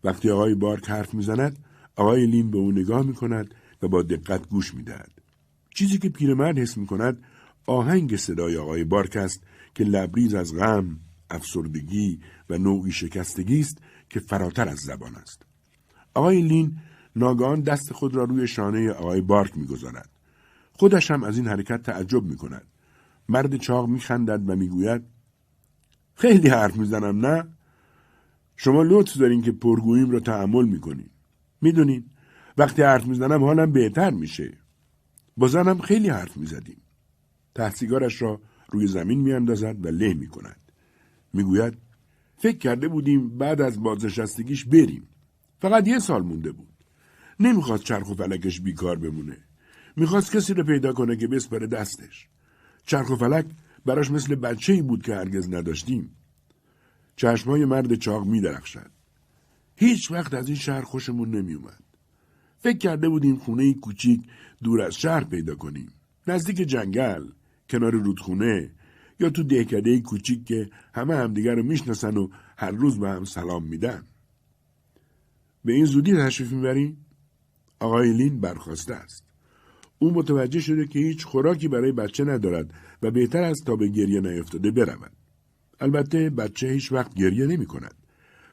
وقتی 0.03 0.29
آقای 0.29 0.55
بارک 0.55 0.89
حرف 0.89 1.13
می‌زند 1.13 1.57
آقای 1.95 2.25
لین 2.25 2.51
به 2.51 2.57
او 2.57 2.71
نگاه 2.71 3.05
می 3.05 3.13
کند 3.13 3.53
و 3.81 3.87
با 3.87 4.01
دقت 4.01 4.49
گوش 4.49 4.73
می 4.73 4.83
دهد. 4.83 5.11
چیزی 5.75 5.97
که 5.97 6.09
پیرمرد 6.09 6.59
حس 6.59 6.77
می 6.77 6.87
کند 6.87 7.23
آهنگ 7.67 8.15
صدای 8.15 8.57
آقای 8.57 8.83
بارک 8.83 9.15
است 9.15 9.43
که 9.75 9.83
لبریز 9.83 10.33
از 10.33 10.55
غم، 10.55 10.99
افسردگی 11.29 12.19
و 12.49 12.57
نوعی 12.57 12.91
شکستگی 12.91 13.59
است 13.59 13.77
که 14.09 14.19
فراتر 14.19 14.69
از 14.69 14.79
زبان 14.79 15.15
است. 15.15 15.45
آقای 16.13 16.41
لین 16.41 16.77
ناگهان 17.15 17.61
دست 17.61 17.93
خود 17.93 18.15
را 18.15 18.23
روی 18.23 18.47
شانه 18.47 18.91
آقای 18.91 19.21
بارک 19.21 19.57
می‌گذارد. 19.57 20.09
خودش 20.73 21.11
هم 21.11 21.23
از 21.23 21.37
این 21.37 21.47
حرکت 21.47 21.83
تعجب 21.83 22.23
می 22.23 22.35
کند. 22.37 22.67
مرد 23.29 23.55
چاق 23.55 23.89
می 23.89 23.99
خندد 23.99 24.49
و 24.49 24.55
می‌گوید 24.55 25.01
خیلی 26.15 26.49
حرف 26.49 26.75
می‌زنم 26.75 27.25
نه؟ 27.25 27.47
شما 28.55 28.83
لطف 28.83 29.17
دارین 29.17 29.41
که 29.41 29.51
پرگوییم 29.51 30.09
را 30.09 30.19
تحمل 30.19 30.65
می‌کنین. 30.65 31.09
می‌دونین 31.61 32.05
وقتی 32.61 32.81
حرف 32.81 33.05
می‌زنم 33.05 33.43
حالم 33.43 33.71
بهتر 33.71 34.09
میشه. 34.09 34.57
با 35.37 35.47
زنم 35.47 35.77
خیلی 35.77 36.09
حرف 36.09 36.37
می‌زدیم. 36.37 36.81
تحصیگارش 37.55 38.21
را 38.21 38.41
روی 38.71 38.87
زمین 38.87 39.21
میاندازد 39.21 39.85
و 39.85 39.89
له 39.89 40.13
می‌کند. 40.13 40.71
می‌گوید 41.33 41.77
فکر 42.37 42.57
کرده 42.57 42.87
بودیم 42.87 43.37
بعد 43.37 43.61
از 43.61 43.83
بازنشستگیش 43.83 44.65
بریم. 44.65 45.07
فقط 45.61 45.87
یه 45.87 45.99
سال 45.99 46.21
مونده 46.23 46.51
بود. 46.51 46.73
نمی‌خواست 47.39 47.83
چرخ 47.83 48.09
و 48.09 48.13
فلکش 48.13 48.61
بیکار 48.61 48.97
بمونه. 48.97 49.37
می‌خواست 49.95 50.31
کسی 50.31 50.53
رو 50.53 50.63
پیدا 50.63 50.93
کنه 50.93 51.15
که 51.15 51.27
بسپره 51.27 51.67
دستش. 51.67 52.27
چرخ 52.85 53.09
و 53.09 53.15
فلک 53.15 53.45
براش 53.85 54.11
مثل 54.11 54.35
بچه 54.35 54.73
ای 54.73 54.81
بود 54.81 55.03
که 55.03 55.15
هرگز 55.15 55.53
نداشتیم. 55.53 56.15
چشمای 57.15 57.65
مرد 57.65 57.95
چاق 57.95 58.25
می 58.25 58.41
درخشد. 58.41 58.91
هیچ 59.75 60.11
وقت 60.11 60.33
از 60.33 60.47
این 60.47 60.57
شهر 60.57 60.81
خوشمون 60.81 61.35
نمی 61.35 61.53
اومد. 61.53 61.90
فکر 62.61 62.77
کرده 62.77 63.09
بودیم 63.09 63.35
خونه 63.35 63.73
کوچیک 63.73 64.21
دور 64.63 64.81
از 64.81 64.95
شهر 64.95 65.23
پیدا 65.23 65.55
کنیم. 65.55 65.93
نزدیک 66.27 66.55
جنگل، 66.55 67.23
کنار 67.69 67.91
رودخونه 67.91 68.71
یا 69.19 69.29
تو 69.29 69.43
دهکده 69.43 69.99
کوچیک 69.99 70.45
که 70.45 70.69
همه 70.93 71.15
همدیگر 71.15 71.55
رو 71.55 71.63
می‌شناسن 71.63 72.17
و 72.17 72.27
هر 72.57 72.71
روز 72.71 72.99
به 72.99 73.09
هم 73.09 73.23
سلام 73.23 73.63
میدن. 73.63 74.03
به 75.65 75.73
این 75.73 75.85
زودی 75.85 76.13
تشریف 76.13 76.51
می‌بریم؟ 76.51 77.05
آقای 77.79 78.13
لین 78.13 78.39
برخواسته 78.39 78.93
است. 78.93 79.23
او 79.99 80.13
متوجه 80.13 80.59
شده 80.59 80.87
که 80.87 80.99
هیچ 80.99 81.25
خوراکی 81.25 81.67
برای 81.67 81.91
بچه 81.91 82.23
ندارد 82.23 82.73
و 83.01 83.11
بهتر 83.11 83.43
است 83.43 83.65
تا 83.65 83.75
به 83.75 83.87
گریه 83.87 84.21
نیفتاده 84.21 84.71
برود. 84.71 85.11
البته 85.79 86.29
بچه 86.29 86.67
هیچ 86.67 86.91
وقت 86.91 87.13
گریه 87.13 87.45
نمی 87.45 87.65
کند. 87.65 87.95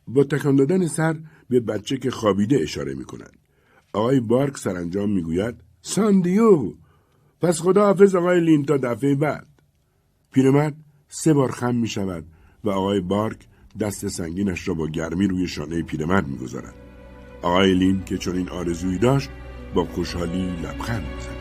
با 0.08 0.24
تکان 0.24 0.56
دادن 0.56 0.86
سر 0.86 1.20
به 1.50 1.60
بچه 1.60 1.96
که 1.96 2.10
خوابیده 2.10 2.58
اشاره 2.62 2.94
می 2.94 3.04
کند. 3.04 3.36
آقای 3.98 4.20
بارک 4.20 4.58
سرانجام 4.58 5.10
می 5.10 5.22
گوید 5.22 5.54
ساندیو 5.82 6.72
پس 7.40 7.60
خدا 7.60 7.86
حافظ 7.86 8.14
آقای 8.14 8.40
لین 8.40 8.64
تا 8.64 8.76
دفعه 8.76 9.14
بعد. 9.14 9.46
پیرمرد 10.32 10.76
سه 11.08 11.34
بار 11.34 11.50
خم 11.50 11.74
می 11.74 11.88
شود 11.88 12.24
و 12.64 12.70
آقای 12.70 13.00
بارک 13.00 13.46
دست 13.80 14.08
سنگینش 14.08 14.68
را 14.68 14.74
با 14.74 14.86
گرمی 14.86 15.26
روی 15.26 15.46
شانه 15.46 15.82
پیرمرد 15.82 16.28
می 16.28 16.38
گذارد. 16.38 16.74
آقای 17.42 17.74
لین 17.74 18.04
که 18.04 18.18
چون 18.18 18.36
این 18.36 18.48
آرزویی 18.48 18.98
داشت 18.98 19.30
با 19.74 19.84
خوشحالی 19.84 20.50
لبخند 20.50 21.02
می 21.02 21.38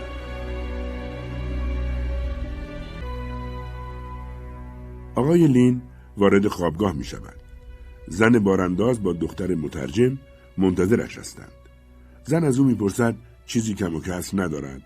آقای 5.16 5.48
لین 5.48 5.82
وارد 6.18 6.48
خوابگاه 6.48 6.94
می 6.94 7.04
شود. 7.04 7.36
زن 8.08 8.40
بارانداز 8.40 9.04
با 9.04 9.14
دختر 9.14 9.56
مترجم 9.56 10.18
منتظرش 10.58 11.18
هستند. 11.18 11.57
زن 12.28 12.44
از 12.44 12.60
او 12.60 12.66
می‌پرسد 12.66 13.16
چیزی 13.46 13.74
کم 13.74 13.96
و 13.96 14.00
کس 14.00 14.34
ندارد. 14.34 14.82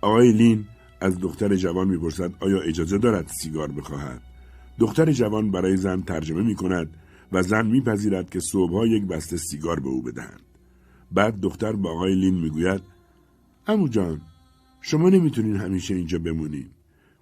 آقای 0.00 0.32
لین 0.32 0.64
از 1.00 1.18
دختر 1.18 1.56
جوان 1.56 1.88
می‌پرسد 1.88 2.32
آیا 2.40 2.60
اجازه 2.60 2.98
دارد 2.98 3.26
سیگار 3.28 3.72
بخواهد. 3.72 4.22
دختر 4.78 5.12
جوان 5.12 5.50
برای 5.50 5.76
زن 5.76 6.02
ترجمه 6.02 6.42
می 6.42 6.54
کند 6.54 6.88
و 7.32 7.42
زن 7.42 7.66
میپذیرد 7.66 8.30
که 8.30 8.40
صبحها 8.40 8.86
یک 8.86 9.04
بسته 9.04 9.36
سیگار 9.36 9.80
به 9.80 9.88
او 9.88 10.02
بدهند. 10.02 10.42
بعد 11.12 11.40
دختر 11.40 11.72
با 11.72 11.90
آقای 11.90 12.14
لین 12.14 12.34
می‌گوید 12.34 12.80
امو 13.66 13.88
جان 13.88 14.20
شما 14.80 15.08
نمی‌تونین 15.10 15.56
همیشه 15.56 15.94
اینجا 15.94 16.18
بمونین. 16.18 16.66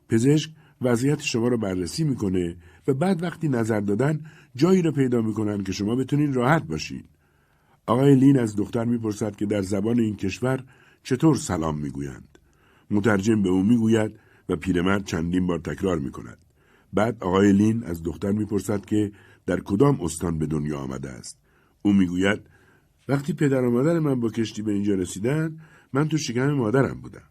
پزشک 0.08 0.50
وضعیت 0.82 1.20
شما 1.22 1.48
را 1.48 1.56
بررسی 1.56 2.04
می‌کنه 2.04 2.56
و 2.88 2.94
بعد 2.94 3.22
وقتی 3.22 3.48
نظر 3.48 3.80
دادن 3.80 4.20
جایی 4.56 4.82
را 4.82 4.92
پیدا 4.92 5.22
می‌کنن 5.22 5.62
که 5.62 5.72
شما 5.72 5.96
بتونین 5.96 6.34
راحت 6.34 6.66
باشین. 6.66 7.04
آقای 7.88 8.14
لین 8.14 8.38
از 8.38 8.56
دختر 8.56 8.84
می‌پرسد 8.84 9.36
که 9.36 9.46
در 9.46 9.62
زبان 9.62 10.00
این 10.00 10.16
کشور 10.16 10.64
چطور 11.02 11.36
سلام 11.36 11.78
می‌گویند. 11.78 12.38
مترجم 12.90 13.42
به 13.42 13.48
او 13.48 13.62
می‌گوید 13.62 14.18
و 14.48 14.56
پیرمرد 14.56 15.04
چندین 15.04 15.46
بار 15.46 15.58
تکرار 15.58 15.98
می‌کند. 15.98 16.38
بعد 16.92 17.16
آقای 17.20 17.52
لین 17.52 17.84
از 17.84 18.02
دختر 18.02 18.32
می‌پرسد 18.32 18.84
که 18.84 19.12
در 19.46 19.60
کدام 19.60 20.00
استان 20.00 20.38
به 20.38 20.46
دنیا 20.46 20.78
آمده 20.78 21.10
است. 21.10 21.38
او 21.82 21.92
می‌گوید 21.92 22.40
وقتی 23.08 23.32
پدر 23.32 23.64
و 23.64 23.70
مادر 23.70 23.98
من 23.98 24.20
با 24.20 24.28
کشتی 24.28 24.62
به 24.62 24.72
اینجا 24.72 24.94
رسیدن 24.94 25.58
من 25.92 26.08
تو 26.08 26.16
شکم 26.16 26.52
مادرم 26.52 27.00
بودم. 27.00 27.28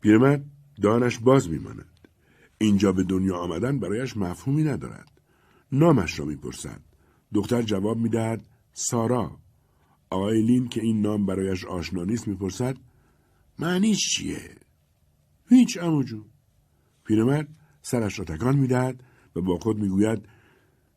پیرمرد 0.00 0.44
دانش 0.82 1.18
باز 1.18 1.50
میماند. 1.50 2.08
اینجا 2.58 2.92
به 2.92 3.02
دنیا 3.02 3.36
آمدن 3.36 3.78
برایش 3.78 4.16
مفهومی 4.16 4.64
ندارد. 4.64 5.10
نامش 5.72 6.18
را 6.18 6.24
می‌پرسد. 6.24 6.80
دختر 7.34 7.62
جواب 7.62 7.98
می‌دهد 7.98 8.44
سارا. 8.74 9.38
آقای 10.10 10.42
لین 10.42 10.68
که 10.68 10.80
این 10.80 11.00
نام 11.00 11.26
برایش 11.26 11.64
آشنا 11.64 12.04
نیست 12.04 12.28
می‌پرسد 12.28 12.76
معنیش 13.58 13.98
چیه؟ 13.98 14.54
هیچ 15.48 15.78
اموجو. 15.82 16.24
پیرمرد 17.04 17.48
سرش 17.82 18.18
را 18.18 18.24
تکان 18.24 18.56
می‌دهد 18.56 19.04
و 19.36 19.40
با 19.40 19.58
خود 19.58 19.78
می‌گوید 19.78 20.28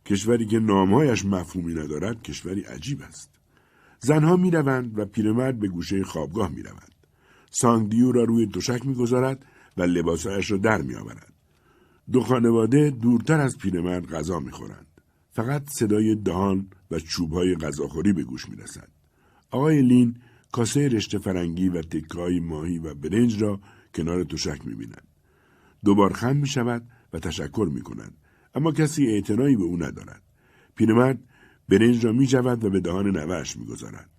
کشوری 0.06 0.46
که 0.46 0.60
نامهایش 0.60 1.26
مفهومی 1.26 1.74
ندارد 1.74 2.24
کشوری 2.24 2.62
عجیب 2.62 3.02
است. 3.02 3.32
زنها 4.00 4.36
می‌روند 4.36 5.00
و 5.00 5.06
پیرمرد 5.06 5.60
به 5.60 5.68
گوشه 5.68 6.04
خوابگاه 6.04 6.50
می‌روند. 6.50 6.96
سانگدیو 7.52 8.12
را 8.12 8.24
روی 8.24 8.48
تشک 8.48 8.86
می‌گذارد 8.86 9.46
و 9.78 9.84
لباسهایش 9.84 10.52
را 10.52 10.58
در 10.58 10.82
میآورد. 10.82 11.34
دو 12.12 12.22
خانواده 12.22 12.90
دورتر 12.90 13.40
از 13.40 13.58
پیرمرد 13.58 14.08
غذا 14.08 14.40
می‌خورند. 14.40 14.88
فقط 15.32 15.70
صدای 15.70 16.16
دهان 16.16 16.70
و 16.92 17.00
چوبهای 17.00 17.56
غذاخوری 17.56 18.14
به 18.14 18.24
گوش 18.24 18.50
می‌رسد. 18.50 18.90
آقای 19.52 19.82
لین 19.82 20.16
کاسه 20.52 20.88
رشته 20.88 21.18
فرنگی 21.18 21.70
و 21.70 21.82
تکای 21.82 22.40
ماهی 22.40 22.80
و 22.80 22.94
برنج 22.94 23.42
را 23.42 23.60
کنار 23.96 24.24
تشک 24.24 24.68
می‌بیند. 24.68 25.08
دوبار 25.86 26.14
خم 26.14 26.36
می 26.36 26.48
شود 26.48 26.90
و 27.14 27.20
تشکر 27.20 27.70
می 27.74 27.82
کند. 27.82 28.18
اما 28.56 28.72
کسی 28.72 29.08
اعتنایی 29.08 29.56
به 29.56 29.64
او 29.64 29.78
ندارد. 29.78 30.22
پیرمرد 30.76 31.20
برنج 31.70 32.06
را 32.06 32.12
می 32.12 32.28
جود 32.28 32.64
و 32.64 32.70
به 32.70 32.80
دهان 32.80 33.18
نوهش 33.18 33.58
می 33.58 33.66
گذارد. 33.66 34.10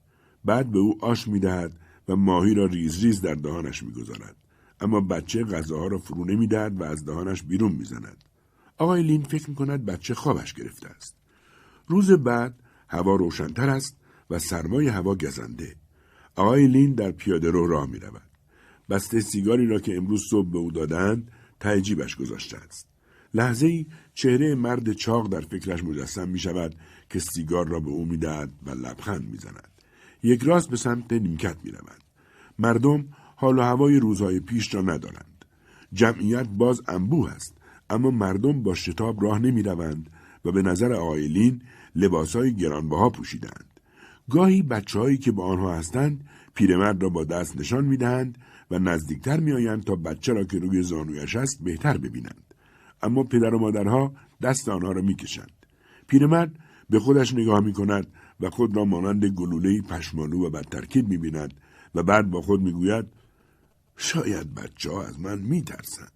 بعد 0.45 0.71
به 0.71 0.79
او 0.79 1.05
آش 1.05 1.29
می 1.29 1.41
دهد 1.41 1.81
و 2.09 2.17
ماهی 2.17 2.55
را 2.55 2.67
ریز 2.67 3.05
ریز 3.05 3.21
در 3.21 3.35
دهانش 3.35 3.83
می 3.83 3.93
گذارد. 3.93 4.37
اما 4.81 5.01
بچه 5.01 5.45
غذاها 5.45 5.87
را 5.87 5.99
فرو 5.99 6.25
نمی‌دهد 6.25 6.81
و 6.81 6.85
از 6.85 7.05
دهانش 7.05 7.43
بیرون 7.43 7.73
می‌زند 7.73 8.25
آقای 8.79 9.03
لین 9.03 9.23
فکر 9.23 9.51
می‌کند 9.51 9.85
بچه 9.85 10.15
خوابش 10.15 10.55
گرفته 10.55 10.89
است 10.89 11.18
روز 11.89 12.11
بعد 12.11 12.63
هوا 12.89 13.17
روشنتر 13.17 13.71
است 13.71 13.97
و 14.31 14.39
سرمای 14.39 14.89
هوا 14.89 15.15
گزنده 15.15 15.77
آقای 16.37 16.67
لین 16.67 16.95
در 16.95 17.11
پیاده 17.11 17.51
رو 17.51 17.67
راه 17.67 17.87
می‌رود 17.87 18.23
بسته 18.91 19.21
سیگاری 19.21 19.67
را 19.67 19.79
که 19.79 19.97
امروز 19.97 20.23
صبح 20.31 20.51
به 20.51 20.59
او 20.59 20.71
دادند 20.71 21.31
تعجیبش 21.61 22.17
گذاشته 22.17 22.57
است 22.57 22.89
لحظه 23.35 23.67
ای 23.67 23.87
چهره 24.15 24.55
مرد 24.55 24.93
چاق 24.93 25.29
در 25.29 25.41
فکرش 25.41 25.85
مجسم 25.85 26.29
می 26.29 26.39
شود 26.39 26.75
که 27.11 27.19
سیگار 27.19 27.69
را 27.69 27.81
به 27.81 27.91
او 27.91 28.05
می‌دهد 28.05 28.51
و 28.67 28.71
لبخند 28.71 29.29
می‌زند 29.31 29.69
یک 30.23 30.43
راست 30.43 30.71
به 30.71 30.77
سمت 30.77 31.13
نیمکت 31.13 31.57
می 31.65 31.71
رود. 31.71 32.05
مردم 32.59 33.09
حال 33.37 33.59
و 33.59 33.63
هوای 33.63 34.01
روزهای 34.01 34.41
پیش 34.41 34.75
را 34.75 34.83
ندارند. 34.83 35.45
جمعیت 35.93 36.49
باز 36.49 36.83
انبوه 36.89 37.31
است 37.31 37.55
اما 37.91 38.11
مردم 38.11 38.63
با 38.63 38.75
شتاب 38.75 39.23
راه 39.23 39.39
نمی 39.39 39.63
روند 39.63 40.11
و 40.49 40.53
به 40.53 40.63
نظر 40.63 40.93
آیلین 40.93 41.61
لباسهای 41.97 42.55
گرانبها 42.55 43.11
پوشیدند. 43.11 43.65
گاهی 44.31 44.63
بچههایی 44.63 45.19
که 45.19 45.33
با 45.33 45.45
آنها 45.45 45.75
هستند 45.75 46.29
پیرمرد 46.55 47.03
را 47.03 47.09
با 47.09 47.25
دست 47.25 47.57
نشان 47.57 47.85
می‌دهند 47.85 48.39
و 48.71 48.79
نزدیکتر 48.79 49.41
میآیند 49.41 49.85
تا 49.85 49.97
بچه 49.97 50.33
را 50.33 50.45
که 50.45 50.59
روی 50.59 50.83
زانویش 50.83 51.37
است 51.37 51.63
بهتر 51.65 51.99
ببینند 51.99 52.55
اما 53.03 53.23
پدر 53.23 53.55
و 53.55 53.59
مادرها 53.59 54.13
دست 54.43 54.69
آنها 54.69 54.93
را 54.93 55.03
می‌کشند 55.03 55.53
پیرمرد 56.07 56.53
به 56.91 56.99
خودش 56.99 57.35
نگاه 57.35 57.61
می 57.61 57.73
کند 57.73 58.07
و 58.41 58.51
خود 58.51 58.77
را 58.77 58.85
مانند 58.85 59.25
گلوله 59.25 59.83
پشمالو 59.83 60.47
و 60.47 60.51
بدترکیب 60.51 61.09
می 61.09 61.19
بیند 61.19 61.55
و 61.95 62.03
بعد 62.03 62.31
با 62.31 62.43
خود 62.43 62.61
می‌گوید 62.61 63.05
شاید 63.97 64.55
بچه 64.55 64.91
ها 64.91 65.03
از 65.03 65.21
من 65.21 65.39
میترسند. 65.39 66.13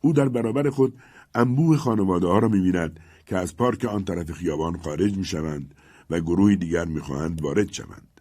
او 0.00 0.12
در 0.12 0.28
برابر 0.28 0.70
خود 0.70 0.94
انبوه 1.34 1.76
خانواده 1.76 2.26
ها 2.26 2.38
را 2.38 2.48
می‌بیند 2.48 3.00
که 3.28 3.36
از 3.36 3.56
پارک 3.56 3.84
آن 3.84 4.04
طرف 4.04 4.30
خیابان 4.32 4.78
خارج 4.78 5.16
می‌شوند 5.16 5.74
و 6.10 6.20
گروهی 6.20 6.56
دیگر 6.56 6.84
می‌خواهند 6.84 7.42
وارد 7.42 7.72
شوند. 7.72 8.20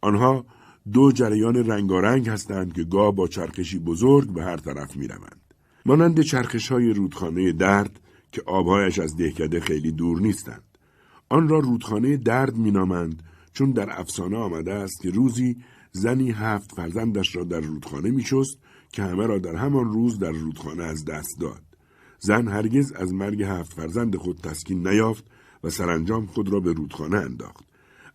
آنها 0.00 0.46
دو 0.92 1.12
جریان 1.12 1.56
رنگارنگ 1.56 2.28
هستند 2.28 2.72
که 2.72 2.84
گاه 2.84 3.14
با 3.14 3.28
چرخشی 3.28 3.78
بزرگ 3.78 4.32
به 4.32 4.42
هر 4.42 4.56
طرف 4.56 4.96
می‌روند. 4.96 5.40
مانند 5.86 6.20
چرخش 6.20 6.72
های 6.72 6.92
رودخانه 6.92 7.52
درد 7.52 8.00
که 8.32 8.42
آبهایش 8.46 8.98
از 8.98 9.16
دهکده 9.16 9.60
خیلی 9.60 9.92
دور 9.92 10.20
نیستند. 10.20 10.64
آن 11.28 11.48
را 11.48 11.58
رودخانه 11.58 12.16
درد 12.16 12.56
مینامند 12.56 13.22
چون 13.52 13.70
در 13.70 14.00
افسانه 14.00 14.36
آمده 14.36 14.72
است 14.72 15.00
که 15.02 15.10
روزی 15.10 15.56
زنی 15.92 16.30
هفت 16.30 16.74
فرزندش 16.76 17.36
را 17.36 17.44
در 17.44 17.60
رودخانه 17.60 18.10
میشست 18.10 18.58
که 18.92 19.02
همه 19.02 19.26
را 19.26 19.38
در 19.38 19.56
همان 19.56 19.92
روز 19.92 20.18
در 20.18 20.32
رودخانه 20.32 20.84
از 20.84 21.04
دست 21.04 21.40
داد. 21.40 21.65
زن 22.20 22.48
هرگز 22.48 22.92
از 22.92 23.12
مرگ 23.12 23.42
هفت 23.42 23.72
فرزند 23.72 24.16
خود 24.16 24.36
تسکین 24.36 24.88
نیافت 24.88 25.24
و 25.64 25.70
سرانجام 25.70 26.26
خود 26.26 26.48
را 26.48 26.60
به 26.60 26.72
رودخانه 26.72 27.16
انداخت. 27.16 27.64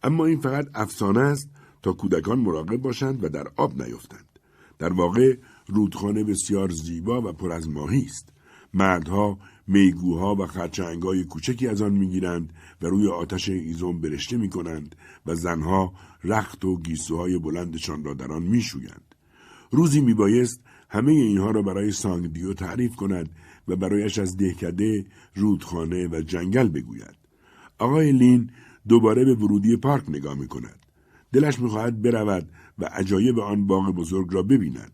اما 0.04 0.26
این 0.26 0.40
فقط 0.40 0.68
افسانه 0.74 1.20
است 1.20 1.50
تا 1.82 1.94
کودکان 1.94 2.40
مراقب 2.40 2.78
باشند 2.78 3.24
و 3.24 3.30
در 3.30 3.48
آب 3.56 3.82
نیفتند. 3.82 4.40
در 4.80 4.94
واقع 4.94 5.38
رودخانه 5.68 6.24
بسیار 6.24 6.70
زیبا 6.70 7.22
و 7.22 7.32
پر 7.32 7.52
از 7.52 7.70
ماهی 7.70 8.06
است. 8.06 8.30
مردها 8.74 9.38
میگوها 9.68 10.36
و 10.36 10.48
خرچنگای 10.48 11.24
کوچکی 11.24 11.68
از 11.68 11.82
آن 11.82 11.94
می‌گیرند 11.94 12.54
و 12.82 12.88
روی 12.88 13.08
آتش 13.08 13.50
ایزوم 13.50 14.02
برشته 14.02 14.38
می 14.38 14.50
کنند 14.50 14.96
و 15.26 15.36
زنها 15.36 15.94
رخت 16.24 16.66
و 16.66 16.78
گیسوهای 16.78 17.40
بلندشان 17.40 18.04
را 18.04 18.14
در 18.14 18.32
آن 18.32 18.44
میشویند. 18.44 19.16
روزی 19.72 20.02
میبایست 20.02 20.62
همه 20.90 21.12
اینها 21.12 21.52
را 21.52 21.62
برای 21.62 21.92
سانگدیو 21.92 22.54
تعریف 22.54 22.96
کند 22.96 23.30
و 23.72 23.76
برایش 23.76 24.20
از 24.20 24.38
دهکده، 24.38 25.06
رودخانه 25.36 26.08
و 26.08 26.22
جنگل 26.22 26.68
بگوید. 26.68 27.16
آقای 27.80 28.12
لین 28.12 28.52
دوباره 28.88 29.26
به 29.26 29.36
ورودی 29.36 29.78
پارک 29.78 30.10
نگاه 30.10 30.36
می 30.36 30.48
کند. 30.48 30.86
دلش 31.34 31.60
می‌خواهد 31.60 32.02
برود 32.02 32.52
و 32.80 32.86
عجایب 32.86 33.40
آن 33.40 33.68
باغ 33.68 33.96
بزرگ 33.96 34.34
را 34.34 34.44
ببیند. 34.44 34.92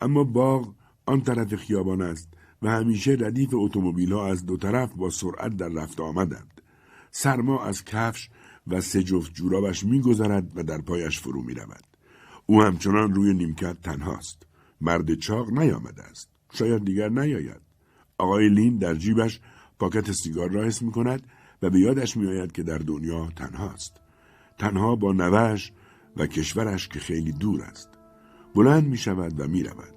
اما 0.00 0.24
باغ 0.24 0.74
آن 1.06 1.20
طرف 1.20 1.54
خیابان 1.54 2.02
است 2.02 2.28
و 2.62 2.70
همیشه 2.70 3.16
ردیف 3.20 3.50
اتومبیل 3.52 4.12
ها 4.12 4.26
از 4.26 4.46
دو 4.46 4.56
طرف 4.56 4.92
با 4.92 5.10
سرعت 5.10 5.56
در 5.56 5.68
رفت 5.68 6.00
آمدند. 6.00 6.60
سرما 7.10 7.64
از 7.64 7.84
کفش 7.84 8.30
و 8.66 8.80
سه 8.80 9.02
جفت 9.02 9.34
جورابش 9.34 9.84
میگذرد 9.84 10.52
و 10.54 10.62
در 10.62 10.80
پایش 10.80 11.20
فرو 11.20 11.42
می 11.42 11.54
رود. 11.54 11.84
او 12.46 12.62
همچنان 12.62 13.14
روی 13.14 13.34
نیمکت 13.34 13.80
تنهاست. 13.82 14.46
مرد 14.80 15.14
چاق 15.14 15.50
نیامده 15.50 16.02
است. 16.02 16.28
شاید 16.52 16.84
دیگر 16.84 17.08
نیاید. 17.08 17.71
آقای 18.18 18.48
لین 18.48 18.78
در 18.78 18.94
جیبش 18.94 19.40
پاکت 19.78 20.12
سیگار 20.12 20.50
را 20.50 20.64
حس 20.64 20.82
می 20.82 20.92
کند 20.92 21.22
و 21.62 21.70
به 21.70 21.80
یادش 21.80 22.16
می 22.16 22.26
آید 22.26 22.52
که 22.52 22.62
در 22.62 22.78
دنیا 22.78 23.28
تنهاست. 23.36 24.00
تنها 24.58 24.96
با 24.96 25.12
نوش 25.12 25.72
و 26.16 26.26
کشورش 26.26 26.88
که 26.88 27.00
خیلی 27.00 27.32
دور 27.32 27.62
است. 27.62 27.88
بلند 28.54 28.86
می 28.86 28.96
شود 28.96 29.40
و 29.40 29.48
می 29.48 29.62
رود. 29.62 29.94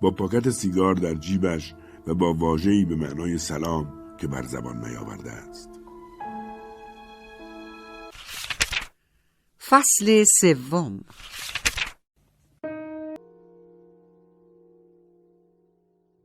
با 0.00 0.10
پاکت 0.10 0.50
سیگار 0.50 0.94
در 0.94 1.14
جیبش 1.14 1.74
و 2.06 2.14
با 2.14 2.34
واجهی 2.34 2.84
به 2.84 2.96
معنای 2.96 3.38
سلام 3.38 4.16
که 4.18 4.26
بر 4.26 4.42
زبان 4.42 4.88
نیاورده 4.88 5.30
است. 5.30 5.68
فصل 9.68 10.24
سوم 10.40 11.00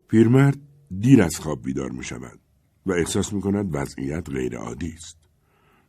پیرمرد 0.07 0.68
دیر 0.97 1.21
از 1.23 1.35
خواب 1.35 1.63
بیدار 1.63 1.91
می 1.91 2.03
شود 2.03 2.39
و 2.85 2.91
احساس 2.91 3.33
می 3.33 3.41
کند 3.41 3.75
وضعیت 3.75 4.29
غیر 4.29 4.57
عادی 4.57 4.93
است. 4.97 5.17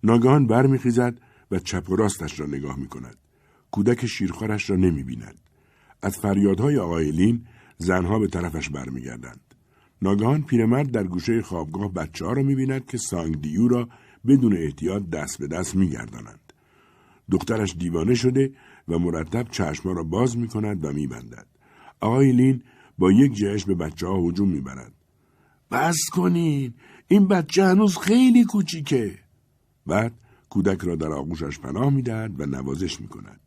ناگهان 0.05 0.47
برمیخیزد 0.47 1.21
و 1.51 1.59
چپ 1.59 1.91
و 1.91 1.97
راستش 1.97 2.41
را 2.41 2.47
نگاه 2.47 2.79
می 2.79 2.89
کند. 2.89 3.17
کودک 3.71 4.07
شیرخوارش 4.07 4.71
را 4.71 4.77
نمی 4.77 5.03
بیند. 5.03 5.41
از 6.03 6.19
فریادهای 6.19 6.79
آقای 6.79 7.11
لین 7.11 7.47
زنها 7.77 8.19
به 8.19 8.27
طرفش 8.27 8.69
برمیگردند. 8.69 9.41
ناگهان 10.03 10.43
پیرمرد 10.43 10.91
در 10.91 11.05
گوشه 11.05 11.43
خوابگاه 11.43 11.93
بچه 11.93 12.25
ها 12.25 12.33
را 12.33 12.43
می 12.43 12.55
بیند 12.55 12.87
که 12.87 12.99
سانگ 12.99 13.41
دیو 13.41 13.69
را 13.69 13.89
بدون 14.27 14.57
احتیاط 14.57 15.03
دست 15.03 15.39
به 15.39 15.47
دست 15.47 15.77
می 15.77 15.89
گردانند. 15.89 16.53
دخترش 17.31 17.77
دیوانه 17.79 18.15
شده 18.15 18.53
و 18.89 18.99
مرتب 18.99 19.49
چشما 19.51 19.93
را 19.93 20.03
باز 20.03 20.37
می 20.37 20.49
کند 20.49 20.85
و 20.85 20.93
می 20.93 21.07
بندد. 21.07 21.47
آقای 22.01 22.33
با 23.01 23.13
یک 23.13 23.33
جهش 23.33 23.65
به 23.65 23.75
بچه 23.75 24.07
ها 24.07 24.21
هجوم 24.21 24.49
می 24.49 24.61
برد. 24.61 24.93
بس 25.71 25.99
کنین 26.13 26.75
این 27.09 27.29
بچه 27.29 27.65
هنوز 27.65 27.99
خیلی 27.99 28.45
کوچیکه 28.45 29.19
بعد 29.87 30.13
کودک 30.51 30.81
را 30.81 30.97
در 30.97 31.13
آغوشش 31.13 31.59
پناه 31.59 31.91
می 31.91 32.03
دهد 32.03 32.41
و 32.41 32.47
نوازش 32.47 33.01
می 33.01 33.09
کند. 33.09 33.41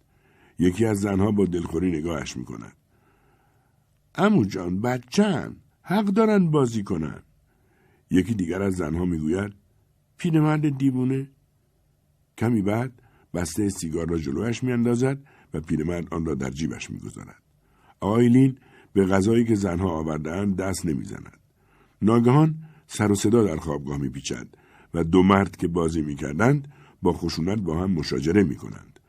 یکی 0.60 0.86
از 0.86 1.00
زنها 1.00 1.32
با 1.32 1.46
دلخوری 1.46 1.92
نگاهش 1.92 2.38
می 2.38 2.46
کند. 2.46 2.74
امو 4.16 4.46
جان 4.46 4.82
بچن 4.82 5.56
حق 5.82 6.06
دارن 6.06 6.52
بازی 6.52 6.84
کنن. 6.84 7.24
یکی 8.10 8.34
دیگر 8.34 8.62
از 8.62 8.74
زنها 8.74 9.06
می‌گوید 9.06 9.54
پیرمرد 10.18 10.78
دیوونه 10.78 11.28
کمی 12.38 12.62
بعد 12.62 13.02
بسته 13.34 13.70
سیگار 13.70 14.10
را 14.10 14.18
جلویش 14.18 14.64
میاندازد 14.64 15.18
و 15.54 15.60
پیرمرد 15.62 16.14
آن 16.14 16.26
را 16.26 16.36
در 16.36 16.50
جیبش 16.50 16.90
می‌گذارد 16.90 17.44
آیلین 18.00 18.58
به 18.94 19.06
غذایی 19.06 19.46
که 19.46 19.56
زنها 19.56 19.90
آوردهاند 19.90 20.56
دست 20.56 20.86
نمی‌زند 20.86 21.38
ناگهان 22.02 22.56
سر 22.88 23.12
و 23.12 23.16
صدا 23.16 23.44
در 23.44 23.56
خوابگاه 23.56 23.98
میپیچد 23.98 24.48
و 24.94 25.04
دو 25.04 25.24
مرد 25.24 25.56
که 25.56 25.68
بازی 25.68 26.02
می‌کردند 26.02 26.68
با 27.02 27.14
خشونت 27.14 27.60
با 27.60 27.78
هم 27.80 27.92
مشاجره 27.92 28.44
می‌کنند 28.44 29.00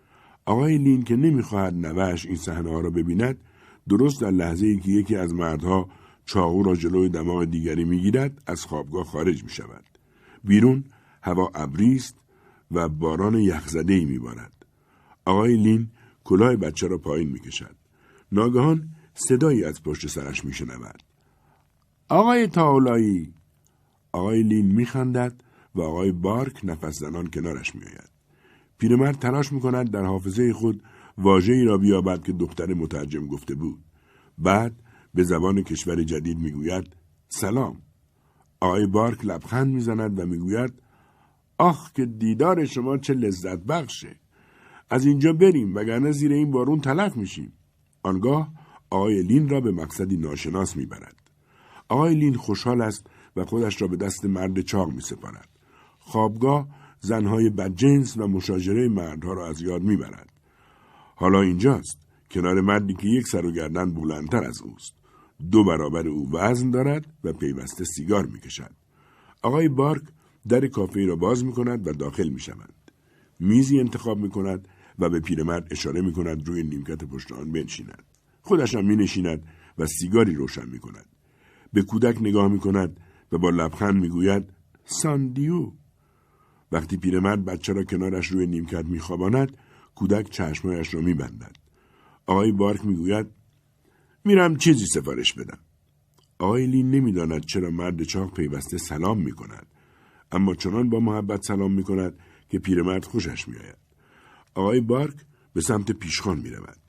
آقای 0.46 0.78
لین 0.78 1.02
که 1.02 1.16
نمی‌خواهد 1.16 1.74
نوهش 1.74 2.26
این 2.26 2.36
صحنه 2.36 2.70
ها 2.70 2.80
را 2.80 2.90
ببیند 2.90 3.36
درست 3.88 4.20
در 4.20 4.30
لحظه 4.30 4.66
ای 4.66 4.76
که 4.76 4.90
یکی 4.90 5.16
از 5.16 5.34
مردها 5.34 5.88
چاقو 6.26 6.62
را 6.62 6.76
جلوی 6.76 7.08
دماغ 7.08 7.44
دیگری 7.44 7.84
می‌گیرد 7.84 8.42
از 8.46 8.64
خوابگاه 8.64 9.04
خارج 9.04 9.44
می 9.44 9.50
شود. 9.50 9.84
بیرون 10.44 10.84
هوا 11.22 11.50
ابری 11.54 11.94
است 11.94 12.16
و 12.70 12.88
باران 12.88 13.34
یخزده 13.34 13.94
ای 13.94 14.04
میبارد. 14.04 14.52
آقای 15.24 15.56
لین 15.56 15.88
کلاه 16.24 16.56
بچه 16.56 16.86
را 16.86 16.98
پایین 16.98 17.28
می‌کشد. 17.28 17.76
ناگهان 18.32 18.88
صدایی 19.14 19.64
از 19.64 19.82
پشت 19.82 20.06
سرش 20.06 20.44
میشنود. 20.44 21.02
آقای 22.08 22.46
تاولایی 22.46 23.34
آقای 24.12 24.42
لین 24.42 24.66
میخندد 24.66 25.42
و 25.74 25.80
آقای 25.80 26.12
بارک 26.12 26.60
نفس 26.64 26.98
زنان 26.98 27.26
کنارش 27.26 27.74
میآید. 27.74 28.10
پیرمرد 28.78 29.18
تلاش 29.18 29.52
می‌کند 29.52 29.90
در 29.90 30.04
حافظه 30.04 30.52
خود 30.52 30.82
واژه‌ای 31.18 31.64
را 31.64 31.78
بیابد 31.78 32.22
که 32.22 32.32
دختر 32.32 32.74
مترجم 32.74 33.26
گفته 33.26 33.54
بود. 33.54 33.84
بعد 34.38 34.72
به 35.14 35.24
زبان 35.24 35.62
کشور 35.62 36.02
جدید 36.02 36.38
می‌گوید 36.38 36.96
سلام. 37.28 37.82
آقای 38.60 38.86
بارک 38.86 39.24
لبخند 39.24 39.74
می‌زند 39.74 40.18
و 40.18 40.26
می‌گوید 40.26 40.72
آخ 41.58 41.92
که 41.92 42.06
دیدار 42.06 42.64
شما 42.64 42.98
چه 42.98 43.14
لذت 43.14 43.58
بخشه. 43.58 44.16
از 44.90 45.06
اینجا 45.06 45.32
بریم 45.32 45.74
وگرنه 45.74 46.12
زیر 46.12 46.32
این 46.32 46.50
بارون 46.50 46.80
تلف 46.80 47.16
میشیم. 47.16 47.52
آنگاه 48.02 48.63
آقای 48.94 49.22
لین 49.22 49.48
را 49.48 49.60
به 49.60 49.72
مقصدی 49.72 50.16
ناشناس 50.16 50.76
می‌برد. 50.76 51.16
آقای 51.88 52.14
لین 52.14 52.34
خوشحال 52.34 52.82
است 52.82 53.06
و 53.36 53.44
خودش 53.44 53.82
را 53.82 53.88
به 53.88 53.96
دست 53.96 54.24
مرد 54.24 54.60
چاق 54.60 54.92
می 54.92 55.00
سپارد. 55.00 55.48
خوابگاه 55.98 56.68
زنهای 57.00 57.50
بدجنس 57.50 58.16
و 58.16 58.26
مشاجره 58.26 58.88
مردها 58.88 59.32
را 59.32 59.46
از 59.48 59.62
یاد 59.62 59.82
می‌برد. 59.82 60.28
حالا 61.16 61.40
اینجاست 61.40 61.98
کنار 62.30 62.60
مردی 62.60 62.94
که 62.94 63.08
یک 63.08 63.26
سر 63.26 63.46
و 63.46 63.52
گردن 63.52 63.94
بلندتر 63.94 64.44
از 64.44 64.62
اوست. 64.62 64.94
دو 65.50 65.64
برابر 65.64 66.08
او 66.08 66.30
وزن 66.32 66.70
دارد 66.70 67.06
و 67.24 67.32
پیوسته 67.32 67.84
سیگار 67.84 68.26
می‌کشد. 68.26 68.70
آقای 69.42 69.68
بارک 69.68 70.02
در 70.48 70.66
کافه 70.66 71.06
را 71.06 71.16
باز 71.16 71.44
می 71.44 71.52
کند 71.52 71.86
و 71.86 71.92
داخل 71.92 72.28
می 72.28 72.40
شود. 72.40 72.74
میزی 73.40 73.80
انتخاب 73.80 74.18
می 74.18 74.30
کند 74.30 74.68
و 74.98 75.08
به 75.08 75.20
پیرمرد 75.20 75.68
اشاره 75.70 76.00
می 76.00 76.12
کند 76.12 76.48
روی 76.48 76.62
نیمکت 76.62 77.04
پشت 77.04 77.32
آن 77.32 77.52
بنشیند. 77.52 78.13
خودش 78.44 78.74
هم 78.74 78.86
می 78.86 78.96
نشیند 78.96 79.42
و 79.78 79.86
سیگاری 79.86 80.34
روشن 80.34 80.68
می 80.68 80.78
کند. 80.78 81.06
به 81.72 81.82
کودک 81.82 82.22
نگاه 82.22 82.48
می 82.48 82.58
کند 82.58 83.00
و 83.32 83.38
با 83.38 83.50
لبخند 83.50 84.00
می 84.00 84.08
گوید 84.08 84.52
ساندیو. 84.84 85.72
وقتی 86.72 86.96
پیرمرد 86.96 87.44
بچه 87.44 87.72
را 87.72 87.84
کنارش 87.84 88.26
روی 88.26 88.46
نیمکت 88.46 88.84
می 88.84 88.98
خواباند 88.98 89.56
کودک 89.94 90.30
چشمایش 90.30 90.94
را 90.94 91.00
می 91.00 91.14
بندد. 91.14 91.56
آقای 92.26 92.52
بارک 92.52 92.86
می 92.86 92.96
گوید 92.96 93.26
میرم 94.24 94.56
چیزی 94.56 94.86
سفارش 94.86 95.32
بدم. 95.32 95.58
آقای 96.38 96.66
لین 96.66 96.90
نمی‌داند 96.90 97.44
چرا 97.44 97.70
مرد 97.70 98.02
چاق 98.02 98.34
پیوسته 98.34 98.78
سلام 98.78 99.20
می 99.20 99.32
کند. 99.32 99.66
اما 100.32 100.54
چنان 100.54 100.90
با 100.90 101.00
محبت 101.00 101.40
سلام 101.42 101.72
می 101.72 101.82
کند 101.82 102.18
که 102.48 102.58
پیرمرد 102.58 103.04
خوشش 103.04 103.48
می 103.48 103.56
آید. 103.56 103.78
آقای 104.54 104.80
بارک 104.80 105.16
به 105.52 105.60
سمت 105.60 105.92
پیشخان 105.92 106.38
می 106.38 106.50
رود. 106.50 106.83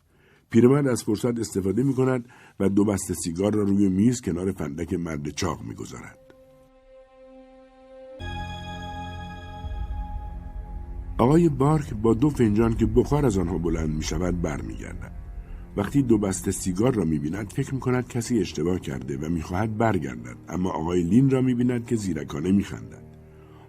پیرمرد 0.55 0.87
از 0.87 1.03
فرصت 1.03 1.39
استفاده 1.39 1.83
می 1.83 1.93
کند 1.93 2.25
و 2.59 2.69
دو 2.69 2.85
بسته 2.85 3.13
سیگار 3.13 3.53
را 3.53 3.63
روی 3.63 3.89
میز 3.89 4.21
کنار 4.21 4.51
فندک 4.51 4.93
مرد 4.93 5.29
چاق 5.29 5.61
می 5.61 5.75
گذارد. 5.75 6.19
آقای 11.17 11.49
بارک 11.49 11.93
با 11.93 12.13
دو 12.13 12.29
فنجان 12.29 12.73
که 12.73 12.85
بخار 12.85 13.25
از 13.25 13.37
آنها 13.37 13.57
بلند 13.57 13.89
می 13.89 14.03
شود 14.03 14.41
بر 14.41 14.61
می 14.61 14.75
گردد. 14.75 15.11
وقتی 15.77 16.01
دو 16.01 16.17
بسته 16.17 16.51
سیگار 16.51 16.93
را 16.93 17.03
می‌بیند 17.03 17.53
فکر 17.53 17.73
می‌کند 17.73 18.07
کسی 18.07 18.39
اشتباه 18.39 18.79
کرده 18.79 19.17
و 19.17 19.29
می‌خواهد 19.29 19.77
برگردد 19.77 20.37
اما 20.49 20.69
آقای 20.69 21.03
لین 21.03 21.29
را 21.29 21.41
می‌بیند 21.41 21.85
که 21.85 21.95
زیرکانه 21.95 22.51
میخندد 22.51 23.03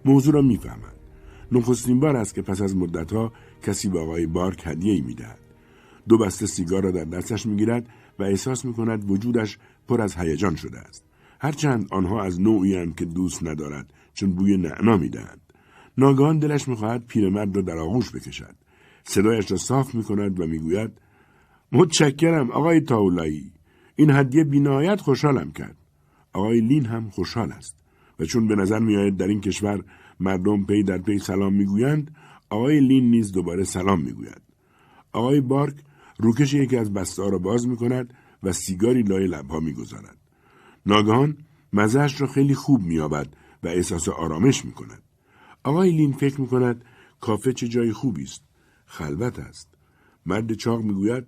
موضوع 0.05 0.33
را 0.33 0.41
می‌فهمد 0.41 0.95
نخستین 1.51 1.99
بار 1.99 2.15
است 2.15 2.35
که 2.35 2.41
پس 2.41 2.61
از 2.61 2.75
مدتها 2.75 3.31
کسی 3.63 3.89
به 3.89 3.99
آقای 3.99 4.25
بارک 4.25 4.63
هدیه 4.65 4.93
ای 4.93 5.01
می‌دهد 5.01 5.46
دو 6.09 6.17
بسته 6.17 6.45
سیگار 6.45 6.83
را 6.83 6.91
در 6.91 7.03
دستش 7.03 7.45
می‌گیرد 7.45 7.89
و 8.19 8.23
احساس 8.23 8.65
می‌کند 8.65 9.11
وجودش 9.11 9.57
پر 9.87 10.01
از 10.01 10.15
هیجان 10.15 10.55
شده 10.55 10.79
است. 10.79 11.03
هرچند 11.41 11.87
آنها 11.91 12.23
از 12.23 12.41
نوعی 12.41 12.93
که 12.93 13.05
دوست 13.05 13.43
ندارد 13.43 13.93
چون 14.13 14.35
بوی 14.35 14.57
نعنا 14.57 14.97
می‌دهند. 14.97 15.41
ناگهان 15.97 16.39
دلش 16.39 16.67
می‌خواهد 16.67 17.07
پیرمرد 17.07 17.55
را 17.55 17.61
در 17.61 17.77
آغوش 17.77 18.11
بکشد. 18.11 18.55
صدایش 19.03 19.51
را 19.51 19.57
صاف 19.57 19.95
می‌کند 19.95 20.39
و 20.39 20.47
می‌گوید 20.47 20.91
متشکرم 21.71 22.51
آقای 22.51 22.81
تاولایی 22.81 23.51
این 23.95 24.11
هدیه 24.11 24.43
بینهایت 24.43 25.01
خوشحالم 25.01 25.51
کرد. 25.51 25.77
آقای 26.33 26.61
لین 26.61 26.85
هم 26.85 27.09
خوشحال 27.09 27.51
است 27.51 27.75
و 28.19 28.25
چون 28.25 28.47
به 28.47 28.55
نظر 28.55 28.79
میآید 28.79 29.17
در 29.17 29.27
این 29.27 29.41
کشور 29.41 29.83
مردم 30.19 30.65
پی 30.65 30.83
در 30.83 30.97
پی 30.97 31.19
سلام 31.19 31.53
می‌گویند 31.53 32.15
آقای 32.49 32.79
لین 32.79 33.11
نیز 33.11 33.31
دوباره 33.31 33.63
سلام 33.63 34.01
می‌گوید. 34.01 34.41
آقای 35.13 35.41
بارک 35.41 35.75
روکش 36.19 36.53
یکی 36.53 36.77
از 36.77 36.93
بسته 36.93 37.29
را 37.29 37.37
باز 37.37 37.67
می 37.67 37.77
کند 37.77 38.13
و 38.43 38.51
سیگاری 38.51 39.03
لای 39.03 39.27
لبها 39.27 39.59
می‌گذارد 39.59 40.17
ناگهان 40.85 41.37
مزهش 41.73 42.21
را 42.21 42.27
خیلی 42.27 42.55
خوب 42.55 42.81
مییابد 42.81 43.27
و 43.63 43.67
احساس 43.67 44.09
آرامش 44.09 44.65
می 44.65 44.71
کند. 44.71 45.03
آقای 45.63 45.91
لین 45.91 46.13
فکر 46.13 46.41
می 46.41 46.47
کند 46.47 46.85
کافه 47.21 47.53
چه 47.53 47.67
جای 47.67 47.93
خوبی 47.93 48.23
است. 48.23 48.41
خلوت 48.85 49.39
است. 49.39 49.67
مرد 50.25 50.53
چاق 50.53 50.81
می‌گوید 50.81 51.27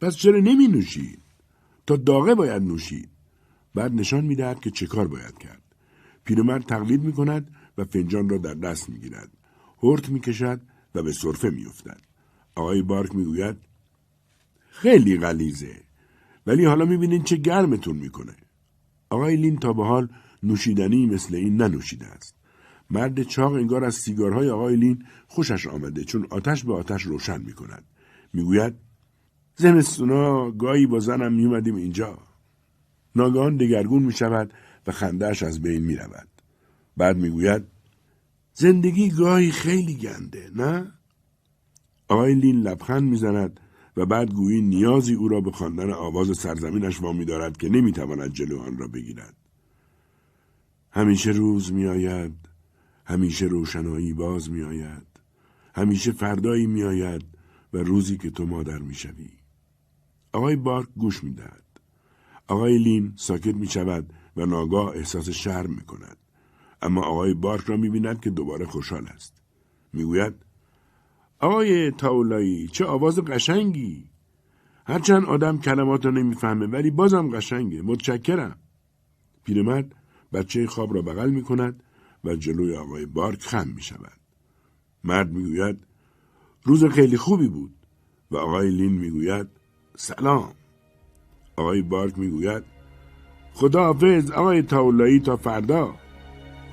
پس 0.00 0.16
چرا 0.16 0.38
نمی 0.38 0.68
نوشید؟ 0.68 1.22
تا 1.86 1.96
داغه 1.96 2.34
باید 2.34 2.62
نوشید. 2.62 3.10
بعد 3.74 3.92
نشان 3.92 4.24
می 4.24 4.36
دهد 4.36 4.60
که 4.60 4.70
چه 4.70 4.86
کار 4.86 5.08
باید 5.08 5.38
کرد. 5.38 5.62
پیرمرد 6.24 6.62
تقلید 6.62 7.02
می 7.02 7.12
کند 7.12 7.54
و 7.78 7.84
فنجان 7.84 8.28
را 8.28 8.38
در 8.38 8.54
دست 8.54 8.90
می 8.90 8.98
گیرد. 8.98 9.30
هرت 9.82 10.08
می 10.08 10.20
کشد 10.20 10.60
و 10.94 11.02
به 11.02 11.12
صرفه 11.12 11.50
می 11.50 11.66
افتد. 11.66 12.05
آقای 12.56 12.82
بارک 12.82 13.14
می 13.14 13.24
گوید 13.24 13.56
خیلی 14.70 15.18
غلیزه 15.18 15.80
ولی 16.46 16.64
حالا 16.64 16.84
می 16.84 16.96
بینید 16.96 17.24
چه 17.24 17.36
گرمتون 17.36 17.96
می‌کنه. 17.96 18.36
آقای 19.10 19.36
لین 19.36 19.58
تا 19.58 19.72
به 19.72 19.84
حال 19.84 20.08
نوشیدنی 20.42 21.06
مثل 21.06 21.34
این 21.34 21.56
ننوشیده 21.56 22.06
است. 22.06 22.34
مرد 22.90 23.22
چاق 23.22 23.52
انگار 23.52 23.84
از 23.84 23.94
سیگارهای 23.94 24.50
آقای 24.50 24.76
لین 24.76 25.04
خوشش 25.26 25.66
آمده 25.66 26.04
چون 26.04 26.26
آتش 26.30 26.64
به 26.64 26.74
آتش 26.74 27.02
روشن 27.02 27.42
می 27.42 27.52
کند. 27.52 27.84
می‌گوید 28.32 28.74
زمستونا 29.56 30.50
گاهی 30.50 30.86
با 30.86 31.00
زنم 31.00 31.32
میومدیم 31.32 31.74
اینجا. 31.74 32.18
ناگهان 33.16 33.56
دگرگون 33.56 34.02
می 34.02 34.12
شود 34.12 34.52
و 34.86 34.92
خندهش 34.92 35.42
از 35.42 35.62
بین 35.62 35.84
می 35.84 35.96
رود. 35.96 36.28
بعد 36.96 37.16
می‌گوید 37.16 37.62
زندگی 38.54 39.10
گاهی 39.10 39.50
خیلی 39.50 39.94
گنده 39.94 40.50
نه؟ 40.54 40.92
آقای 42.08 42.34
لین 42.34 42.56
لبخند 42.56 43.02
می‌زند 43.02 43.60
و 43.96 44.06
بعد 44.06 44.32
گویی 44.32 44.60
نیازی 44.60 45.14
او 45.14 45.28
را 45.28 45.40
به 45.40 45.50
خواندن 45.50 45.90
آواز 45.90 46.38
سرزمینش 46.38 47.00
وامی 47.00 47.24
دارد 47.24 47.56
که 47.56 47.68
نمی‌تواند 47.68 48.32
جلو 48.32 48.58
آن 48.58 48.78
را 48.78 48.88
بگیرد. 48.88 49.34
همیشه 50.90 51.30
روز 51.30 51.72
میآید 51.72 52.34
همیشه 53.04 53.46
روشنایی 53.46 54.12
باز 54.12 54.50
میآید 54.50 55.06
همیشه 55.74 56.12
فردایی 56.12 56.66
میآید 56.66 57.24
و 57.72 57.78
روزی 57.78 58.18
که 58.18 58.30
تو 58.30 58.46
مادر 58.46 58.78
می‌شوی 58.78 59.30
آقای 60.32 60.56
بارک 60.56 60.88
گوش 60.96 61.24
می‌دهد 61.24 61.62
آقای 62.48 62.78
لین 62.78 63.12
ساکت 63.16 63.54
می 63.54 63.66
شود 63.66 64.12
و 64.36 64.46
ناگاه 64.46 64.96
احساس 64.96 65.28
شرم 65.28 65.70
می 65.70 65.80
کند. 65.80 66.16
اما 66.82 67.02
آقای 67.02 67.34
بارک 67.34 67.64
را 67.64 67.76
می 67.76 67.90
بیند 67.90 68.20
که 68.20 68.30
دوباره 68.30 68.66
خوشحال 68.66 69.06
است. 69.06 69.42
می 69.92 70.04
گوید 70.04 70.45
آقای 71.40 71.90
تاولایی 71.90 72.68
چه 72.68 72.84
آواز 72.84 73.18
قشنگی 73.18 74.04
هرچند 74.86 75.24
آدم 75.24 75.58
کلمات 75.58 76.04
را 76.04 76.10
نمی‌فهمه 76.10 76.66
ولی 76.66 76.90
بازم 76.90 77.30
قشنگه 77.30 77.82
متشکرم 77.82 78.58
پیرمرد 79.44 79.94
بچه 80.32 80.66
خواب 80.66 80.94
را 80.94 81.02
بغل 81.02 81.30
می 81.30 81.42
کند 81.42 81.82
و 82.24 82.36
جلوی 82.36 82.76
آقای 82.76 83.06
بارک 83.06 83.42
خم 83.42 83.68
می 83.68 83.82
شود. 83.82 84.20
مرد 85.04 85.30
می 85.30 85.42
گوید 85.42 85.78
روز 86.64 86.84
خیلی 86.84 87.16
خوبی 87.16 87.48
بود 87.48 87.74
و 88.30 88.36
آقای 88.36 88.70
لین 88.70 88.92
می 88.92 89.10
گوید 89.10 89.48
سلام. 89.96 90.52
آقای 91.56 91.82
بارک 91.82 92.18
می 92.18 92.30
گوید 92.30 92.64
خدا 93.52 93.84
حافظ 93.84 94.30
آقای 94.30 94.62
تاولایی 94.62 95.20
تا 95.20 95.36
فردا. 95.36 95.94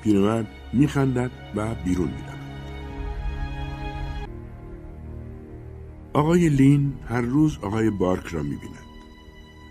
پیرمرد 0.03 0.47
می 0.73 0.87
خندد 0.87 1.31
و 1.55 1.75
بیرون 1.75 2.07
می 2.07 2.42
آقای 6.15 6.49
لین 6.49 6.93
هر 7.07 7.21
روز 7.21 7.57
آقای 7.57 7.89
بارک 7.89 8.25
را 8.25 8.43
می 8.43 8.55
بیند. 8.55 8.85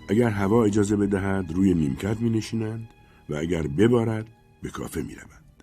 اگر 0.08 0.28
هوا 0.28 0.64
اجازه 0.64 0.96
بدهد 0.96 1.52
روی 1.52 1.74
نیمکت 1.74 2.20
می 2.20 2.30
نشینند 2.30 2.88
و 3.28 3.34
اگر 3.34 3.62
ببارد 3.62 4.26
به 4.62 4.70
کافه 4.70 5.02
می 5.02 5.14
روند. 5.14 5.62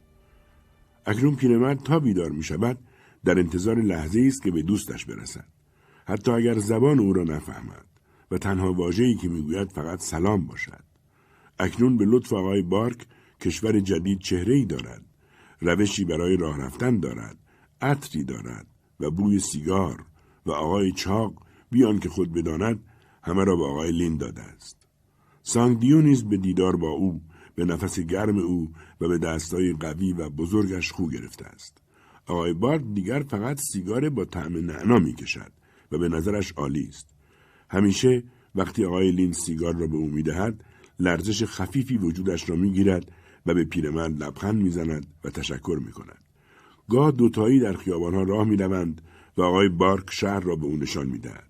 اکنون 1.05 1.35
پیرمرد 1.35 1.83
تا 1.83 1.99
بیدار 1.99 2.29
می 2.29 2.43
شود 2.43 2.77
در 3.25 3.39
انتظار 3.39 3.81
لحظه 3.81 4.21
است 4.27 4.43
که 4.43 4.51
به 4.51 4.61
دوستش 4.61 5.05
برسد. 5.05 5.45
حتی 6.07 6.31
اگر 6.31 6.57
زبان 6.57 6.99
او 6.99 7.13
را 7.13 7.23
نفهمد 7.23 7.85
و 8.31 8.37
تنها 8.37 8.73
واجهی 8.73 9.15
که 9.15 9.29
می‌گوید 9.29 9.71
فقط 9.71 9.99
سلام 9.99 10.47
باشد. 10.47 10.83
اکنون 11.59 11.97
به 11.97 12.05
لطف 12.05 12.33
آقای 12.33 12.61
بارک 12.61 13.05
کشور 13.41 13.79
جدید 13.79 14.19
چهره 14.19 14.55
ای 14.55 14.65
دارد. 14.65 15.05
روشی 15.59 16.05
برای 16.05 16.37
راه 16.37 16.57
رفتن 16.57 16.99
دارد. 16.99 17.37
عطری 17.81 18.23
دارد 18.23 18.67
و 18.99 19.11
بوی 19.11 19.39
سیگار 19.39 20.05
و 20.49 20.51
آقای 20.51 20.91
چاق 20.91 21.33
بیان 21.71 21.99
که 21.99 22.09
خود 22.09 22.33
بداند 22.33 22.83
همه 23.23 23.43
را 23.43 23.55
به 23.55 23.63
آقای 23.63 23.91
لین 23.91 24.17
داده 24.17 24.41
است. 24.41 24.87
سانگ 25.43 25.85
نیز 25.85 26.23
به 26.23 26.37
دیدار 26.37 26.75
با 26.75 26.89
او 26.89 27.21
به 27.55 27.65
نفس 27.65 27.99
گرم 27.99 28.37
او 28.37 28.71
و 29.01 29.07
به 29.07 29.17
دستای 29.17 29.73
قوی 29.73 30.13
و 30.13 30.29
بزرگش 30.29 30.91
خو 30.91 31.07
گرفته 31.07 31.45
است. 31.45 31.81
آقای 32.25 32.53
بارک 32.53 32.81
دیگر 32.93 33.19
فقط 33.19 33.59
سیگار 33.59 34.09
با 34.09 34.25
طعم 34.25 34.57
نعنا 34.57 34.99
می 34.99 35.13
کشد 35.13 35.51
و 35.91 35.97
به 35.97 36.09
نظرش 36.09 36.51
عالی 36.51 36.87
است. 36.89 37.15
همیشه 37.69 38.23
وقتی 38.55 38.85
آقای 38.85 39.11
لین 39.11 39.31
سیگار 39.31 39.75
را 39.75 39.87
به 39.87 39.97
او 39.97 40.07
می 40.07 40.23
دهد، 40.23 40.63
لرزش 40.99 41.43
خفیفی 41.43 41.97
وجودش 41.97 42.49
را 42.49 42.55
می 42.55 42.71
گیرد 42.71 43.11
و 43.45 43.53
به 43.53 43.63
پیرمرد 43.63 44.23
لبخند 44.23 44.61
می 44.61 44.69
زند 44.69 45.07
و 45.23 45.29
تشکر 45.29 45.79
می 45.85 45.91
کند. 45.91 46.23
گاه 46.89 47.11
دوتایی 47.11 47.59
در 47.59 47.73
خیابانها 47.73 48.23
راه 48.23 48.47
می 48.47 48.57
روند 48.57 49.01
و 49.37 49.41
آقای 49.41 49.69
بارک 49.69 50.11
شهر 50.11 50.39
را 50.39 50.55
به 50.55 50.65
او 50.65 50.77
نشان 50.77 51.07
می 51.07 51.19
دهد. 51.19 51.47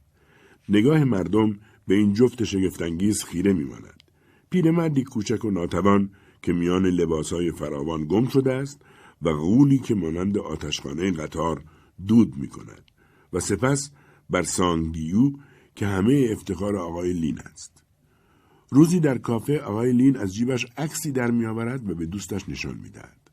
نگاه 0.69 1.03
مردم 1.03 1.59
به 1.87 1.95
این 1.95 2.13
جفت 2.13 2.43
شگفتانگیز 2.43 3.23
خیره 3.23 3.53
می 3.53 3.63
ماند. 3.63 4.03
پیرمردی 4.49 5.03
کوچک 5.03 5.45
و 5.45 5.51
ناتوان 5.51 6.09
که 6.41 6.53
میان 6.53 6.85
لباسهای 6.85 7.51
فراوان 7.51 8.05
گم 8.05 8.27
شده 8.27 8.53
است 8.53 8.81
و 9.21 9.33
غولی 9.33 9.77
که 9.79 9.95
مانند 9.95 10.37
آتشخانه 10.37 11.11
قطار 11.11 11.63
دود 12.07 12.37
می 12.37 12.47
کند 12.47 12.81
و 13.33 13.39
سپس 13.39 13.91
بر 14.29 14.43
سانگیو 14.43 15.31
که 15.75 15.87
همه 15.87 16.29
افتخار 16.31 16.75
آقای 16.75 17.13
لین 17.13 17.39
است. 17.39 17.83
روزی 18.71 18.99
در 18.99 19.17
کافه 19.17 19.59
آقای 19.59 19.93
لین 19.93 20.17
از 20.17 20.35
جیبش 20.35 20.67
عکسی 20.77 21.11
در 21.11 21.31
میآورد 21.31 21.89
و 21.89 21.95
به 21.95 22.05
دوستش 22.05 22.49
نشان 22.49 22.77
می‌دهد. 22.77 23.29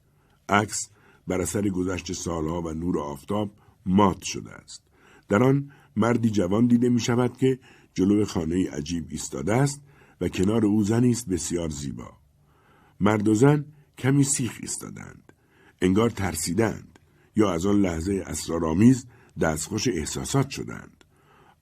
عکس 0.48 0.90
بر 1.26 1.40
اثر 1.40 1.68
گذشت 1.68 2.12
سالها 2.12 2.62
و 2.62 2.70
نور 2.70 2.98
آفتاب 2.98 3.50
مات 3.86 4.22
شده 4.22 4.52
است. 4.52 4.82
در 5.28 5.42
آن 5.42 5.70
مردی 5.96 6.30
جوان 6.30 6.66
دیده 6.66 6.88
می 6.88 7.00
شود 7.00 7.36
که 7.36 7.58
جلو 7.94 8.24
خانه 8.24 8.70
عجیب 8.70 9.06
ایستاده 9.08 9.54
است 9.54 9.82
و 10.20 10.28
کنار 10.28 10.66
او 10.66 10.82
زنی 10.82 11.10
است 11.10 11.28
بسیار 11.28 11.68
زیبا. 11.68 12.12
مرد 13.00 13.28
و 13.28 13.34
زن 13.34 13.64
کمی 13.98 14.24
سیخ 14.24 14.58
ایستادند. 14.60 15.32
انگار 15.82 16.10
ترسیدند 16.10 16.98
یا 17.36 17.52
از 17.52 17.66
آن 17.66 17.80
لحظه 17.80 18.24
اسرارآمیز 18.26 19.06
دستخوش 19.40 19.88
احساسات 19.88 20.50
شدند. 20.50 21.04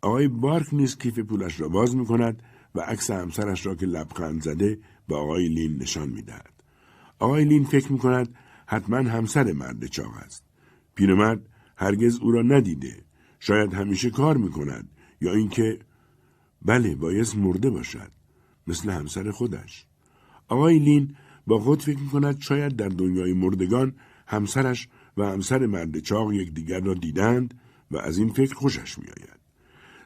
آقای 0.03 0.29
بارک 0.29 0.75
نیز 0.75 0.99
کیف 0.99 1.19
پولش 1.19 1.61
را 1.61 1.69
باز 1.69 1.97
می 1.97 2.07
کند 2.07 2.43
و 2.75 2.81
عکس 2.81 3.11
همسرش 3.11 3.67
را 3.67 3.75
که 3.75 3.87
لبخند 3.87 4.43
زده 4.43 4.79
به 5.09 5.17
آقای 5.17 5.49
لین 5.49 5.77
نشان 5.83 6.09
می 6.09 6.23
دهد. 6.23 6.53
آقای 7.19 7.45
لین 7.45 7.65
فکر 7.65 7.93
می 7.93 7.99
کند 7.99 8.35
حتما 8.67 8.97
همسر 8.97 9.53
مرد 9.53 9.87
چاق 9.87 10.15
است. 10.17 10.45
پیرمرد 10.95 11.49
هرگز 11.77 12.19
او 12.19 12.31
را 12.31 12.43
ندیده. 12.43 13.05
شاید 13.41 13.75
همیشه 13.75 14.11
کار 14.11 14.37
می 14.37 14.51
کند 14.51 14.89
یا 15.21 15.33
اینکه 15.33 15.79
بله 16.65 16.95
بایست 16.95 17.37
مرده 17.37 17.71
باشد. 17.71 18.11
مثل 18.67 18.91
همسر 18.91 19.31
خودش. 19.31 19.87
آقای 20.49 20.79
لین 20.79 21.17
با 21.47 21.59
خود 21.59 21.83
فکر 21.83 21.99
می 21.99 22.09
کند 22.09 22.41
شاید 22.41 22.77
در 22.77 22.89
دنیای 22.89 23.33
مردگان 23.33 23.95
همسرش 24.27 24.89
و 25.17 25.25
همسر 25.27 25.67
مرد 25.67 25.99
چاق 25.99 26.33
یکدیگر 26.33 26.81
را 26.81 26.95
دیدند 26.95 27.55
و 27.91 27.99
از 27.99 28.19
این 28.19 28.29
فکر 28.33 28.55
خوشش 28.55 28.99
می 28.99 29.05
آید. 29.07 29.39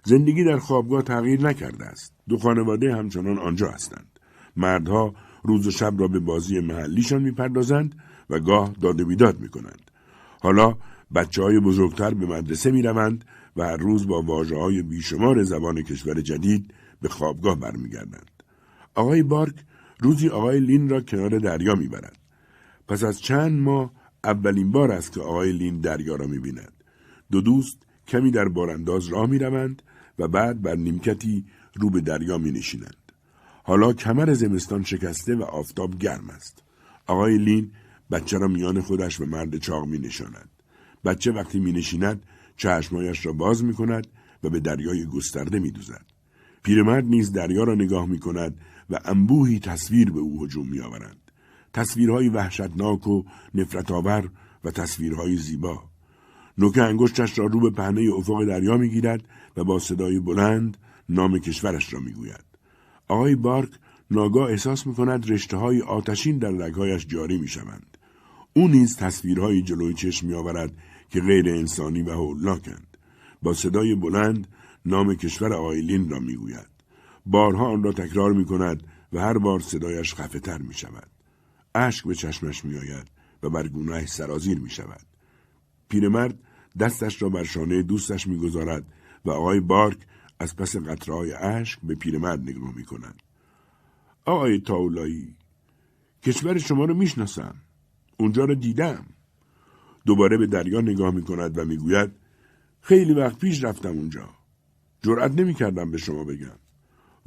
زندگی 0.05 0.45
در 0.45 0.59
خوابگاه 0.59 1.03
تغییر 1.03 1.41
نکرده 1.41 1.85
است. 1.85 2.15
دو 2.29 2.37
خانواده 2.39 2.97
همچنان 2.97 3.39
آنجا 3.39 3.71
هستند. 3.71 4.21
مردها 4.57 5.15
روز 5.43 5.67
و 5.67 5.71
شب 5.71 5.95
را 5.99 6.09
به 6.09 6.19
بازی 6.19 6.61
محلیشان 6.61 7.23
می‌پردازند 7.23 7.95
و 8.31 8.41
گاه 8.41 8.73
داده 8.81 9.05
بیداد 9.05 9.41
می‌کنند. 9.41 9.91
حالا 10.41 10.77
بچه 11.15 11.43
های 11.43 11.61
بزرگتر 11.61 12.15
به 12.15 12.27
مدرسه 12.27 12.71
می 12.71 12.83
روند 12.83 13.25
و 13.57 13.63
هر 13.63 13.77
روز 13.77 14.07
با 14.07 14.23
واجه 14.23 14.57
های 14.57 14.83
بیشمار 14.83 15.43
زبان 15.43 15.83
کشور 15.83 16.21
جدید 16.21 16.75
به 17.03 17.09
خوابگاه 17.09 17.61
برمیگردند. 17.61 18.31
آقای 18.95 19.23
بارک 19.23 19.55
روزی 20.01 20.29
آقای 20.29 20.61
لین 20.61 20.89
را 20.89 21.01
کنار 21.01 21.39
دریا 21.39 21.75
می‌برد. 21.75 22.19
پس 22.89 23.05
از 23.05 23.21
چند 23.21 23.61
ماه 23.61 23.93
اولین 24.25 24.73
بار 24.73 24.93
است 24.93 25.13
که 25.13 25.21
آقای 25.21 25.53
لین 25.53 25.81
دریا 25.81 26.17
را 26.17 26.27
می‌بیند. 26.27 26.73
دو 27.31 27.41
دوست 27.41 27.79
کمی 28.09 28.31
در 28.31 28.49
بارانداز 28.49 29.07
راه 29.07 29.27
می‌روند 29.27 29.83
و 30.19 30.29
بعد 30.29 30.63
بر 30.63 30.77
نیمکتی 30.77 31.45
رو 31.75 31.91
به 31.91 32.01
دریا 32.01 32.39
می 32.39 32.51
نشینند. 32.51 33.13
حالا 33.63 33.93
کمر 33.93 34.35
زمستان 34.35 34.83
شکسته 34.83 35.37
و 35.37 35.43
آفتاب 35.43 35.99
گرم 35.99 36.31
است. 36.31 36.63
آقای 37.07 37.39
لین 37.39 37.73
بچه 38.11 38.39
را 38.39 38.49
میان 38.49 38.81
خودش 38.81 39.21
و 39.21 39.27
مرد 39.27 39.59
چاق 39.59 39.87
می 39.87 39.99
نشاند. 39.99 40.49
بچه 41.09 41.33
وقتی 41.33 41.61
می 41.61 41.73
نشیند 41.73 42.23
چشمایش 42.57 43.27
را 43.27 43.33
باز 43.33 43.65
می 43.65 43.75
کند 43.75 44.07
و 44.43 44.51
به 44.51 44.61
دریای 44.61 45.07
گسترده 45.07 45.59
می 45.59 45.71
دوزد. 45.71 46.05
پیرمرد 46.63 47.05
نیز 47.05 47.33
دریا 47.33 47.65
را 47.65 47.75
نگاه 47.75 48.07
می 48.07 48.19
کند 48.19 48.61
و 48.91 48.99
انبوهی 49.05 49.59
تصویر 49.59 50.11
به 50.11 50.21
او 50.21 50.45
هجوم 50.45 50.69
می 50.69 50.81
آورند. 50.81 51.31
تصویرهای 51.73 52.29
وحشتناک 52.29 53.07
و 53.07 53.23
نفرت 53.55 53.91
آور 53.91 54.31
و 54.65 54.71
تصویرهای 54.71 55.37
زیبا. 55.37 55.83
نوک 56.59 56.79
انگشتش 56.79 57.39
را 57.39 57.47
رو 57.47 57.61
به 57.61 57.71
پهنه 57.71 58.15
افق 58.17 58.45
دریا 58.45 58.77
می 58.77 58.91
گیرد 58.91 59.25
و 59.57 59.65
با 59.65 59.79
صدای 59.79 60.21
بلند 60.21 60.77
نام 61.09 61.39
کشورش 61.39 61.93
را 61.93 62.01
می 62.01 62.13
گوید. 62.13 62.45
آقای 63.09 63.35
بارک 63.35 63.71
ناگاه 64.11 64.51
احساس 64.51 64.87
می 64.87 64.95
کند 64.95 65.31
رشته 65.31 65.57
های 65.57 65.83
آتشین 65.83 66.39
در 66.39 66.51
رگهایش 66.51 67.07
جاری 67.07 67.39
می 67.39 67.49
شوند. 67.49 67.99
او 68.55 68.69
نیز 68.69 68.97
تصویرهایی 68.97 69.63
جلوی 69.63 69.95
چشم 69.95 70.27
می 70.27 70.35
آورد 70.35 70.73
که 71.11 71.21
غیر 71.21 71.49
انسانی 71.49 72.03
و 72.03 72.11
هولناکند. 72.11 72.97
با 73.43 73.53
صدای 73.53 73.95
بلند 73.95 74.49
نام 74.87 75.15
کشور 75.15 75.53
آیلین 75.53 76.09
را 76.09 76.19
می 76.19 76.37
گوید. 76.37 76.69
بارها 77.27 77.67
آن 77.67 77.83
را 77.83 77.93
تکرار 77.93 78.33
می 78.33 78.45
کند 78.45 78.83
و 79.13 79.19
هر 79.21 79.39
بار 79.39 79.61
صدایش 79.61 80.15
خفه 80.15 80.41
تر 80.41 80.59
می 80.59 80.75
شود. 80.75 81.11
اشک 81.75 82.07
به 82.07 82.15
چشمش 82.15 82.65
می 82.65 82.79
آید 82.79 83.11
و 83.43 83.51
بر 83.51 83.69
گناه 83.69 84.07
سرازیر 84.07 84.59
می 84.59 84.71
شود. 84.71 85.07
پیرمرد 85.89 86.39
دستش 86.81 87.23
را 87.23 87.29
بر 87.29 87.45
شانه 87.45 87.83
دوستش 87.83 88.27
می 88.27 88.39
گذارد 88.39 88.87
و 89.25 89.31
آقای 89.31 89.61
بارک 89.61 89.99
از 90.41 90.57
پس 90.57 90.77
قطرهای 90.77 91.33
اشک 91.33 91.79
به 91.83 91.95
پیرمرد 91.95 92.41
نگاه 92.41 92.77
می 92.77 92.85
کند. 92.85 93.23
آقای 94.25 94.61
تاولایی 94.61 95.37
کشور 96.23 96.59
شما 96.59 96.85
رو 96.85 96.95
می‌شناسم. 96.95 97.55
اونجا 98.17 98.45
رو 98.45 98.55
دیدم. 98.55 99.07
دوباره 100.09 100.37
به 100.37 100.47
دریا 100.47 100.81
نگاه 100.81 101.15
می 101.15 101.23
کند 101.23 101.59
و 101.59 101.65
می‌گوید 101.65 102.11
خیلی 102.81 103.15
وقت 103.15 103.39
پیش 103.39 103.65
رفتم 103.65 103.89
اونجا. 103.89 104.29
جرأت 105.03 105.33
نمی 105.41 105.55
کردم 105.55 105.91
به 105.91 105.99
شما 105.99 106.25
بگم. 106.25 106.59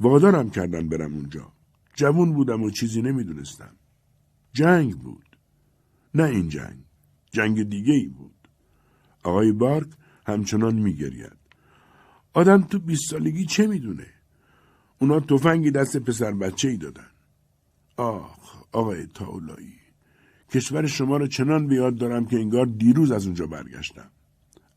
وادارم 0.00 0.50
کردن 0.50 0.88
برم 0.88 1.14
اونجا. 1.14 1.52
جوون 1.94 2.32
بودم 2.32 2.62
و 2.62 2.70
چیزی 2.70 3.02
نمی‌دونستم. 3.02 3.76
جنگ 4.52 4.94
بود. 4.94 5.36
نه 6.14 6.24
این 6.24 6.48
جنگ. 6.48 6.84
جنگ 7.30 7.62
دیگه 7.62 7.92
ای 7.92 8.08
بود. 8.08 8.48
آقای 9.22 9.52
بارک 9.52 9.88
همچنان 10.26 10.74
میگرید. 10.74 11.38
آدم 12.34 12.62
تو 12.62 12.78
بیست 12.78 13.10
سالگی 13.10 13.46
چه 13.46 13.66
می‌دونه؟ 13.66 14.06
اونا 14.98 15.20
تفنگی 15.20 15.70
دست 15.70 15.96
پسر 15.96 16.32
بچه 16.32 16.68
ای 16.68 16.76
دادن. 16.76 17.10
آخ 17.96 18.64
آقای 18.72 19.06
تاولایی 19.06 19.81
کشور 20.52 20.86
شما 20.86 21.16
رو 21.16 21.26
چنان 21.26 21.66
به 21.66 21.74
یاد 21.74 21.96
دارم 21.96 22.26
که 22.26 22.36
انگار 22.36 22.66
دیروز 22.66 23.10
از 23.10 23.26
اونجا 23.26 23.46
برگشتم. 23.46 24.10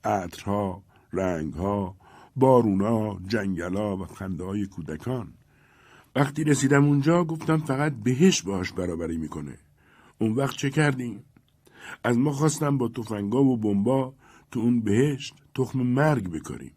عطرها، 0.03 0.83
رنگها، 1.13 1.95
بارونا، 2.35 3.19
جنگلا 3.27 3.97
و 3.97 4.05
خنده 4.05 4.43
های 4.43 4.65
کودکان. 4.65 5.33
وقتی 6.15 6.43
رسیدم 6.43 6.85
اونجا 6.85 7.23
گفتم 7.23 7.57
فقط 7.57 7.93
بهش 8.03 8.41
باش 8.41 8.71
برابری 8.71 9.17
می‌کنه. 9.17 9.57
اون 10.17 10.33
وقت 10.33 10.55
چه 10.55 10.69
کردیم؟ 10.69 11.23
از 12.03 12.17
ما 12.17 12.31
خواستم 12.31 12.77
با 12.77 12.87
تفنگا 12.87 13.43
و 13.43 13.57
بمبا 13.57 14.13
تو 14.51 14.59
اون 14.59 14.81
بهشت 14.81 15.35
تخم 15.55 15.79
مرگ 15.79 16.31
بکاریم. 16.31 16.71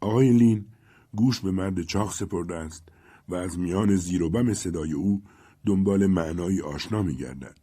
آقای 0.00 0.30
لین 0.30 0.66
گوش 1.14 1.40
به 1.40 1.50
مرد 1.50 1.82
چاق 1.82 2.12
سپرده 2.12 2.54
است 2.54 2.88
و 3.28 3.34
از 3.34 3.58
میان 3.58 3.96
زیر 3.96 4.22
و 4.22 4.30
بم 4.30 4.54
صدای 4.54 4.92
او 4.92 5.22
دنبال 5.66 6.06
معنایی 6.06 6.60
آشنا 6.60 7.02
میگردد. 7.02 7.56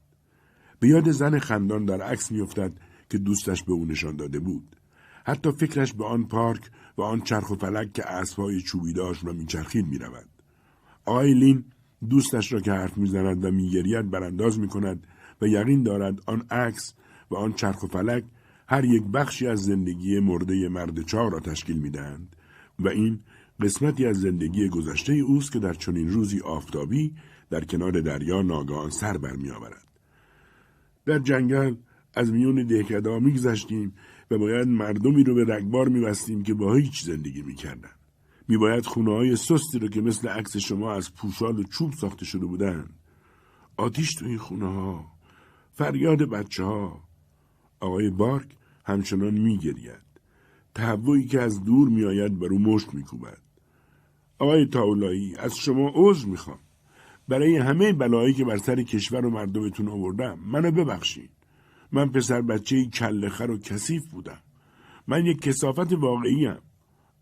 به 0.79 0.87
یاد 0.87 1.11
زن 1.11 1.39
خندان 1.39 1.85
در 1.85 2.01
عکس 2.01 2.31
میافتد 2.31 2.71
که 3.09 3.17
دوستش 3.17 3.63
به 3.63 3.71
او 3.71 3.85
نشان 3.85 4.15
داده 4.15 4.39
بود. 4.39 4.75
حتی 5.25 5.51
فکرش 5.51 5.93
به 5.93 6.05
آن 6.05 6.27
پارک 6.27 6.71
و 6.97 7.01
آن 7.01 7.21
چرخ 7.21 7.51
و 7.51 7.55
فلک 7.55 7.93
که 7.93 8.09
اسبهای 8.09 8.61
چوبی 8.61 8.93
داشت 8.93 9.23
و 9.23 9.33
میچرخید 9.33 9.87
می‌رود. 9.87 10.29
آقای 11.05 11.33
لین 11.33 11.65
دوستش 12.09 12.53
را 12.53 12.59
که 12.59 12.71
حرف 12.71 12.97
می‌زند 12.97 13.45
و 13.45 13.51
میگرید 13.51 14.11
برانداز 14.11 14.59
می‌کند 14.59 15.07
و 15.41 15.47
یقین 15.47 15.83
دارد 15.83 16.19
آن 16.25 16.41
عکس 16.51 16.93
و 17.31 17.35
آن 17.35 17.53
چرخ 17.53 17.83
و 17.83 17.87
فلک 17.87 18.23
هر 18.67 18.85
یک 18.85 19.03
بخشی 19.03 19.47
از 19.47 19.59
زندگی 19.59 20.19
مرده 20.19 20.69
مرد 20.69 21.05
چهار 21.05 21.31
را 21.31 21.39
تشکیل 21.39 21.77
می‌دهند 21.77 22.35
و 22.79 22.87
این 22.87 23.19
قسمتی 23.61 24.05
از 24.05 24.17
زندگی 24.17 24.69
گذشته 24.69 25.13
اوست 25.13 25.51
که 25.51 25.59
در 25.59 25.73
چنین 25.73 26.09
روزی 26.09 26.39
آفتابی 26.39 27.13
در 27.51 27.63
کنار 27.63 28.01
دریا 28.01 28.41
ناگهان 28.41 28.89
سر 28.89 29.17
برمیآورد. 29.17 29.87
در 31.05 31.19
جنگل 31.19 31.75
از 32.13 32.31
میون 32.31 32.67
دهکدا 32.67 33.19
میگذشتیم 33.19 33.93
و 34.31 34.37
باید 34.37 34.67
مردمی 34.67 35.23
رو 35.23 35.35
به 35.35 35.55
رگبار 35.55 35.87
میبستیم 35.87 36.43
که 36.43 36.53
با 36.53 36.75
هیچ 36.75 37.03
زندگی 37.03 37.41
می‌کردن 37.41 37.89
میباید 38.47 38.85
خونه 38.85 39.11
های 39.11 39.35
سستی 39.35 39.79
رو 39.79 39.87
که 39.87 40.01
مثل 40.01 40.27
عکس 40.27 40.57
شما 40.57 40.93
از 40.93 41.15
پوشال 41.15 41.59
و 41.59 41.63
چوب 41.63 41.93
ساخته 41.93 42.25
شده 42.25 42.45
بودن 42.45 42.89
آتیش 43.77 44.13
تو 44.13 44.25
این 44.25 44.37
خونه 44.37 44.65
ها 44.65 45.05
فریاد 45.71 46.23
بچه 46.23 46.63
ها 46.63 47.03
آقای 47.79 48.09
بارک 48.09 48.47
همچنان 48.85 49.33
میگرید. 49.33 50.01
تهوعی 50.75 51.27
که 51.27 51.41
از 51.41 51.63
دور 51.63 51.89
میآید 51.89 52.39
بر 52.39 52.47
او 52.47 52.59
مشت 52.59 52.93
میکوبد. 52.93 53.41
آقای 54.39 54.65
تاولایی 54.65 55.35
از 55.35 55.55
شما 55.55 55.91
عذر 55.95 56.27
می‌خوام. 56.27 56.59
برای 57.27 57.57
همه 57.57 57.93
بلایی 57.93 58.33
که 58.33 58.45
بر 58.45 58.57
سر 58.57 58.83
کشور 58.83 59.25
و 59.25 59.29
مردمتون 59.29 59.89
آوردم 59.89 60.39
منو 60.45 60.71
ببخشید 60.71 61.29
من 61.91 62.09
پسر 62.09 62.41
بچه 62.41 62.85
کله 62.85 63.29
خر 63.29 63.51
و 63.51 63.57
کثیف 63.57 64.07
بودم 64.11 64.39
من 65.07 65.25
یک 65.25 65.41
کسافت 65.41 65.93
واقعی 65.93 66.47
ام. 66.47 66.59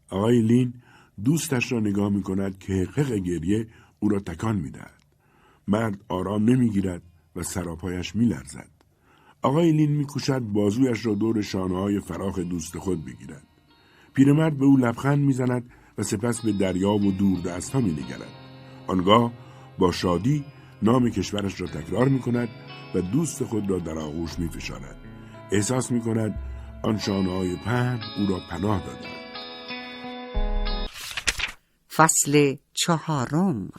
آقای 0.09 0.41
لین 0.41 0.73
دوستش 1.23 1.71
را 1.71 1.79
نگاه 1.79 2.09
می 2.09 2.23
کند 2.23 2.59
که 2.59 2.73
حقق 2.73 3.13
گریه 3.13 3.67
او 3.99 4.09
را 4.09 4.19
تکان 4.19 4.55
می 4.55 4.71
دهد. 4.71 5.03
مرد 5.67 6.01
آرام 6.09 6.49
نمی 6.49 6.69
گیرد 6.69 7.01
و 7.35 7.43
سراپایش 7.43 8.15
می 8.15 8.25
لرزد. 8.25 8.69
آقای 9.41 9.71
لین 9.71 9.91
می 9.91 10.05
کشد 10.15 10.39
بازویش 10.39 11.05
را 11.05 11.13
دور 11.13 11.41
شانه 11.41 11.77
های 11.77 11.99
فراخ 11.99 12.39
دوست 12.39 12.77
خود 12.77 13.05
بگیرد. 13.05 13.47
پیرمرد 14.13 14.57
به 14.57 14.65
او 14.65 14.77
لبخند 14.77 15.19
می‌زند 15.19 15.69
و 15.97 16.03
سپس 16.03 16.41
به 16.41 16.51
دریا 16.51 16.93
و 16.93 17.11
دور 17.11 17.39
دست 17.41 17.71
ها 17.71 17.81
می 17.81 17.91
نگرد. 17.91 18.29
آنگاه 18.87 19.33
با 19.79 19.91
شادی 19.91 20.45
نام 20.81 21.09
کشورش 21.09 21.61
را 21.61 21.67
تکرار 21.67 22.07
می 22.07 22.19
کند 22.19 22.49
و 22.95 23.01
دوست 23.01 23.43
خود 23.43 23.69
را 23.69 23.79
در 23.79 23.97
آغوش 23.97 24.39
می 24.39 24.49
فشارد. 24.49 24.95
احساس 25.51 25.91
می 25.91 26.01
کند 26.01 26.35
آن 26.83 26.97
شانه 26.97 27.31
های 27.31 27.55
پهن 27.55 27.99
او 28.17 28.27
را 28.27 28.39
پناه 28.49 28.83
دادند. 28.85 29.19
فصل 31.95 32.55
چهارم 32.73 33.69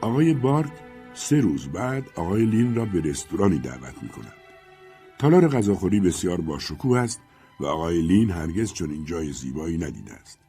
آقای 0.00 0.34
بارک 0.34 0.72
سه 1.14 1.40
روز 1.40 1.68
بعد 1.68 2.04
آقای 2.16 2.46
لین 2.46 2.74
را 2.74 2.84
به 2.84 3.00
رستورانی 3.00 3.58
دعوت 3.58 4.02
می 4.02 4.08
کند. 4.08 4.32
تالار 5.18 5.48
غذاخوری 5.48 6.00
بسیار 6.00 6.40
با 6.40 6.58
شکوه 6.58 6.98
است 6.98 7.20
و 7.60 7.66
آقای 7.66 8.02
لین 8.02 8.30
هرگز 8.30 8.72
چون 8.72 8.90
این 8.90 9.04
جای 9.04 9.32
زیبایی 9.32 9.78
ندیده 9.78 10.12
است. 10.12 10.43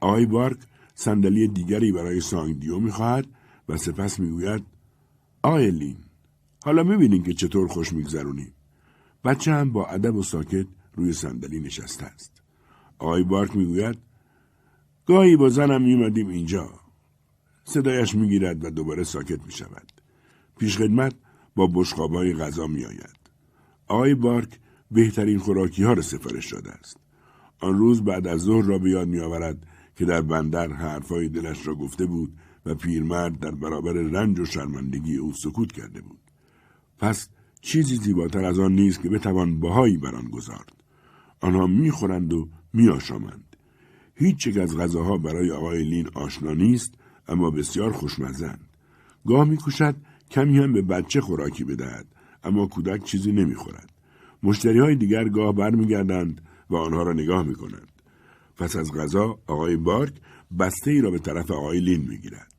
آقای 0.00 0.26
بارک 0.26 0.58
صندلی 0.94 1.48
دیگری 1.48 1.92
برای 1.92 2.20
سانگدیو 2.20 2.78
می‌خواهد 2.78 3.26
و 3.68 3.76
سپس 3.76 4.20
می‌گوید 4.20 4.62
آقای 5.42 5.70
لین 5.70 5.96
حالا 6.64 6.82
می‌بینین 6.82 7.22
که 7.22 7.34
چطور 7.34 7.68
خوش 7.68 7.92
میگذرونیم 7.92 8.52
بچه 9.24 9.52
هم 9.52 9.72
با 9.72 9.86
ادب 9.86 10.14
و 10.14 10.22
ساکت 10.22 10.66
روی 10.94 11.12
صندلی 11.12 11.60
نشسته 11.60 12.04
است. 12.04 12.42
آقای 12.98 13.22
بارک 13.22 13.56
می‌گوید 13.56 13.98
گاهی 15.06 15.36
با 15.36 15.48
زنم 15.48 15.82
میمدیم 15.82 16.28
اینجا. 16.28 16.70
صدایش 17.64 18.14
می‌گیرد 18.14 18.64
و 18.64 18.70
دوباره 18.70 19.04
ساکت 19.04 19.44
می‌شود. 19.46 19.92
پیشخدمت 20.58 21.14
با 21.56 21.66
بشقابهای 21.66 22.34
غذا 22.34 22.66
میآید. 22.66 23.18
آقای 23.86 24.14
بارک 24.14 24.58
بهترین 24.90 25.38
خوراکی 25.38 25.82
ها 25.82 25.92
را 25.92 26.02
سفارش 26.02 26.52
داده 26.52 26.70
است. 26.70 26.96
آن 27.60 27.78
روز 27.78 28.04
بعد 28.04 28.26
از 28.26 28.40
ظهر 28.40 28.64
را 28.64 28.78
به 28.78 28.90
یاد 28.90 29.08
میآورد 29.08 29.66
که 29.98 30.04
در 30.04 30.20
بندر 30.20 30.72
حرفهای 30.72 31.28
دلش 31.28 31.66
را 31.66 31.74
گفته 31.74 32.06
بود 32.06 32.32
و 32.66 32.74
پیرمرد 32.74 33.40
در 33.40 33.50
برابر 33.50 33.92
رنج 33.92 34.40
و 34.40 34.44
شرمندگی 34.44 35.16
او 35.16 35.32
سکوت 35.32 35.72
کرده 35.72 36.00
بود. 36.00 36.20
پس 36.98 37.28
چیزی 37.60 37.96
زیباتر 37.96 38.44
از 38.44 38.58
آن 38.58 38.72
نیست 38.72 39.02
که 39.02 39.08
بتوان 39.08 39.60
بهایی 39.60 39.96
بر 39.96 40.14
آن 40.14 40.28
گذارد. 40.28 40.72
آنها 41.40 41.66
می‌خورند 41.66 42.32
و 42.32 42.48
میآشامند. 42.72 43.56
هیچ 44.14 44.46
یک 44.46 44.56
از 44.58 44.76
غذاها 44.76 45.16
برای 45.16 45.50
آقای 45.50 45.84
لین 45.84 46.08
آشنا 46.14 46.52
نیست 46.52 46.94
اما 47.28 47.50
بسیار 47.50 47.92
خوشمزند. 47.92 48.68
گاه 49.26 49.44
میکوشد 49.44 49.96
کمی 50.30 50.58
هم 50.58 50.72
به 50.72 50.82
بچه 50.82 51.20
خوراکی 51.20 51.64
بدهد 51.64 52.06
اما 52.44 52.66
کودک 52.66 53.04
چیزی 53.04 53.32
نمی‌خورد. 53.32 53.90
مشتری 54.42 54.78
های 54.78 54.96
دیگر 54.96 55.28
گاه 55.28 55.54
برمیگردند 55.54 56.40
و 56.70 56.76
آنها 56.76 57.02
را 57.02 57.12
نگاه 57.12 57.42
می 57.42 57.54
کنند. 57.54 57.97
پس 58.58 58.76
از 58.76 58.92
غذا 58.92 59.38
آقای 59.46 59.76
بارک 59.76 60.14
بسته 60.58 60.90
ای 60.90 61.00
را 61.00 61.10
به 61.10 61.18
طرف 61.18 61.50
آقای 61.50 61.80
لین 61.80 62.08
می 62.08 62.18
گیرد. 62.18 62.54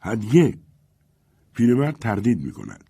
هدیه 0.00 0.58
پیرمرد 1.54 1.96
تردید 1.96 2.40
می 2.40 2.52
کند. 2.52 2.84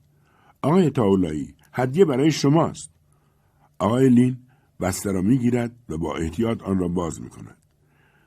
آقای 0.62 0.90
تاولایی 0.90 1.55
هدیه 1.72 2.05
برای 2.05 2.30
شماست. 2.30 2.90
آقای 3.78 4.09
لین 4.09 4.38
بسته 4.80 5.12
را 5.12 5.22
می 5.22 5.38
گیرد 5.38 5.76
و 5.88 5.98
با 5.98 6.16
احتیاط 6.16 6.62
آن 6.62 6.78
را 6.78 6.88
باز 6.88 7.20
می 7.20 7.28
کند. 7.28 7.57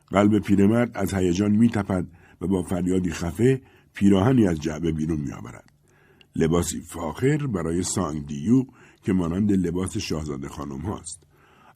قلب 0.07 0.39
پیرمرد 0.39 0.97
از 0.97 1.13
هیجان 1.13 1.51
می 1.51 1.69
تپد 1.69 2.07
و 2.41 2.47
با 2.47 2.63
فریادی 2.63 3.11
خفه 3.11 3.61
پیراهنی 3.93 4.47
از 4.47 4.59
جعبه 4.59 4.91
بیرون 4.91 5.21
می 5.21 5.31
آورد. 5.31 5.73
لباسی 6.35 6.81
فاخر 6.81 7.47
برای 7.47 7.83
سانگ 7.83 8.25
دیو 8.25 8.65
که 9.03 9.13
مانند 9.13 9.51
لباس 9.51 9.97
شاهزاده 9.97 10.49
خانم 10.49 10.81
هاست. 10.81 11.23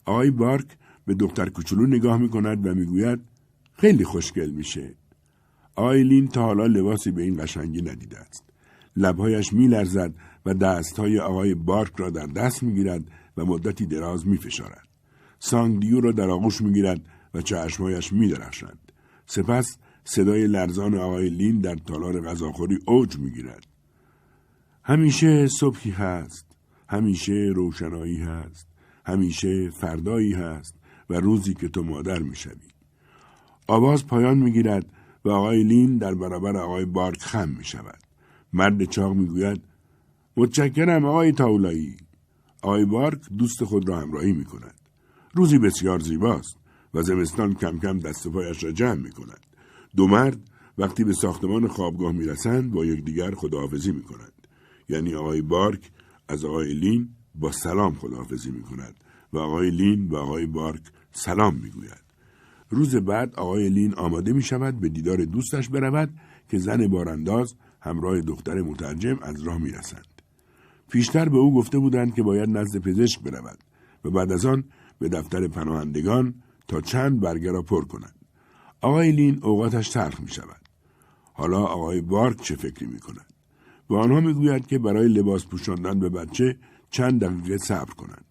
آقای 0.04 0.30
بارک 0.30 0.76
به 1.08 1.14
دختر 1.14 1.48
کوچولو 1.48 1.86
نگاه 1.86 2.18
می 2.18 2.28
کند 2.28 2.66
و 2.66 2.74
می‌گوید 2.74 3.20
خیلی 3.72 4.04
خوشگل 4.04 4.50
میشه. 4.50 4.94
آیلین 5.74 6.28
تا 6.28 6.42
حالا 6.42 6.66
لباسی 6.66 7.10
به 7.10 7.22
این 7.22 7.42
قشنگی 7.42 7.82
ندیده 7.82 8.18
است. 8.18 8.44
لبهایش 8.96 9.52
میلرزد 9.52 10.14
و 10.46 10.54
دستهای 10.54 11.18
آقای 11.18 11.54
بارک 11.54 11.92
را 11.96 12.10
در 12.10 12.26
دست 12.26 12.62
می‌گیرد 12.62 13.04
و 13.36 13.44
مدتی 13.44 13.86
دراز 13.86 14.26
میفشارد. 14.26 14.88
سانگدیو 15.38 16.00
را 16.00 16.12
در 16.12 16.30
آغوش 16.30 16.60
می‌گیرد 16.60 17.00
و 17.34 17.42
چشمهایش 17.42 18.12
میدرخشند. 18.12 18.92
سپس 19.26 19.76
صدای 20.04 20.46
لرزان 20.46 20.94
آقای 20.94 21.28
لین 21.28 21.60
در 21.60 21.74
تالار 21.74 22.20
غذاخوری 22.20 22.78
اوج 22.86 23.18
می‌گیرد. 23.18 23.66
همیشه 24.84 25.46
صبحی 25.46 25.90
هست. 25.90 26.46
همیشه 26.88 27.52
روشنایی 27.54 28.18
هست. 28.18 28.66
همیشه 29.06 29.70
فردایی 29.70 30.32
هست 30.32 30.77
و 31.10 31.14
روزی 31.14 31.54
که 31.54 31.68
تو 31.68 31.82
مادر 31.82 32.18
می‌شوی. 32.18 32.68
آواز 33.66 34.06
پایان 34.06 34.38
می‌گیرد 34.38 34.86
و 35.24 35.30
آقای 35.30 35.62
لین 35.62 35.98
در 35.98 36.14
برابر 36.14 36.56
آقای 36.56 36.84
بارک 36.84 37.22
خم 37.22 37.48
می 37.48 37.64
شود. 37.64 37.98
مرد 38.52 38.84
چاق 38.84 39.12
می‌گوید 39.12 39.62
متشکرم 40.36 41.04
آقای 41.04 41.32
تاولایی. 41.32 41.96
آقای 42.62 42.84
بارک 42.84 43.20
دوست 43.38 43.64
خود 43.64 43.88
را 43.88 44.00
همراهی 44.00 44.32
می 44.32 44.44
کند. 44.44 44.74
روزی 45.34 45.58
بسیار 45.58 45.98
زیباست 45.98 46.56
و 46.94 47.02
زمستان 47.02 47.54
کم 47.54 47.78
کم 47.78 47.98
دست 47.98 48.28
پایش 48.28 48.64
را 48.64 48.72
جمع 48.72 48.94
می 48.94 49.10
کند. 49.10 49.40
دو 49.96 50.06
مرد 50.06 50.38
وقتی 50.78 51.04
به 51.04 51.12
ساختمان 51.12 51.68
خوابگاه 51.68 52.12
می 52.12 52.24
رسند 52.26 52.72
با 52.72 52.84
یکدیگر 52.84 53.34
خداحافظی 53.34 53.92
می 53.92 54.02
کنند. 54.02 54.46
یعنی 54.88 55.14
آقای 55.14 55.42
بارک 55.42 55.90
از 56.28 56.44
آقای 56.44 56.74
لین 56.74 57.08
با 57.34 57.52
سلام 57.52 57.94
خداحافظی 57.94 58.50
می 58.50 58.62
کند 58.62 58.94
و 59.32 59.38
آقای 59.38 59.70
لین 59.70 60.08
و 60.08 60.16
آقای 60.16 60.46
بارک 60.46 60.82
سلام 61.18 61.54
می 61.54 61.70
گوید. 61.70 62.02
روز 62.70 62.96
بعد 62.96 63.34
آقای 63.34 63.68
لین 63.68 63.94
آماده 63.94 64.32
می 64.32 64.42
شود 64.42 64.80
به 64.80 64.88
دیدار 64.88 65.24
دوستش 65.24 65.68
برود 65.68 66.10
که 66.48 66.58
زن 66.58 66.88
بارانداز 66.88 67.54
همراه 67.80 68.20
دختر 68.20 68.62
مترجم 68.62 69.18
از 69.22 69.42
راه 69.42 69.58
می 69.58 69.70
رسند. 69.70 70.06
پیشتر 70.90 71.28
به 71.28 71.36
او 71.36 71.54
گفته 71.54 71.78
بودند 71.78 72.14
که 72.14 72.22
باید 72.22 72.48
نزد 72.48 72.78
پزشک 72.78 73.20
برود 73.20 73.58
و 74.04 74.10
بعد 74.10 74.32
از 74.32 74.46
آن 74.46 74.64
به 74.98 75.08
دفتر 75.08 75.48
پناهندگان 75.48 76.34
تا 76.68 76.80
چند 76.80 77.20
برگه 77.20 77.52
را 77.52 77.62
پر 77.62 77.84
کنند. 77.84 78.14
آقای 78.80 79.12
لین 79.12 79.40
اوقاتش 79.42 79.88
تلخ 79.88 80.20
می 80.20 80.28
شود. 80.28 80.60
حالا 81.32 81.62
آقای 81.62 82.00
بارک 82.00 82.42
چه 82.42 82.56
فکری 82.56 82.86
می 82.86 82.98
کند؟ 82.98 83.26
به 83.88 83.96
آنها 83.96 84.20
می 84.20 84.34
گوید 84.34 84.66
که 84.66 84.78
برای 84.78 85.08
لباس 85.08 85.46
پوشاندن 85.46 85.98
به 85.98 86.08
بچه 86.08 86.56
چند 86.90 87.20
دقیقه 87.20 87.58
صبر 87.58 87.94
کنند. 87.94 88.24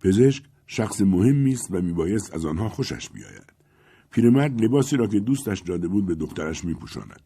پزشک 0.00 0.44
شخص 0.66 1.00
مهمی 1.00 1.52
است 1.52 1.68
و 1.70 1.82
میبایست 1.82 2.34
از 2.34 2.44
آنها 2.44 2.68
خوشش 2.68 3.10
بیاید. 3.10 3.52
پیرمرد 4.10 4.62
لباسی 4.62 4.96
را 4.96 5.06
که 5.06 5.20
دوستش 5.20 5.60
داده 5.60 5.88
بود 5.88 6.06
به 6.06 6.14
دخترش 6.14 6.64
میپوشاند. 6.64 7.22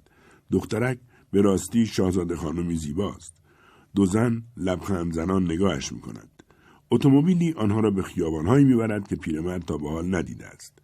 دخترک 0.51 0.99
به 1.31 1.43
راستی 1.43 1.87
شاهزاده 1.87 2.37
خانمی 2.37 2.77
زیباست. 2.77 3.35
دو 3.95 4.07
زن 4.07 4.43
لبخند 4.57 5.13
زنان 5.13 5.45
نگاهش 5.45 5.93
می‌کند. 5.93 6.43
اتومبیلی 6.91 7.53
آنها 7.53 7.81
را 7.81 7.91
به 7.91 8.03
خیابانهایی 8.03 8.65
می‌برد 8.65 9.09
که 9.09 9.17
پیرمرد 9.17 9.63
تا 9.63 9.79
به 9.79 9.91
حال 9.91 10.15
ندیده 10.15 10.47
است. 10.47 10.79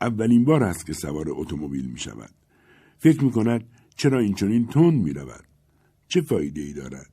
اولین 0.00 0.44
بار 0.44 0.62
است 0.62 0.86
که 0.86 0.92
سوار 0.92 1.26
اتومبیل 1.28 1.90
می 1.90 1.98
شود. 1.98 2.30
فکر 2.98 3.24
می 3.24 3.30
کند 3.30 3.64
چرا 3.96 4.18
این 4.18 4.34
چنین 4.34 4.66
تند 4.66 5.04
می 5.04 5.12
رود؟ 5.12 5.44
چه 6.08 6.20
فایده 6.20 6.60
ای 6.60 6.72
دارد؟ 6.72 7.10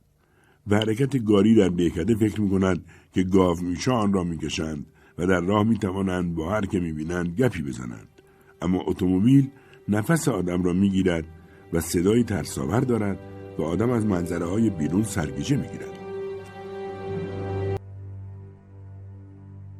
به 0.66 0.76
حرکت 0.76 1.24
گاری 1.24 1.54
در 1.54 1.68
دهکده 1.68 2.14
فکر 2.14 2.40
می 2.40 2.50
کند 2.50 2.84
که 3.12 3.22
گاو 3.22 3.60
میشه 3.60 3.90
آن 3.90 4.12
را 4.12 4.24
می‌کشند 4.24 4.86
و 5.18 5.26
در 5.26 5.40
راه 5.40 5.64
می 5.64 5.78
توانند 5.78 6.34
با 6.34 6.50
هر 6.50 6.66
که 6.66 6.80
می 6.80 6.92
بینند 6.92 7.36
گپی 7.36 7.62
بزنند. 7.62 8.08
اما 8.62 8.82
اتومبیل 8.86 9.50
نفس 9.88 10.28
آدم 10.28 10.62
را 10.62 10.72
می‌گیرد 10.72 11.24
و 11.72 11.80
صدایی 11.80 12.24
ترساور 12.24 12.80
دارد 12.80 13.18
و 13.58 13.62
آدم 13.62 13.90
از 13.90 14.06
منظره 14.06 14.46
های 14.46 14.70
بیرون 14.70 15.02
سرگیجه 15.02 15.56
می‌گیرد. 15.56 15.98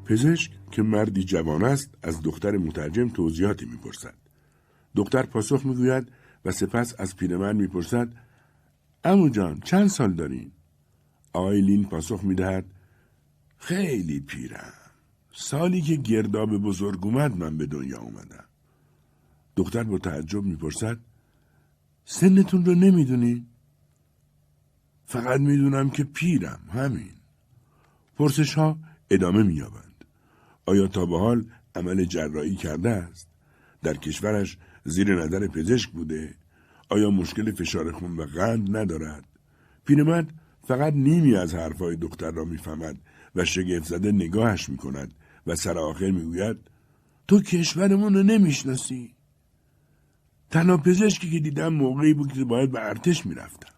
پزشک 0.05 0.51
که 0.71 0.81
مردی 0.81 1.23
جوان 1.23 1.63
است 1.63 1.97
از 2.03 2.21
دختر 2.21 2.57
مترجم 2.57 3.09
توضیحاتی 3.09 3.65
می‌پرسد. 3.65 4.15
دختر 4.95 5.23
پاسخ 5.23 5.65
می‌گوید 5.65 6.11
و 6.45 6.51
سپس 6.51 6.93
از 6.99 7.15
پیرمرد 7.15 7.55
می‌پرسد 7.55 8.13
امو 9.03 9.29
جان 9.29 9.59
چند 9.59 9.87
سال 9.87 10.13
دارین؟ 10.13 10.51
آیلین 11.33 11.85
پاسخ 11.85 12.23
می‌دهد 12.23 12.65
خیلی 13.65 14.19
پیرم. 14.19 14.73
سالی 15.33 15.81
که 15.81 15.95
گرداب 15.95 16.57
بزرگ 16.57 17.05
اومد 17.05 17.37
من 17.37 17.57
به 17.57 17.65
دنیا 17.65 17.99
اومدم. 17.99 18.43
دختر 19.55 19.83
با 19.83 19.97
تعجب 19.97 20.43
می‌پرسد 20.43 20.97
سنتون 22.05 22.65
رو 22.65 22.75
نمی‌دونی؟ 22.75 23.47
فقط 25.05 25.39
می‌دونم 25.39 25.89
که 25.89 26.03
پیرم 26.03 26.59
همین. 26.73 27.13
پرسش 28.17 28.53
ها 28.53 28.77
ادامه 29.09 29.43
مییابند. 29.43 30.05
آیا 30.65 30.87
تا 30.87 31.05
به 31.05 31.19
حال 31.19 31.45
عمل 31.75 32.03
جراحی 32.03 32.55
کرده 32.55 32.89
است؟ 32.89 33.27
در 33.83 33.93
کشورش 33.93 34.57
زیر 34.83 35.15
نظر 35.15 35.47
پزشک 35.47 35.91
بوده؟ 35.91 36.35
آیا 36.89 37.09
مشکل 37.09 37.51
فشار 37.51 37.91
خون 37.91 38.17
و 38.17 38.25
قند 38.25 38.77
ندارد؟ 38.77 39.25
پیرمرد 39.85 40.33
فقط 40.67 40.93
نیمی 40.93 41.35
از 41.35 41.53
حرفهای 41.53 41.95
دختر 41.95 42.31
را 42.31 42.45
می‌فهمد 42.45 42.97
و 43.35 43.45
شگفت 43.45 43.83
زده 43.83 44.11
نگاهش 44.11 44.69
می‌کند 44.69 45.13
و 45.47 45.55
سر 45.55 45.77
آخر 45.77 46.11
می‌گوید 46.11 46.57
تو 47.27 47.41
کشورمون 47.41 48.13
رو 48.13 48.23
نمی‌شناسی. 48.23 49.13
تنها 50.49 50.77
پزشکی 50.77 51.29
که 51.29 51.39
دیدم 51.39 51.73
موقعی 51.73 52.13
بود 52.13 52.33
که 52.33 52.43
باید 52.43 52.71
به 52.71 52.79
ارتش 52.79 53.25
می‌رفتم. 53.25 53.73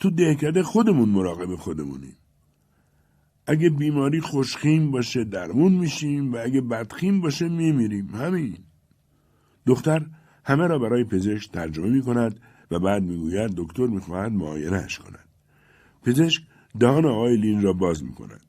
تو 0.00 0.10
دهکده 0.10 0.62
خودمون 0.62 1.08
مراقب 1.08 1.54
خودمونیم. 1.54 2.16
اگه 3.46 3.70
بیماری 3.70 4.20
خوشخیم 4.20 4.90
باشه 4.90 5.24
درمون 5.24 5.72
میشیم 5.72 6.32
و 6.32 6.36
اگه 6.36 6.60
بدخیم 6.60 7.20
باشه 7.20 7.48
میمیریم. 7.48 8.08
همین. 8.14 8.58
دختر 9.66 10.06
همه 10.44 10.66
را 10.66 10.78
برای 10.78 11.04
پزشک 11.04 11.52
ترجمه 11.52 11.88
می 11.88 12.02
کند 12.02 12.40
و 12.70 12.78
بعد 12.78 13.02
می‌گوید 13.02 13.50
دکتر 13.56 13.86
می‌خواهد 13.86 14.32
معاینهش 14.32 14.98
کند. 14.98 15.28
پزشک 16.02 16.42
دهان 16.78 17.06
آقای 17.06 17.36
لین 17.36 17.62
را 17.62 17.72
باز 17.72 18.04
می 18.04 18.12
کند. 18.12 18.40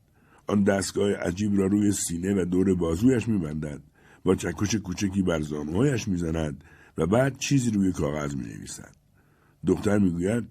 آن 0.48 0.64
دستگاه 0.64 1.14
عجیب 1.14 1.58
را 1.58 1.66
روی 1.68 1.92
سینه 1.92 2.42
و 2.42 2.46
دور 2.46 2.76
بازویش 2.76 3.28
می 3.28 3.38
بندد. 3.38 3.82
با 4.24 4.36
چکش 4.36 4.76
کوچکی 4.76 5.22
بر 5.22 5.42
زانوهایش 5.42 6.08
می 6.08 6.18
زند 6.18 6.64
و 6.98 7.06
بعد 7.06 7.38
چیزی 7.38 7.72
روی 7.72 7.92
کاغذ 7.92 8.36
می 8.36 8.44
نویسد. 8.44 8.96
دختر 9.68 9.98
می 9.98 10.10
گوید 10.12 10.44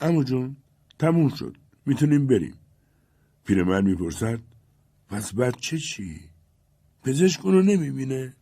امو 0.00 0.24
جون 0.24 0.56
تموم 0.98 1.28
شد. 1.28 1.56
می‌تونیم 1.86 2.26
بریم. 2.26 2.54
پیرمرد 3.44 3.84
می‌پرسد 3.84 4.40
پس 5.08 5.34
بچه 5.34 5.78
چی؟ 5.78 6.20
پزشک 7.02 7.46
اونو 7.46 7.62
نمی‌بینه؟ 7.62 8.34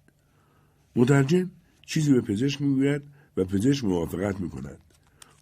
مترجم 0.97 1.51
چیزی 1.87 2.13
به 2.13 2.21
پزشک 2.21 2.63
می‌گوید 2.63 3.03
و 3.37 3.45
پزشک 3.45 3.85
موافقت 3.85 4.41
می‌کند. 4.41 4.79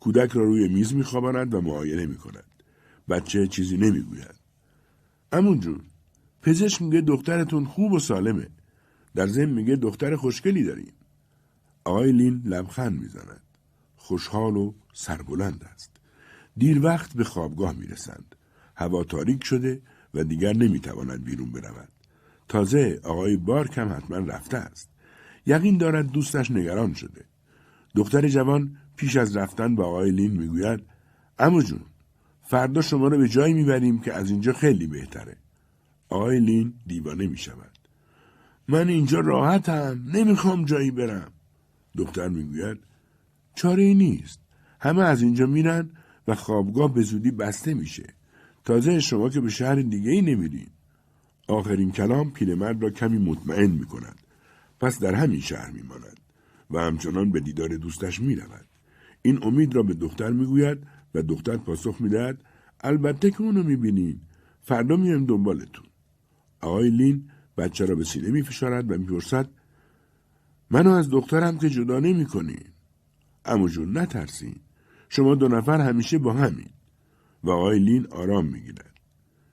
کودک 0.01 0.31
را 0.31 0.45
روی 0.45 0.69
میز 0.69 0.95
میخواباند 0.95 1.55
و 1.55 1.61
معاینه 1.61 2.07
می‌کند. 2.07 2.45
بچه 3.11 3.47
چیزی 3.47 3.77
نمی‌گوید. 3.77 4.35
امون 5.33 5.61
جون 5.61 5.81
پزشک 6.43 6.83
میگه 6.83 7.01
دخترتون 7.01 7.65
خوب 7.65 7.93
و 7.93 7.99
سالمه. 7.99 8.49
در 9.15 9.27
ضمن 9.27 9.51
میگه 9.51 9.77
دختر 9.77 10.17
خوشگلی 10.17 10.65
داریم. 10.65 10.93
آقای 11.85 12.13
لین 12.13 12.43
لبخند 12.45 13.01
می‌زند. 13.01 13.43
خوشحال 13.97 14.57
و 14.57 14.75
سربلند 14.93 15.65
است. 15.75 15.91
دیر 16.57 16.85
وقت 16.85 17.15
به 17.15 17.25
خوابگاه 17.25 17.73
می‌رسند. 17.73 18.37
هوا 18.77 19.05
تاریک 19.05 19.45
شده 19.45 19.83
و 20.15 20.25
دیگر 20.25 20.53
نمی‌تواند 20.53 21.25
بیرون 21.25 21.53
برود. 21.53 21.89
تازه 22.49 23.01
آقای 23.05 23.37
بارک 23.37 23.79
هم 23.79 23.93
حتما 23.93 24.17
رفته 24.17 24.57
است. 24.57 24.91
یقین 25.47 25.79
دارد 25.79 26.13
دوستش 26.13 26.51
نگران 26.51 26.95
شده. 26.95 27.25
دختر 27.95 28.29
جوان 28.29 28.77
پیش 28.97 29.17
از 29.17 29.37
رفتن 29.37 29.75
با 29.75 29.85
آقای 29.85 30.11
لین 30.11 30.37
می‌گوید 30.37 30.81
امو 31.39 31.63
جون 31.63 31.81
فردا 32.51 32.81
شما 32.81 33.09
رو 33.09 33.19
به 33.19 33.29
جایی 33.29 33.55
می‌بریم 33.55 34.01
که 34.01 34.13
از 34.13 34.31
اینجا 34.31 34.53
خیلی 34.53 34.87
بهتره. 34.87 35.37
آقای 36.09 36.41
لین 36.41 36.75
دیوانه 36.87 37.27
می‌شود. 37.27 37.79
من 38.69 38.89
اینجا 38.89 39.21
راحتم 39.21 40.05
نمی‌خوام 40.15 40.65
جایی 40.65 40.91
برم. 40.91 41.33
دختر 41.97 42.29
می‌گوید 42.29 42.79
چاره 43.55 43.83
ای 43.83 43.95
نیست. 43.95 44.41
همه 44.81 45.03
از 45.03 45.23
اینجا 45.23 45.47
میرن 45.47 45.91
و 46.29 46.35
خوابگاه 46.35 46.95
به 46.95 47.03
زودی 47.03 47.31
بسته 47.31 47.75
میشه. 47.75 48.15
تازه 48.65 49.01
شما 49.01 49.29
که 49.29 49.41
به 49.41 49.51
شهر 49.51 49.75
دیگه 49.75 50.11
ای 50.11 50.23
نمیرین. 50.23 50.71
آخرین 51.49 51.93
کلام 51.93 52.31
پیرمرد 52.33 52.83
را 52.83 52.91
کمی 52.91 53.19
مطمئن 53.19 53.71
می 53.71 53.87
کند. 53.87 54.19
پس 54.81 54.99
در 54.99 55.15
همین 55.15 55.41
شهر 55.41 55.71
می 55.71 55.83
ماند 55.83 56.21
و 56.71 56.79
همچنان 56.79 57.31
به 57.31 57.41
دیدار 57.41 57.69
دوستش 57.69 58.21
می 58.21 58.35
رود. 58.35 58.67
این 59.23 59.45
امید 59.45 59.75
را 59.75 59.83
به 59.83 59.95
دختر 59.95 60.31
می 60.31 60.47
گوید 60.47 60.79
و 61.15 61.23
دختر 61.23 61.57
پاسخ 61.57 62.01
می 62.01 62.09
دهد 62.09 62.43
البته 62.81 63.31
که 63.31 63.43
اونو 63.43 63.63
می 63.63 63.77
بینین. 63.77 64.21
فردا 64.63 64.97
میایم 64.97 65.27
دنبالتون. 65.27 65.87
آقای 66.61 66.91
لین 66.91 67.31
بچه 67.59 67.85
را 67.85 67.95
به 67.95 68.05
سینه 68.05 68.31
می 68.31 68.43
فشارد 68.43 68.91
و 68.91 68.99
می 68.99 69.07
پرسد 69.07 69.51
منو 70.71 70.91
از 70.91 71.11
دخترم 71.11 71.59
که 71.59 71.71
جدا 71.71 72.01
نمی 72.01 72.25
کنین. 72.25 72.65
امو 73.45 73.69
جون 73.69 73.99
نترسین. 73.99 74.57
شما 75.09 75.35
دو 75.35 75.49
نفر 75.49 75.81
همیشه 75.81 76.19
با 76.19 76.33
همین. 76.33 76.71
و 77.45 77.51
آقای 77.51 77.79
لین 77.79 78.07
آرام 78.11 78.47
می 78.47 78.61
گیرد. 78.61 78.95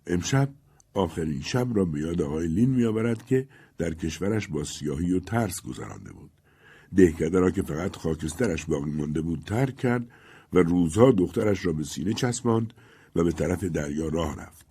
امشب 0.07 0.49
آخرین 0.93 1.41
شب 1.41 1.67
را 1.75 1.85
به 1.85 1.99
یاد 1.99 2.21
آقای 2.21 2.47
لین 2.47 2.69
میآورد 2.69 3.25
که 3.25 3.47
در 3.77 3.93
کشورش 3.93 4.47
با 4.47 4.63
سیاهی 4.63 5.13
و 5.13 5.19
ترس 5.19 5.61
گذرانده 5.61 6.13
بود 6.13 6.31
دهکده 6.95 7.39
را 7.39 7.51
که 7.51 7.61
فقط 7.61 7.95
خاکسترش 7.95 8.65
باقی 8.65 8.91
مانده 8.91 9.21
بود 9.21 9.39
ترک 9.39 9.75
کرد 9.75 10.07
و 10.53 10.57
روزها 10.57 11.11
دخترش 11.11 11.65
را 11.65 11.73
به 11.73 11.83
سینه 11.83 12.13
چسباند 12.13 12.73
و 13.15 13.23
به 13.23 13.31
طرف 13.31 13.63
دریا 13.63 14.07
راه 14.07 14.35
رفت 14.35 14.65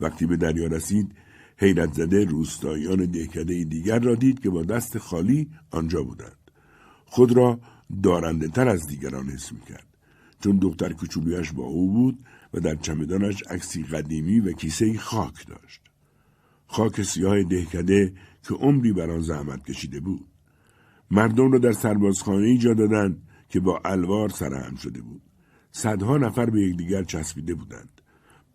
وقتی 0.00 0.26
به 0.26 0.36
دریا 0.36 0.66
رسید 0.66 1.14
حیرت 1.56 1.92
زده 1.92 2.24
روستاییان 2.24 3.06
دهکده 3.06 3.64
دیگر 3.64 3.98
را 3.98 4.14
دید 4.14 4.40
که 4.40 4.50
با 4.50 4.62
دست 4.62 4.98
خالی 4.98 5.50
آنجا 5.70 6.02
بودند 6.02 6.50
خود 7.04 7.36
را 7.36 7.60
دارنده 8.02 8.48
تر 8.48 8.68
از 8.68 8.86
دیگران 8.86 9.28
حس 9.28 9.52
کرد 9.68 9.86
چون 10.40 10.58
دختر 10.58 10.92
کوچولویش 10.92 11.52
با 11.52 11.64
او 11.64 11.92
بود 11.92 12.18
و 12.54 12.60
در 12.60 12.74
چمدانش 12.74 13.42
عکسی 13.50 13.82
قدیمی 13.82 14.40
و 14.40 14.52
کیسه 14.52 14.98
خاک 14.98 15.46
داشت. 15.46 15.80
خاک 16.66 17.02
سیاه 17.02 17.42
دهکده 17.42 18.12
که 18.48 18.54
عمری 18.54 18.92
بر 18.92 19.10
آن 19.10 19.20
زحمت 19.20 19.64
کشیده 19.64 20.00
بود. 20.00 20.26
مردم 21.10 21.52
را 21.52 21.58
در 21.58 21.72
سربازخانه 21.72 22.58
جا 22.58 22.74
دادند 22.74 23.22
که 23.50 23.60
با 23.60 23.80
الوار 23.84 24.28
سرهم 24.28 24.76
شده 24.76 25.02
بود. 25.02 25.22
صدها 25.72 26.18
نفر 26.18 26.50
به 26.50 26.60
یکدیگر 26.60 27.04
چسبیده 27.04 27.54
بودند. 27.54 28.00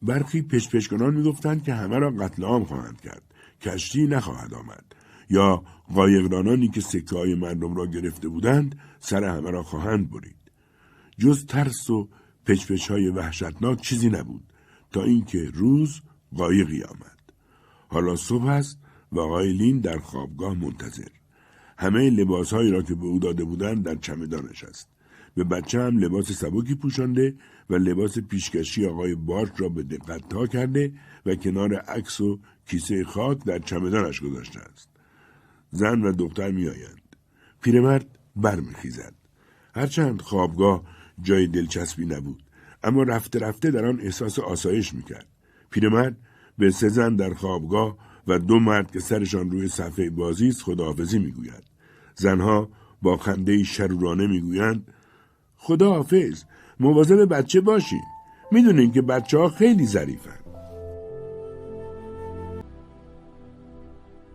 برخی 0.02 0.42
پشپشکنان 0.42 1.14
می‌گفتند 1.14 1.64
که 1.64 1.74
همه 1.74 1.98
را 1.98 2.12
قتل 2.12 2.44
عام 2.44 2.66
خواهند 2.66 3.02
کرد. 3.02 3.24
کشتی 3.62 4.08
نخواهد 4.08 4.54
آمد. 4.54 4.86
یا 5.30 5.64
قایقرانانی 5.94 6.68
که 6.70 6.82
سکه 6.82 7.16
های 7.16 7.36
مردم 7.36 7.76
را 7.76 7.86
گرفته 7.86 8.28
بودند 8.28 8.80
سر 9.00 9.24
همه 9.24 9.52
را 9.52 9.64
خواهند 9.64 10.12
برید. 10.12 10.36
جز 11.20 11.46
ترس 11.46 11.90
و 11.90 12.10
پچپچ 12.46 12.92
های 12.92 13.10
وحشتناک 13.10 13.82
چیزی 13.82 14.10
نبود 14.10 14.44
تا 14.92 15.04
اینکه 15.04 15.50
روز 15.54 16.02
قایقی 16.36 16.84
آمد. 16.84 17.20
حالا 17.88 18.16
صبح 18.16 18.46
است 18.46 18.80
و 19.12 19.20
آقای 19.20 19.54
لین 19.54 19.80
در 19.80 19.98
خوابگاه 19.98 20.54
منتظر. 20.54 21.15
همه 21.78 22.10
لباسهایی 22.10 22.72
را 22.72 22.82
که 22.82 22.96
به 22.96 23.06
او 23.06 23.20
داده 23.20 23.44
بودند 23.44 23.84
در 23.84 23.96
چمدانش 23.96 24.64
است. 24.64 24.90
به 25.36 25.44
بچه 25.44 25.82
هم 25.82 25.98
لباس 25.98 26.32
سبکی 26.32 26.76
پوشانده 26.76 27.36
و 27.70 27.76
لباس 27.76 28.20
پیشکشی 28.20 28.86
آقای 28.86 29.16
بارت 29.16 29.62
را 29.62 29.70
به 29.70 29.84
دقت 29.84 30.30
تا 30.30 30.48
کرده 30.48 30.92
و 31.26 31.36
کنار 31.36 31.76
عکس 31.76 32.22
و 32.22 32.40
کیسه 32.66 33.04
خاک 33.04 33.46
در 33.46 33.60
چمدانش 33.60 34.22
گذاشته 34.22 34.60
است. 34.60 34.90
زن 35.72 36.02
و 36.02 36.12
دختر 36.12 36.52
میآیند. 36.52 37.16
پیرمرد 37.62 38.20
برمیخیزد. 38.36 39.14
هرچند 39.76 40.22
خوابگاه 40.22 40.84
جای 41.22 41.48
دلچسبی 41.48 42.06
نبود 42.06 42.44
اما 42.84 43.04
رفته 43.04 43.40
رفته 43.40 43.72
در 43.72 43.86
آن 43.86 44.00
احساس 44.02 44.40
آسایش 44.40 44.94
می‌کرد 44.94 45.28
پیرمرد 45.70 46.18
به 46.58 46.72
سه 46.72 46.90
زن 46.90 47.16
در 47.16 47.34
خوابگاه 47.34 47.98
و 48.28 48.40
دو 48.40 48.60
مرد 48.60 48.92
که 48.92 49.00
سرشان 49.00 49.52
روی 49.52 49.68
صفحه 49.68 50.10
بازی 50.10 50.48
است 50.48 50.64
خداحافظی 50.64 51.20
می‌گوید. 51.20 51.64
زنها 52.16 52.70
با 53.02 53.18
خنده 53.18 53.64
شرورانه 53.64 54.28
می‌گویند 54.28 54.88
خداحافظ 55.58 56.44
مواظب 56.80 57.34
بچه 57.34 57.62
باشین. 57.62 58.04
می‌دونین 58.52 58.92
که 58.92 59.02
بچه 59.02 59.38
ها 59.38 59.50
خیلی 59.50 59.86
ظریفن. 59.86 60.40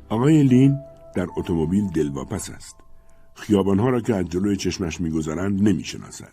آقای 0.08 0.42
لین 0.42 0.78
در 1.14 1.26
اتومبیل 1.36 1.86
دلواپس 1.88 2.50
است. 2.50 2.76
خیابانها 3.34 3.88
را 3.90 4.00
که 4.00 4.14
از 4.14 4.26
جلوی 4.28 4.56
چشمش 4.56 5.00
میگذرند 5.00 5.68
نمی‌شناسد. 5.68 6.32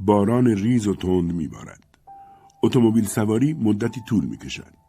باران 0.00 0.46
ریز 0.46 0.86
و 0.86 0.94
تند 0.94 1.32
میبارد. 1.32 1.84
اتومبیل 2.62 3.04
سواری 3.04 3.52
مدتی 3.52 4.00
طول 4.08 4.24
می‌کشد. 4.24 4.81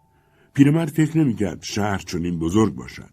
پیرمرد 0.53 0.89
فکر 0.89 1.17
نمی‌کرد 1.17 1.63
شهر 1.63 1.97
چنین 1.97 2.39
بزرگ 2.39 2.75
باشد. 2.75 3.09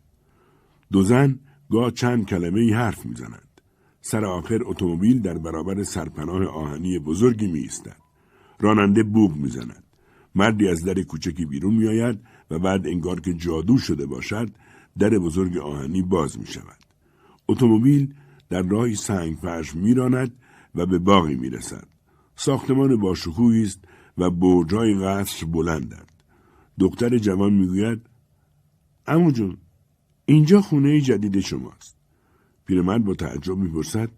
دو 0.93 1.03
زن 1.03 1.39
گاه 1.71 1.91
چند 1.91 2.27
کلمه 2.27 2.61
ای 2.61 2.73
حرف 2.73 3.07
می‌زنند. 3.07 3.61
سر 4.01 4.25
آخر 4.25 4.59
اتومبیل 4.65 5.21
در 5.21 5.39
برابر 5.39 5.83
سرپناه 5.83 6.47
آهنی 6.47 6.99
بزرگی 6.99 7.47
می 7.47 7.59
ایستد. 7.59 7.97
راننده 8.61 9.03
بوغ 9.03 9.37
می‌زند. 9.37 9.85
مردی 10.35 10.69
از 10.69 10.85
در 10.85 11.03
کوچکی 11.03 11.45
بیرون 11.45 11.75
میآید 11.75 12.21
و 12.51 12.59
بعد 12.59 12.87
انگار 12.87 13.21
که 13.21 13.35
جادو 13.35 13.79
شده 13.79 14.07
باشد 14.07 14.51
در 14.99 15.11
بزرگ 15.11 15.57
آهنی 15.57 16.03
باز 16.03 16.39
می 16.39 16.47
شود. 16.47 16.79
اتومبیل 17.49 18.15
در 18.49 18.63
راهی 18.63 18.95
سنگ 18.95 19.37
فرش 19.43 19.75
میراند 19.75 20.33
و 20.75 20.87
به 20.87 20.99
باقی 20.99 21.35
می 21.35 21.51
رسد. 21.51 21.87
ساختمان 22.37 22.97
باشکوهی 22.97 23.63
است 23.63 23.85
و 24.19 24.31
برجای 24.31 24.95
قصر 24.95 25.47
بلندند. 25.47 26.10
دختر 26.81 27.19
جوان 27.19 27.53
می‌گوید 27.53 28.07
امو 29.07 29.31
جون 29.31 29.57
اینجا 30.27 30.61
خونه 30.61 31.01
جدید 31.01 31.41
شماست. 31.41 31.97
پیرمرد 32.65 33.05
با 33.05 33.15
تعجب 33.15 33.57
می‌پرسد 33.57 34.11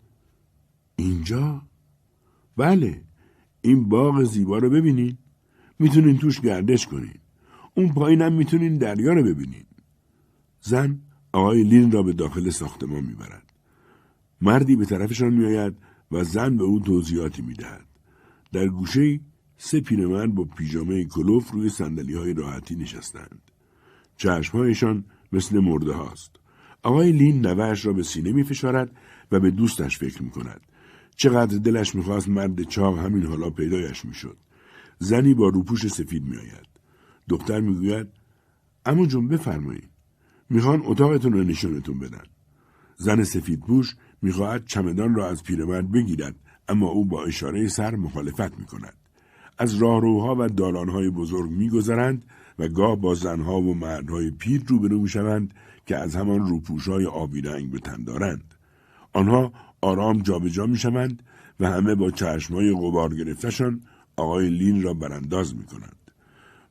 اینجا؟ 0.96 1.62
بله 2.56 3.02
این 3.60 3.88
باغ 3.88 4.22
زیبا 4.22 4.58
رو 4.58 4.70
ببینین. 4.70 5.18
می‌تونین 5.78 6.18
توش 6.18 6.40
گردش 6.40 6.86
کنین. 6.86 7.18
اون 7.76 7.92
پایینم 7.92 8.32
می‌تونین 8.32 8.78
دریا 8.78 9.12
رو 9.12 9.22
ببینین. 9.22 9.66
زن 10.60 11.00
آقای 11.32 11.64
لین 11.64 11.92
را 11.92 12.02
به 12.02 12.12
داخل 12.12 12.50
ساختمان 12.50 13.04
می‌برد. 13.04 13.52
مردی 14.40 14.76
به 14.76 14.84
طرفشان 14.84 15.34
میآید 15.34 15.74
و 16.10 16.24
زن 16.24 16.56
به 16.56 16.64
او 16.64 16.80
توضیحاتی 16.80 17.42
می‌دهد. 17.42 17.86
در 18.52 18.68
گوشه 18.68 19.20
سه 19.64 19.80
پیرمرد 19.80 20.34
با 20.34 20.44
پیژامه 20.44 21.04
کلوف 21.04 21.50
روی 21.50 21.68
سندلی 21.68 22.14
های 22.14 22.34
راحتی 22.34 22.76
نشستند 22.76 23.40
چشمهایشان 24.16 25.04
مثل 25.32 25.58
مرده 25.58 25.92
هاست 25.92 26.30
آقای 26.82 27.12
لین 27.12 27.46
نوهش 27.46 27.86
را 27.86 27.92
به 27.92 28.02
سینه 28.02 28.32
می 28.32 28.44
فشارد 28.44 28.96
و 29.32 29.40
به 29.40 29.50
دوستش 29.50 29.98
فکر 29.98 30.22
می 30.22 30.30
کند. 30.30 30.60
چقدر 31.16 31.58
دلش 31.58 31.94
می‌خواست 31.94 32.28
مرد 32.28 32.62
چاق 32.62 32.98
همین 32.98 33.26
حالا 33.26 33.50
پیدایش 33.50 34.04
می‌شد. 34.04 34.36
زنی 34.98 35.34
با 35.34 35.48
روپوش 35.48 35.86
سفید 35.86 36.24
میآید. 36.24 36.68
دختر 37.28 37.60
می‌گوید 37.60 38.06
اما 38.86 39.06
جون 39.06 39.28
بفرمایید. 39.28 39.90
می‌خوان 40.50 40.82
اتاقتون 40.84 41.32
رو 41.32 41.44
نشونتون 41.44 41.98
بدن. 41.98 42.24
زن 42.96 43.24
سفید 43.24 43.60
پوش 43.60 43.96
می‌خواهد 44.22 44.66
چمدان 44.66 45.14
را 45.14 45.28
از 45.28 45.42
پیرمرد 45.42 45.92
بگیرد 45.92 46.34
اما 46.68 46.88
او 46.88 47.04
با 47.04 47.24
اشاره 47.24 47.68
سر 47.68 47.94
مخالفت 47.94 48.58
می 48.58 48.66
کند. 48.66 49.01
از 49.62 49.74
راهروها 49.74 50.36
و 50.38 50.48
دالانهای 50.48 51.10
بزرگ 51.10 51.50
میگذرند 51.50 52.24
و 52.58 52.68
گاه 52.68 52.96
با 52.96 53.14
زنها 53.14 53.60
و 53.60 53.74
مردهای 53.74 54.30
پیر 54.30 54.62
روبرو 54.66 55.00
می‌شوند 55.00 55.54
که 55.86 55.96
از 55.96 56.16
همان 56.16 56.40
روپوشهای 56.48 57.06
آبی 57.06 57.40
رنگ 57.40 57.70
به 57.70 57.78
تن 57.78 58.04
دارند. 58.04 58.54
آنها 59.12 59.52
آرام 59.80 60.22
جابجا 60.22 60.66
می‌شوند 60.66 61.22
و 61.60 61.66
همه 61.66 61.94
با 61.94 62.10
چشمهای 62.10 62.72
غبار 62.72 63.14
گرفتشان 63.14 63.80
آقای 64.16 64.50
لین 64.50 64.82
را 64.82 64.94
برانداز 64.94 65.56
می 65.56 65.64
کنند. 65.64 66.10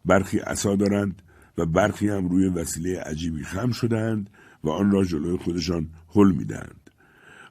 برخی 0.06 0.38
عصا 0.38 0.76
دارند 0.76 1.22
و 1.58 1.66
برخی 1.66 2.10
هم 2.10 2.30
روی 2.30 2.48
وسیله 2.48 3.00
عجیبی 3.00 3.44
خم 3.44 3.72
شدند 3.72 4.30
و 4.64 4.70
آن 4.70 4.92
را 4.92 5.04
جلوی 5.04 5.38
خودشان 5.38 5.90
حل 6.16 6.32
می‌دهند 6.32 6.90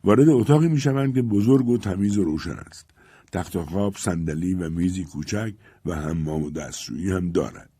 وارد 0.04 0.28
اتاقی 0.28 0.68
می‌شوند 0.68 1.14
که 1.14 1.22
بزرگ 1.22 1.68
و 1.68 1.78
تمیز 1.78 2.18
و 2.18 2.24
روشن 2.24 2.56
است 2.66 2.89
تخت 3.32 3.58
خواب 3.58 3.96
صندلی 3.96 4.54
و 4.54 4.70
میزی 4.70 5.04
کوچک 5.04 5.54
و 5.86 5.94
حمام 5.94 6.42
و 6.42 6.50
دستشویی 6.50 7.10
هم 7.10 7.32
دارد 7.32 7.70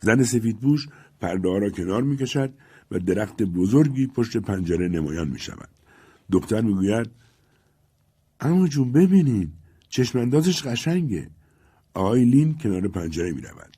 زن 0.00 0.22
سفید 0.22 0.60
پوش 0.60 0.88
پرده 1.20 1.58
را 1.58 1.70
کنار 1.70 2.02
می‌کشد 2.02 2.54
و 2.90 2.98
درخت 2.98 3.42
بزرگی 3.42 4.06
پشت 4.06 4.36
پنجره 4.36 4.88
نمایان 4.88 5.28
می 5.28 5.38
شود. 5.38 5.68
دختر 6.32 6.60
می‌گوید 6.60 7.10
اما 8.40 8.68
جون 8.68 8.92
ببینین 8.92 9.52
چشماندازش 9.88 10.62
قشنگه 10.62 11.30
آقای 11.94 12.24
لین 12.24 12.58
کنار 12.58 12.88
پنجره 12.88 13.32
می 13.32 13.40
رود. 13.40 13.76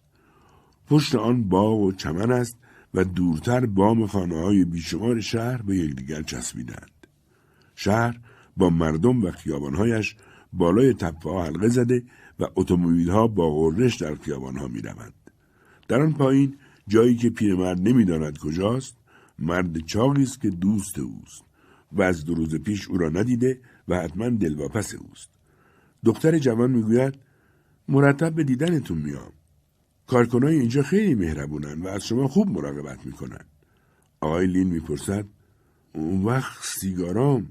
پشت 0.86 1.14
آن 1.14 1.48
باغ 1.48 1.80
و 1.80 1.92
چمن 1.92 2.32
است 2.32 2.56
و 2.94 3.04
دورتر 3.04 3.66
بام 3.66 4.06
خانه 4.06 4.36
های 4.36 4.64
بیشمار 4.64 5.20
شهر 5.20 5.62
به 5.62 5.76
یکدیگر 5.76 6.22
چسبیدند. 6.22 7.06
شهر 7.74 8.20
با 8.56 8.70
مردم 8.70 9.24
و 9.24 9.30
خیابانهایش 9.30 10.16
بالای 10.53 10.94
تپه 10.94 11.30
ها 11.30 11.44
حلقه 11.44 11.68
زده 11.68 12.03
و 12.40 12.44
اتومبیل 12.57 13.11
ها 13.11 13.26
با 13.26 13.51
غرش 13.51 13.97
در 13.97 14.14
خیابان 14.14 14.57
ها 14.57 14.68
می 14.68 14.80
روند. 14.80 15.14
در 15.88 16.03
آن 16.03 16.12
پایین 16.12 16.57
جایی 16.88 17.16
که 17.16 17.30
پیرمرد 17.30 17.88
نمی‌داند 17.88 18.38
کجاست 18.38 18.97
مرد 19.38 19.78
چاقی 19.78 20.22
است 20.22 20.40
که 20.40 20.51
دوست 20.51 20.99
اوست 20.99 21.44
و 21.92 22.03
از 22.03 22.24
دو 22.24 22.34
روز 22.34 22.55
پیش 22.55 22.88
او 22.88 22.99
را 22.99 23.09
ندیده 23.09 23.61
و 23.88 23.97
حتما 23.97 24.28
دلواپس 24.28 24.94
اوست. 24.94 25.28
دختر 26.05 26.38
جوان 26.38 26.70
می‌گوید 26.70 27.14
مرتب 27.88 28.34
به 28.34 28.44
دیدنتون 28.44 28.99
میام. 28.99 29.32
کارکنای 30.07 30.59
اینجا 30.59 30.82
خیلی 30.82 31.14
مهربونن 31.14 31.82
و 31.82 31.88
از 31.88 32.07
شما 32.07 32.28
خوب 32.28 32.51
مراقبت 32.51 33.07
می‌کنن. 33.07 33.44
آقای 34.20 34.47
لین 34.47 34.68
می‌پرسد 34.68 35.24
اون 35.94 36.24
وقت 36.24 36.64
سیگارام؟ 36.64 37.47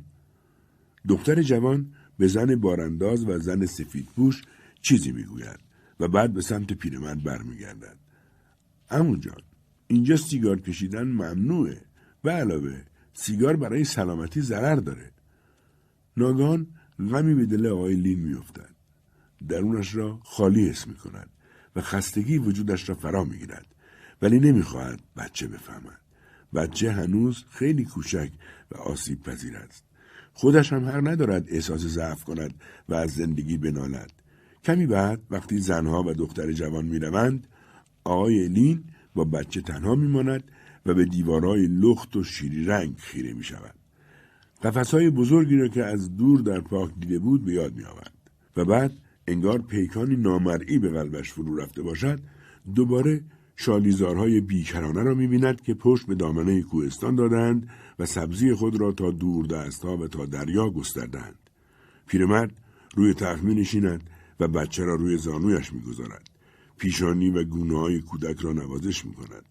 دختر 1.07 1.41
جوان 1.41 1.93
به 2.17 2.27
زن 2.27 2.55
بارانداز 2.55 3.23
و 3.23 3.39
زن 3.39 3.65
سفید 3.65 4.07
پوش 4.15 4.41
چیزی 4.81 5.11
می‌گوید 5.11 5.59
و 5.99 6.07
بعد 6.07 6.33
به 6.33 6.41
سمت 6.41 6.73
پیرمرد 6.73 7.23
برمیگردد. 7.23 7.97
امو 8.89 9.17
جان 9.17 9.41
اینجا 9.87 10.17
سیگار 10.17 10.59
کشیدن 10.59 11.07
ممنوعه 11.07 11.81
و 12.23 12.29
علاوه 12.29 12.81
سیگار 13.13 13.55
برای 13.55 13.83
سلامتی 13.83 14.41
ضرر 14.41 14.75
داره. 14.75 15.11
ناگان 16.17 16.67
غمی 16.99 17.35
به 17.35 17.45
دل 17.45 17.67
آقای 17.67 17.95
لین 17.95 18.19
میافتد. 18.19 18.75
درونش 19.47 19.95
را 19.95 20.19
خالی 20.23 20.69
حس 20.69 20.87
می 20.87 20.95
کند 20.95 21.29
و 21.75 21.81
خستگی 21.81 22.37
وجودش 22.37 22.89
را 22.89 22.95
فرا 22.95 23.23
می 23.23 23.37
گیرد 23.37 23.75
ولی 24.21 24.39
نمی‌خواهد 24.39 24.99
بچه 25.17 25.47
بفهمد. 25.47 25.99
بچه 26.55 26.91
هنوز 26.91 27.45
خیلی 27.49 27.85
کوچک 27.85 28.31
و 28.71 28.77
آسیب 28.77 29.23
پذیر 29.23 29.57
است. 29.57 29.84
خودش 30.37 30.73
هم 30.73 30.85
حق 30.85 31.07
ندارد 31.07 31.45
احساس 31.47 31.81
ضعف 31.81 32.23
کند 32.23 32.53
و 32.89 32.93
از 32.93 33.11
زندگی 33.11 33.57
بنالد 33.57 34.11
کمی 34.63 34.87
بعد 34.87 35.21
وقتی 35.29 35.57
زنها 35.57 36.03
و 36.03 36.13
دختر 36.13 36.51
جوان 36.51 36.85
می‌روند 36.85 37.47
آقای 38.03 38.47
لین 38.47 38.83
با 39.15 39.23
بچه 39.23 39.61
تنها 39.61 39.95
میماند 39.95 40.43
و 40.85 40.93
به 40.93 41.05
دیوارهای 41.05 41.67
لخت 41.67 42.15
و 42.15 42.23
شیری 42.23 42.65
رنگ 42.65 42.97
خیره 42.97 43.33
می 43.33 43.43
شود. 43.43 43.75
های 44.91 45.09
بزرگی 45.09 45.57
را 45.57 45.67
که 45.67 45.83
از 45.83 46.17
دور 46.17 46.41
در 46.41 46.61
پاک 46.61 46.91
دیده 46.99 47.19
بود 47.19 47.45
به 47.45 47.53
یاد 47.53 47.75
می 47.75 47.83
آورد. 47.83 48.13
و 48.57 48.65
بعد 48.65 48.91
انگار 49.27 49.61
پیکانی 49.61 50.15
نامرئی 50.15 50.79
به 50.79 50.89
قلبش 50.89 51.33
فرو 51.33 51.55
رفته 51.55 51.81
باشد 51.81 52.19
دوباره 52.75 53.21
شالیزارهای 53.55 54.41
بیکرانه 54.41 55.03
را 55.03 55.13
می 55.13 55.27
بیند 55.27 55.61
که 55.61 55.73
پشت 55.73 56.07
به 56.07 56.15
دامنه 56.15 56.61
کوهستان 56.61 57.15
دادند 57.15 57.69
و 57.99 58.05
سبزی 58.05 58.53
خود 58.53 58.81
را 58.81 58.91
تا 58.91 59.11
دور 59.11 59.45
دستها 59.45 59.97
و 59.97 60.07
تا 60.07 60.25
دریا 60.25 60.69
گستردند. 60.69 61.39
پیرمرد 62.07 62.51
روی 62.95 63.13
تخت 63.13 63.43
می 63.43 63.55
نشیند 63.55 64.09
و 64.39 64.47
بچه 64.47 64.83
را 64.83 64.95
روی 64.95 65.17
زانویش 65.17 65.73
می 65.73 65.81
گذارد. 65.81 66.29
پیشانی 66.77 67.29
و 67.29 67.43
گونه 67.43 67.79
های 67.79 68.01
کودک 68.01 68.39
را 68.39 68.53
نوازش 68.53 69.05
می 69.05 69.13
کند. 69.13 69.45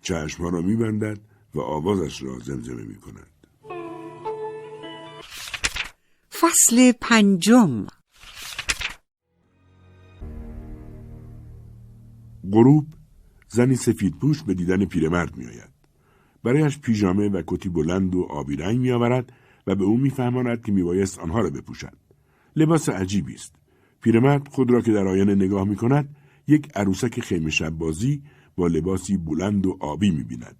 چشمها 0.00 0.48
را 0.48 0.62
می 0.62 0.76
بندد 0.76 1.20
و 1.54 1.60
آوازش 1.60 2.22
را 2.22 2.38
زمزمه 2.38 2.82
می 2.82 2.96
کند. 2.96 3.26
فصل 6.30 6.92
پنجم 7.00 7.86
غروب 12.52 12.86
زنی 13.48 13.76
سفید 13.76 14.18
پوش 14.18 14.42
به 14.42 14.54
دیدن 14.54 14.84
پیرمرد 14.84 15.36
می 15.36 15.46
آید. 15.46 15.71
برایش 16.44 16.78
پیژامه 16.78 17.28
و 17.28 17.42
کتی 17.46 17.68
بلند 17.68 18.14
و 18.14 18.22
آبی 18.22 18.56
رنگ 18.56 18.78
می 18.78 18.90
آورد 18.90 19.32
و 19.66 19.74
به 19.74 19.84
او 19.84 19.98
میفهماند 19.98 20.64
که 20.64 20.72
میبایست 20.72 21.18
آنها 21.18 21.40
را 21.40 21.50
بپوشد. 21.50 21.96
لباس 22.56 22.88
عجیبی 22.88 23.34
است. 23.34 23.54
پیرمرد 24.00 24.48
خود 24.48 24.70
را 24.70 24.80
که 24.80 24.92
در 24.92 25.06
آینه 25.06 25.34
نگاه 25.34 25.68
می 25.68 25.76
کند 25.76 26.16
یک 26.46 26.68
عروسک 26.74 27.20
خیمه 27.20 27.50
شب 27.50 27.70
بازی 27.70 28.22
با 28.56 28.66
لباسی 28.66 29.16
بلند 29.16 29.66
و 29.66 29.76
آبی 29.80 30.10
می 30.10 30.24
بیند. 30.24 30.56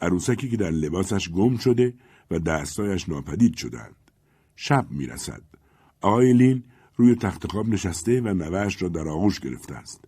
عروسکی 0.00 0.48
که 0.48 0.56
در 0.56 0.70
لباسش 0.70 1.30
گم 1.30 1.56
شده 1.56 1.94
و 2.30 2.38
دستایش 2.38 3.08
ناپدید 3.08 3.56
شدند. 3.56 3.96
شب 4.56 4.86
می 4.90 5.06
رسد. 5.06 5.42
آقای 6.00 6.32
لین 6.32 6.62
روی 6.96 7.14
تخت 7.14 7.52
خواب 7.52 7.68
نشسته 7.68 8.20
و 8.20 8.34
نوهش 8.34 8.82
را 8.82 8.88
در 8.88 9.08
آغوش 9.08 9.40
گرفته 9.40 9.74
است. 9.74 10.04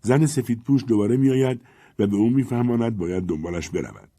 زن 0.00 0.26
سفید 0.26 0.62
پوش 0.62 0.84
دوباره 0.84 1.16
می 1.16 1.30
آید 1.30 1.60
و 1.98 2.06
به 2.06 2.16
او 2.16 2.30
میفهماند 2.30 2.96
باید 2.96 3.24
دنبالش 3.24 3.68
برود. 3.68 4.09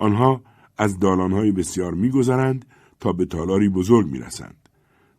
آنها 0.00 0.42
از 0.78 0.98
دالانهای 0.98 1.52
بسیار 1.52 1.94
میگذرند 1.94 2.64
تا 3.00 3.12
به 3.12 3.24
تالاری 3.24 3.68
بزرگ 3.68 4.06
می 4.06 4.18
رسند. 4.18 4.68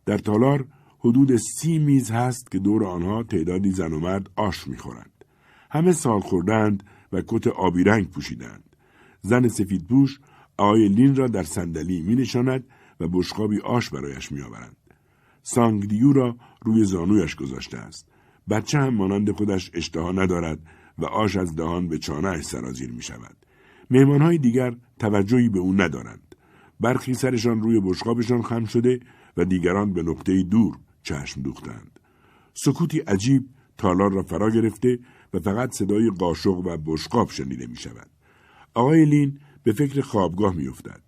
در 0.06 0.18
تالار 0.18 0.66
حدود 0.98 1.36
سی 1.36 1.78
میز 1.78 2.10
هست 2.10 2.50
که 2.50 2.58
دور 2.58 2.84
آنها 2.84 3.22
تعدادی 3.22 3.70
زن 3.70 3.92
و 3.92 4.00
مرد 4.00 4.30
آش 4.36 4.68
می‌خورند. 4.68 5.24
همه 5.70 5.92
سال 5.92 6.20
خوردند 6.20 6.82
و 7.12 7.22
کت 7.26 7.46
آبی 7.46 7.84
رنگ 7.84 8.10
پوشیدند. 8.10 8.76
زن 9.20 9.48
سفید 9.48 9.86
پوش 9.86 10.20
آقای 10.56 10.88
لین 10.88 11.16
را 11.16 11.26
در 11.26 11.42
صندلی 11.42 12.00
می 12.00 12.14
نشاند 12.14 12.64
و 13.00 13.08
بشقابی 13.08 13.60
آش 13.60 13.90
برایش 13.90 14.32
می 14.32 14.42
آورند. 14.42 14.76
سانگدیو 15.42 16.12
را 16.12 16.36
روی 16.62 16.84
زانویش 16.84 17.36
گذاشته 17.36 17.78
است. 17.78 18.08
بچه 18.50 18.78
هم 18.78 18.94
مانند 18.94 19.30
خودش 19.30 19.70
اشتها 19.74 20.12
ندارد 20.12 20.58
و 20.98 21.04
آش 21.04 21.36
از 21.36 21.56
دهان 21.56 21.88
به 21.88 21.98
چانه 21.98 22.42
سرازیر 22.42 22.92
می 22.92 23.02
شود. 23.02 23.36
های 23.90 24.38
دیگر 24.38 24.74
توجهی 24.98 25.48
به 25.48 25.58
او 25.58 25.72
ندارند. 25.72 26.34
برخی 26.80 27.14
سرشان 27.14 27.62
روی 27.62 27.80
بشقابشان 27.80 28.42
خم 28.42 28.64
شده 28.64 29.00
و 29.36 29.44
دیگران 29.44 29.92
به 29.92 30.02
نقطه 30.02 30.42
دور 30.42 30.76
چشم 31.02 31.42
دوختند. 31.42 32.00
سکوتی 32.54 32.98
عجیب 32.98 33.46
تالار 33.78 34.12
را 34.12 34.22
فرا 34.22 34.50
گرفته 34.50 34.98
و 35.34 35.38
فقط 35.38 35.74
صدای 35.74 36.10
قاشق 36.18 36.50
و 36.50 36.76
بشقاب 36.76 37.30
شنیده 37.30 37.66
می 37.66 37.76
شود. 37.76 38.06
آقای 38.74 39.04
لین 39.04 39.38
به 39.62 39.72
فکر 39.72 40.00
خوابگاه 40.00 40.54
می 40.54 40.68
افتد. 40.68 41.00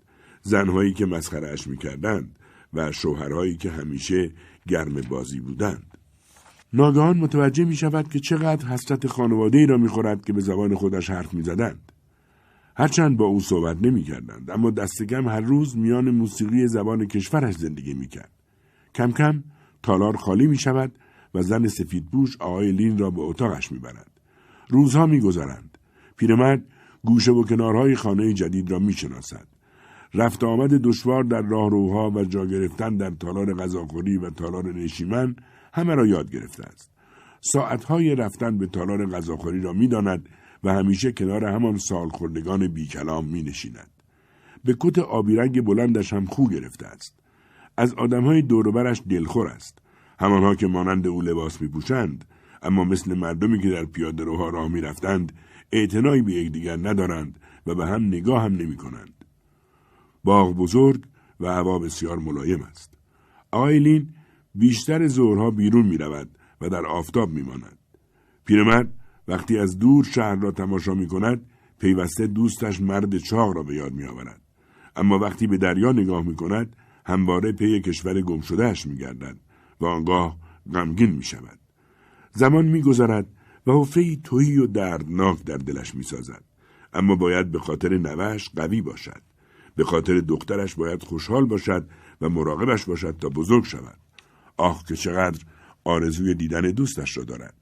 زنهایی 0.43 0.93
که 0.93 1.07
مسخرهاش 1.07 1.67
می 1.67 1.77
کردند 1.77 2.39
و 2.75 2.93
شوهرهایی 2.93 3.57
که 3.57 3.71
همیشه 3.71 4.33
گرم 4.69 5.01
بازی 5.01 5.41
بودند. 5.41 5.99
ناگهان 6.73 7.17
متوجه 7.17 7.65
می 7.65 7.77
شود 7.77 8.09
که 8.09 8.21
چقدر 8.21 8.67
حسرت 8.67 9.07
خانواده 9.07 9.59
ای 9.59 9.67
را 9.67 9.77
می 9.77 9.89
خورد 9.89 10.25
که 10.25 10.33
به 10.33 10.41
زبان 10.41 10.75
خودش 10.75 11.11
حرف 11.11 11.35
می 11.35 11.43
زدند. 11.43 11.93
هرچند 12.77 13.17
با 13.17 13.25
او 13.25 13.41
صحبت 13.41 13.77
نمی 13.83 14.03
کردند 14.03 14.51
اما 14.51 14.71
دستگم 14.71 15.29
هر 15.29 15.41
روز 15.41 15.77
میان 15.77 16.11
موسیقی 16.11 16.67
زبان 16.67 17.07
کشورش 17.07 17.55
زندگی 17.55 17.95
می 17.95 18.09
کرد. 18.09 18.31
کم 18.95 19.11
کم 19.11 19.45
تالار 19.83 20.17
خالی 20.17 20.47
می 20.47 20.59
شود 20.59 20.93
و 21.35 21.43
زن 21.43 21.67
سفید 21.67 22.07
بوش 22.07 22.37
آقای 22.41 22.73
لین 22.73 22.99
را 22.99 23.11
به 23.11 23.21
اتاقش 23.21 23.73
می 23.73 23.79
برد. 23.79 24.11
روزها 24.69 25.07
می 25.07 25.21
گذارند. 25.21 25.79
پیرمرد 26.17 26.63
گوشه 27.05 27.33
و 27.33 27.43
کنارهای 27.43 27.95
خانه 27.95 28.33
جدید 28.33 28.71
را 28.71 28.79
می 28.79 28.93
شناسد. 28.93 29.47
رفت 30.15 30.45
آمد 30.45 30.71
دشوار 30.71 31.25
در 31.25 31.43
راهروها 31.43 32.11
و 32.11 32.25
جا 32.25 32.47
گرفتن 32.47 32.97
در 32.97 33.11
تالار 33.11 33.55
غذاخوری 33.55 34.17
و 34.17 34.31
تالار 34.31 34.73
نشیمن 34.73 35.37
همه 35.73 35.95
را 35.95 36.07
یاد 36.07 36.31
گرفته 36.31 36.65
است. 36.65 36.91
ساعتهای 37.41 38.15
رفتن 38.15 38.59
به 38.59 38.67
تالار 38.67 39.07
غذاخوری 39.07 39.61
را 39.61 39.73
می‌داند 39.73 40.29
و 40.65 40.73
همیشه 40.73 41.13
کنار 41.13 41.45
همان 41.45 41.79
سالخوردگان 41.79 42.67
بیکلام 42.69 43.25
می 43.25 43.43
نشیند. 43.43 43.91
به 44.65 44.77
کت 44.81 44.99
آبیرنگ 44.99 45.65
بلندش 45.65 46.13
هم 46.13 46.27
خو 46.27 46.49
گرفته 46.49 46.87
است. 46.87 47.19
از 47.77 47.95
آدمهای 47.95 48.43
دوروبرش 48.43 49.03
دلخور 49.11 49.49
است. 49.49 49.79
همانها 50.19 50.55
که 50.55 50.67
مانند 50.67 51.07
او 51.07 51.23
لباس 51.23 51.63
می 51.63 51.69
پوشند 51.69 52.25
اما 52.63 52.85
مثل 52.85 53.15
مردمی 53.15 53.61
که 53.61 53.71
در 53.71 53.85
پیاده 53.85 54.25
روها 54.25 54.49
راه 54.49 54.69
می 54.69 54.81
رفتند 54.81 55.33
اعتنایی 55.73 56.23
به 56.23 56.33
یکدیگر 56.33 56.77
ندارند 56.77 57.41
و 57.67 57.75
به 57.75 57.87
هم 57.87 58.05
نگاه 58.05 58.43
هم 58.43 58.57
نمی 58.57 58.77
کنند. 58.77 59.25
باغ 60.25 60.57
بزرگ 60.57 61.05
و 61.41 61.47
هوا 61.47 61.79
بسیار 61.79 62.19
ملایم 62.19 62.63
است. 62.63 62.95
آیلین 63.51 64.09
بیشتر 64.55 65.07
ظهرها 65.07 65.51
بیرون 65.51 65.87
می 65.87 65.99
رود 65.99 66.39
و 66.61 66.69
در 66.69 66.87
آفتاب 66.87 67.31
می 67.31 67.43
ماند. 67.43 67.79
پیرمرد 68.45 68.93
وقتی 69.29 69.59
از 69.59 69.79
دور 69.79 70.05
شهر 70.05 70.35
را 70.35 70.51
تماشا 70.51 70.95
می 70.95 71.07
کند 71.07 71.47
پیوسته 71.79 72.27
دوستش 72.27 72.81
مرد 72.81 73.19
چاق 73.19 73.57
را 73.57 73.63
به 73.63 73.75
یاد 73.75 73.93
می 73.93 74.05
آورد. 74.05 74.41
اما 74.97 75.19
وقتی 75.19 75.47
به 75.47 75.57
دریا 75.57 75.93
نگاه 75.93 76.23
می 76.23 76.37
کند 76.37 76.77
همواره 77.07 77.53
پی 77.53 77.81
کشور 77.81 78.21
گم 78.21 78.41
شدهش 78.41 78.87
می 78.87 78.97
گردد 78.97 79.37
و 79.81 79.87
آنگاه 79.87 80.37
غمگین 80.75 81.11
می 81.11 81.23
شود. 81.23 81.59
زمان 82.33 82.65
می 82.65 82.83
گذرد 82.83 83.27
و 83.67 83.73
حفره 83.73 84.17
تویی 84.17 84.59
و 84.59 84.67
دردناک 84.67 85.45
در 85.45 85.57
دلش 85.57 85.95
می 85.95 86.03
سازد. 86.03 86.45
اما 86.93 87.17
باید 87.17 87.51
به 87.51 87.59
خاطر 87.59 87.99
نوش 87.99 88.49
قوی 88.49 88.81
باشد. 88.81 89.23
به 89.77 89.85
خاطر 89.85 90.21
دخترش 90.21 90.75
باید 90.75 91.03
خوشحال 91.03 91.45
باشد 91.45 91.89
و 92.21 92.29
مراقبش 92.29 92.85
باشد 92.85 93.17
تا 93.21 93.29
بزرگ 93.29 93.65
شود. 93.65 93.99
آه 94.57 94.85
که 94.89 94.97
چقدر 94.97 95.45
آرزوی 95.85 96.35
دیدن 96.35 96.61
دوستش 96.61 97.17
را 97.17 97.25
دارد. 97.25 97.55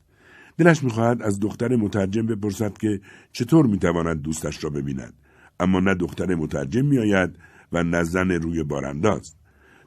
دلش 0.58 0.84
می‌خواهد 0.84 1.22
از 1.22 1.40
دختر 1.40 1.76
مترجم 1.76 2.26
بپرسد 2.26 2.78
که 2.78 3.00
چطور 3.32 3.66
می‌تواند 3.66 4.22
دوستش 4.22 4.64
را 4.64 4.70
ببیند. 4.70 5.14
اما 5.60 5.80
نه 5.80 5.94
دختر 5.94 6.34
مترجم 6.34 6.84
میآید 6.84 7.36
و 7.72 7.82
نه 7.82 8.02
زن 8.02 8.30
روی 8.30 8.62
بارانداز. 8.62 9.34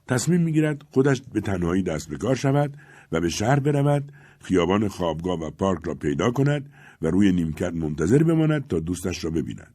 تصمیم 0.07 0.41
می‌گیرد 0.41 0.81
خودش 0.91 1.21
به 1.33 1.41
تنهایی 1.41 1.83
دست 1.83 2.09
به 2.09 2.17
کار 2.17 2.35
شود 2.35 2.77
و 3.11 3.21
به 3.21 3.29
شهر 3.29 3.59
برود 3.59 4.11
خیابان 4.39 4.87
خوابگاه 4.87 5.39
و 5.39 5.51
پارک 5.51 5.79
را 5.85 5.95
پیدا 5.95 6.31
کند 6.31 6.69
و 7.01 7.07
روی 7.07 7.31
نیمکت 7.31 7.73
منتظر 7.73 8.23
بماند 8.23 8.67
تا 8.67 8.79
دوستش 8.79 9.23
را 9.23 9.31
ببیند. 9.31 9.73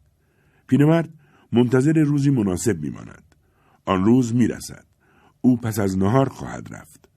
پیرمرد 0.67 1.09
منتظر 1.53 1.93
روزی 1.93 2.31
مناسب 2.31 2.81
میماند. 2.81 3.35
آن 3.85 4.05
روز 4.05 4.35
می‌رسد. 4.35 4.85
او 5.41 5.57
پس 5.57 5.79
از 5.79 5.99
نهار 5.99 6.29
خواهد 6.29 6.75
رفت. 6.75 7.09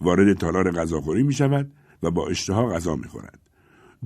وارد 0.00 0.36
تالار 0.36 0.70
غذاخوری 0.70 1.22
می 1.22 1.32
شود 1.32 1.72
و 2.02 2.10
با 2.10 2.28
اشتها 2.28 2.66
غذا 2.66 2.96
می 2.96 3.08
خورد. 3.08 3.40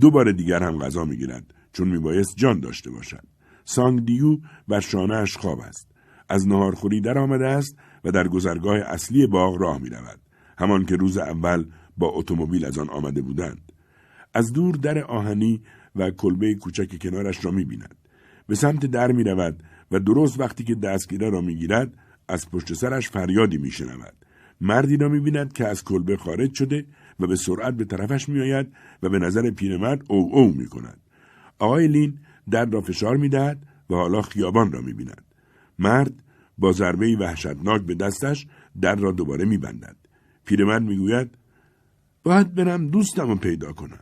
دو 0.01 0.11
بار 0.11 0.33
دیگر 0.33 0.63
هم 0.63 0.79
غذا 0.79 1.05
می 1.05 1.17
گیرد 1.17 1.55
چون 1.73 1.89
می 1.89 1.99
بایست 1.99 2.37
جان 2.37 2.61
داشته 2.61 2.91
باشد. 2.91 3.25
سانگ 3.65 4.05
دیو 4.05 4.39
بر 4.69 4.81
شانهاش 4.81 5.37
خواب 5.37 5.61
است. 5.61 5.89
از 6.29 6.49
نهارخوری 6.49 7.01
در 7.01 7.19
آمده 7.19 7.47
است 7.47 7.77
و 8.05 8.11
در 8.11 8.29
گذرگاه 8.29 8.77
اصلی 8.77 9.27
باغ 9.27 9.61
راه 9.61 9.79
می 9.79 9.89
رود. 9.89 10.21
همان 10.59 10.85
که 10.85 10.97
روز 10.97 11.19
اول 11.19 11.65
با 11.97 12.09
اتومبیل 12.09 12.65
از 12.65 12.79
آن 12.79 12.91
آمده 12.91 13.23
بودند. 13.23 13.73
از 14.35 14.53
دور 14.53 14.75
در 14.75 15.05
آهنی 15.05 15.63
و 15.97 16.11
کلبه 16.11 16.55
کوچک 16.55 16.99
کنارش 17.03 17.45
را 17.45 17.51
می 17.51 17.65
بیند. 17.65 17.95
به 18.47 18.55
سمت 18.55 18.87
در 18.87 19.13
می 19.13 19.25
رود 19.25 19.63
و 19.91 20.01
درست 20.01 20.41
وقتی 20.41 20.65
که 20.65 20.75
دستگیره 20.75 21.31
را 21.31 21.41
می 21.41 21.55
گیرد 21.55 21.95
از 22.29 22.51
پشت 22.51 22.75
سرش 22.75 23.11
فریادی 23.11 23.59
می 23.59 23.71
شنود. 23.71 24.15
مردی 24.61 24.97
را 24.97 25.09
می 25.09 25.21
بیند 25.21 25.53
که 25.53 25.67
از 25.67 25.85
کلبه 25.85 26.17
خارج 26.17 26.55
شده 26.55 26.87
و 27.21 27.27
به 27.27 27.37
سرعت 27.37 27.75
به 27.75 27.85
طرفش 27.85 28.29
می 28.29 28.41
آید 28.41 28.73
و 29.03 29.09
به 29.09 29.19
نظر 29.19 29.51
پیرمرد 29.51 30.03
او 30.09 30.31
او 30.33 30.53
می 30.53 30.67
کند. 30.67 31.01
آقای 31.59 31.89
لین 31.89 32.19
در 32.51 32.65
را 32.65 32.81
فشار 32.81 33.17
می 33.17 33.29
دهد 33.29 33.67
و 33.91 33.95
حالا 33.95 34.23
خیابان 34.23 34.73
را 34.73 34.81
می 34.81 34.93
بیند. 34.93 35.25
مرد 35.79 36.13
با 36.59 36.73
ضربه 36.73 37.17
وحشتناک 37.17 37.83
به 37.83 37.95
دستش 37.95 38.47
در 38.81 38.95
را 38.95 39.13
دوباره 39.13 39.45
می 39.45 39.59
بندد. 39.59 39.97
پیرمرد 40.45 40.83
می 40.83 40.97
گوید 40.97 41.31
باید 42.23 42.55
برم 42.55 42.89
دوستم 42.89 43.29
رو 43.29 43.37
پیدا 43.37 43.73
کنم. 43.73 44.01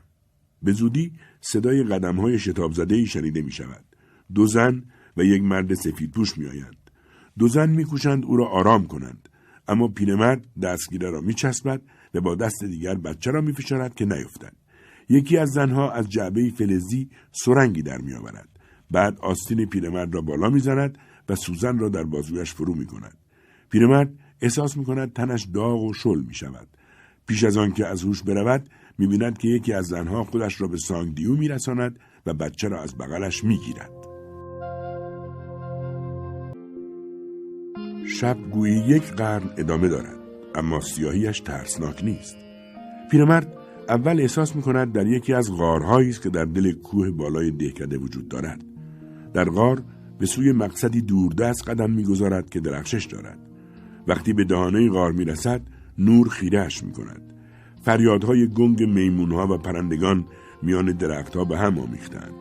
به 0.62 0.72
زودی 0.72 1.12
صدای 1.40 1.82
قدم 1.82 2.16
های 2.16 2.38
شتاب 2.38 2.72
زده 2.72 3.04
شنیده 3.04 3.42
می 3.42 3.52
شود. 3.52 3.84
دو 4.34 4.46
زن 4.46 4.82
و 5.16 5.24
یک 5.24 5.42
مرد 5.42 5.74
سفید 5.74 6.10
پوش 6.10 6.38
می 6.38 6.46
آیند. 6.46 6.90
دو 7.38 7.48
زن 7.48 7.70
می 7.70 7.84
کوشند 7.84 8.24
او 8.24 8.36
را 8.36 8.46
آرام 8.46 8.86
کنند. 8.86 9.28
اما 9.68 9.88
پیرمرد 9.88 10.46
دستگیره 10.62 11.10
را 11.10 11.20
می 11.20 11.34
چسبد 11.34 11.82
و 12.14 12.20
با 12.20 12.34
دست 12.34 12.64
دیگر 12.64 12.94
بچه 12.94 13.30
را 13.30 13.40
می 13.40 13.52
فشارد 13.52 13.94
که 13.94 14.04
نیفتد. 14.04 14.52
یکی 15.08 15.38
از 15.38 15.50
زنها 15.50 15.90
از 15.90 16.08
جعبه 16.08 16.50
فلزی 16.50 17.10
سرنگی 17.32 17.82
در 17.82 17.98
می 17.98 18.14
آورد. 18.14 18.48
بعد 18.90 19.18
آستین 19.20 19.66
پیرمرد 19.66 20.14
را 20.14 20.20
بالا 20.20 20.50
می 20.50 20.60
زند 20.60 20.98
و 21.28 21.34
سوزن 21.34 21.78
را 21.78 21.88
در 21.88 22.04
بازویش 22.04 22.54
فرو 22.54 22.74
می 22.74 22.86
کند. 22.86 23.16
پیرمرد 23.70 24.10
احساس 24.40 24.76
می 24.76 24.84
کند 24.84 25.12
تنش 25.12 25.46
داغ 25.54 25.82
و 25.82 25.92
شل 25.92 26.22
می 26.22 26.34
شود. 26.34 26.68
پیش 27.26 27.44
از 27.44 27.56
آن 27.56 27.72
که 27.72 27.86
از 27.86 28.02
هوش 28.02 28.22
برود 28.22 28.70
می 28.98 29.06
بیند 29.06 29.38
که 29.38 29.48
یکی 29.48 29.72
از 29.72 29.86
زنها 29.86 30.24
خودش 30.24 30.60
را 30.60 30.68
به 30.68 30.76
سانگدیو 30.76 31.36
می 31.36 31.48
رساند 31.48 31.98
و 32.26 32.34
بچه 32.34 32.68
را 32.68 32.82
از 32.82 32.98
بغلش 32.98 33.44
می 33.44 33.58
گیرد. 33.58 33.90
شب 38.06 38.38
گویی 38.50 38.76
یک 38.76 39.02
قرن 39.02 39.50
ادامه 39.56 39.88
دارد 39.88 40.17
اما 40.54 40.80
سیاهیش 40.80 41.40
ترسناک 41.40 42.04
نیست. 42.04 42.36
پیرمرد 43.10 43.52
اول 43.88 44.20
احساس 44.20 44.56
می 44.56 44.62
کند 44.62 44.92
در 44.92 45.06
یکی 45.06 45.34
از 45.34 45.52
غارهایی 45.52 46.10
است 46.10 46.22
که 46.22 46.30
در 46.30 46.44
دل 46.44 46.72
کوه 46.72 47.10
بالای 47.10 47.50
دهکده 47.50 47.98
وجود 47.98 48.28
دارد. 48.28 48.64
در 49.34 49.44
غار 49.44 49.82
به 50.18 50.26
سوی 50.26 50.52
مقصدی 50.52 51.00
دوردست 51.00 51.68
قدم 51.68 51.90
می‌گذارد 51.90 52.50
که 52.50 52.60
درخشش 52.60 53.04
دارد. 53.04 53.38
وقتی 54.08 54.32
به 54.32 54.44
دهانه 54.44 54.90
غار 54.90 55.12
می‌رسد 55.12 55.60
نور 55.98 56.28
خیرهش 56.28 56.84
می 56.84 56.92
کند 56.92 57.22
فریادهای 57.82 58.46
گنگ 58.46 58.82
میمونها 58.82 59.54
و 59.54 59.58
پرندگان 59.58 60.24
میان 60.62 60.92
درختها 60.92 61.44
به 61.44 61.58
هم 61.58 61.78
آمیختند. 61.78 62.34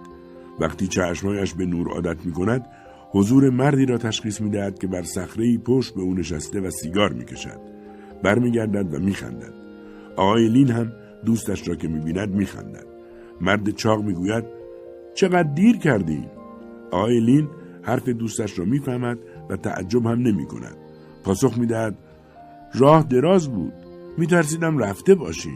وقتی 0.59 0.87
چشمهایش 0.87 1.53
به 1.53 1.65
نور 1.65 1.89
عادت 1.89 2.25
می 2.25 2.31
کند 2.31 2.65
حضور 3.11 3.49
مردی 3.49 3.85
را 3.85 3.97
تشخیص 3.97 4.41
می 4.41 4.49
دهد 4.49 4.79
که 4.79 4.87
بر 4.87 5.03
صخره 5.03 5.57
پشت 5.57 5.95
به 5.95 6.01
او 6.01 6.13
نشسته 6.13 6.61
و 6.61 6.69
سیگار 6.69 7.13
می 7.13 7.25
کشد. 7.25 7.76
برمیگردد 8.24 8.93
و 8.93 8.99
میخندد. 8.99 9.53
آقای 10.15 10.47
لین 10.47 10.72
هم 10.72 10.91
دوستش 11.26 11.68
را 11.68 11.76
که 11.76 11.88
می‌بیند 11.88 12.30
میخندد. 12.30 12.86
مرد 13.41 13.70
چاق 13.70 14.03
می‌گوید 14.03 14.43
چقدر 15.15 15.53
دیر 15.53 15.78
کردی؟ 15.78 16.26
آقای 16.91 17.20
لین 17.20 17.47
حرف 17.82 18.09
دوستش 18.09 18.59
را 18.59 18.65
می‌فهمد 18.65 19.18
و 19.49 19.55
تعجب 19.55 20.05
هم 20.05 20.20
نمی 20.20 20.45
کند. 20.45 20.78
پاسخ 21.24 21.57
می‌دهد 21.57 21.97
راه 22.74 23.03
دراز 23.03 23.49
بود. 23.49 23.74
میترسیدم 24.18 24.78
رفته 24.78 25.15
باشی. 25.15 25.53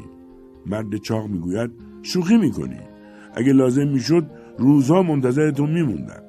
مرد 0.65 0.97
چاق 0.97 1.27
می‌گوید 1.27 1.71
شوخی 2.03 2.37
می‌کنی. 2.37 2.79
اگه 3.35 3.53
لازم 3.53 3.87
می‌شد 3.87 4.25
روزها 4.57 5.03
منتظرتون 5.03 5.71
میموندم. 5.71 6.23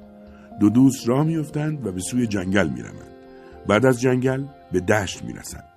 دو 0.59 0.69
دوست 0.69 1.07
راه 1.07 1.25
میفتند 1.25 1.87
و 1.87 1.91
به 1.91 1.99
سوی 1.99 2.27
جنگل 2.27 2.69
می‌روند 2.69 3.13
بعد 3.67 3.85
از 3.85 4.01
جنگل 4.01 4.43
به 4.71 4.79
دشت 4.79 5.23
می‌رسند 5.23 5.72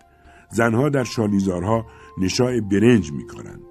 زنها 0.50 0.88
در 0.88 1.04
شالیزارها 1.04 1.86
نشای 2.18 2.60
برنج 2.60 3.12
می‌کنند 3.12 3.62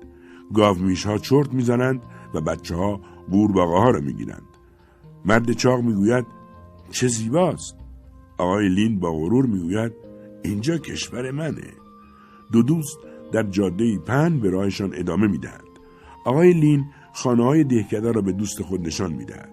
گاومیشها 0.54 1.18
چرت 1.18 1.54
می‌زنند 1.54 2.02
و 2.34 2.42
بچه 2.42 2.76
ها 2.76 3.02
ها 3.56 3.90
را 3.90 4.00
می‌گیرند. 4.00 4.48
مرد 5.26 5.52
چاق 5.52 5.82
می‌گوید 5.82 6.26
چه 6.92 7.08
زیباست. 7.08 7.76
آقای 8.38 8.70
لین 8.70 9.00
با 9.00 9.12
غرور 9.12 9.46
می‌گوید 9.46 9.92
اینجا 10.44 10.78
کشور 10.78 11.32
منه. 11.32 11.74
دو 12.52 12.64
دوست 12.64 12.98
در 13.32 13.44
جاده 13.44 13.98
پن 13.98 14.40
به 14.40 14.50
راهشان 14.50 14.92
ادامه 14.94 15.28
می‌دهند. 15.28 15.62
آقای 16.26 16.54
لین 16.54 16.86
خانه 17.14 17.44
های 17.44 17.64
دهکده 17.64 18.12
را 18.12 18.22
به 18.22 18.32
دوست 18.32 18.62
خود 18.62 18.88
نشان 18.88 19.14
می‌دهد. 19.14 19.50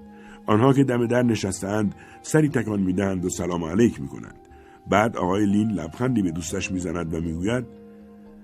آنها 0.46 0.72
که 0.72 0.84
دم 0.84 1.06
در 1.06 1.22
نشستند 1.22 1.94
سری 2.22 2.48
تکان 2.48 2.80
می‌دهند 2.80 3.24
و 3.24 3.28
سلام 3.28 3.64
علیک 3.64 4.00
می‌کنند. 4.00 4.41
بعد 4.91 5.16
آقای 5.16 5.47
لین 5.47 5.70
لبخندی 5.70 6.22
به 6.22 6.30
دوستش 6.30 6.72
می‌زند 6.72 7.14
و 7.14 7.20
می‌گوید 7.20 7.64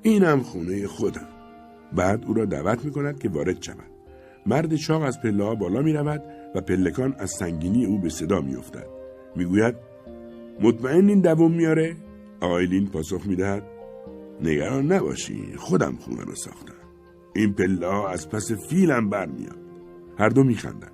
اینم 0.02 0.40
خونه 0.40 0.86
خودم 0.86 1.28
بعد 1.92 2.24
او 2.24 2.34
را 2.34 2.44
دعوت 2.44 2.84
می‌کند 2.84 3.18
که 3.18 3.28
وارد 3.28 3.62
شود 3.62 3.90
مرد 4.46 4.76
چاق 4.76 5.02
از 5.02 5.20
پله 5.20 5.44
ها 5.44 5.54
بالا 5.54 5.82
می 5.82 5.92
رود 5.92 6.22
و 6.54 6.60
پلکان 6.60 7.14
از 7.18 7.30
سنگینی 7.30 7.84
او 7.84 7.98
به 7.98 8.08
صدا 8.08 8.40
می 8.40 8.56
افتد. 8.56 8.86
می 9.36 9.44
گوید 9.44 9.74
مطمئن 10.60 11.08
این 11.08 11.20
دوم 11.20 11.52
میاره؟ 11.52 11.96
آقای 12.40 12.66
لین 12.66 12.86
پاسخ 12.86 13.26
می 13.26 13.36
دهد 13.36 13.62
نگران 14.40 14.92
نباشی 14.92 15.56
خودم 15.56 15.96
خونه 15.96 16.24
رو 16.24 16.34
ساختم. 16.34 16.74
این 17.34 17.52
پله 17.52 17.86
ها 17.86 18.08
از 18.08 18.28
پس 18.28 18.52
فیلم 18.52 19.10
برمیاد. 19.10 19.58
هر 20.18 20.28
دو 20.28 20.44
می 20.44 20.54
خندن. 20.54 20.92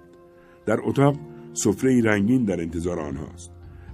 در 0.67 0.79
اتاق 0.83 1.17
سفره 1.53 2.03
رنگین 2.03 2.45
در 2.45 2.61
انتظار 2.61 3.01
آنهاست. 3.01 3.51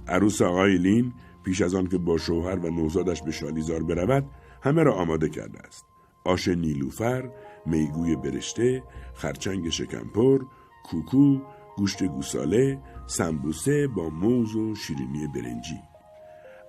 عروس 0.07 0.41
آقای 0.41 0.77
لین 0.77 1.13
پیش 1.43 1.61
از 1.61 1.75
آن 1.75 1.87
که 1.87 1.97
با 1.97 2.17
شوهر 2.17 2.59
و 2.59 2.69
نوزادش 2.69 3.21
به 3.21 3.31
شالیزار 3.31 3.83
برود 3.83 4.25
همه 4.61 4.83
را 4.83 4.93
آماده 4.93 5.29
کرده 5.29 5.59
است. 5.59 5.85
آش 6.25 6.47
نیلوفر، 6.47 7.29
میگوی 7.65 8.15
برشته، 8.15 8.83
خرچنگ 9.13 9.69
شکمپر، 9.69 10.41
کوکو، 10.83 11.39
گوشت 11.77 12.03
گوساله، 12.03 12.79
سمبوسه 13.07 13.87
با 13.87 14.09
موز 14.09 14.55
و 14.55 14.75
شیرینی 14.75 15.27
برنجی. 15.35 15.79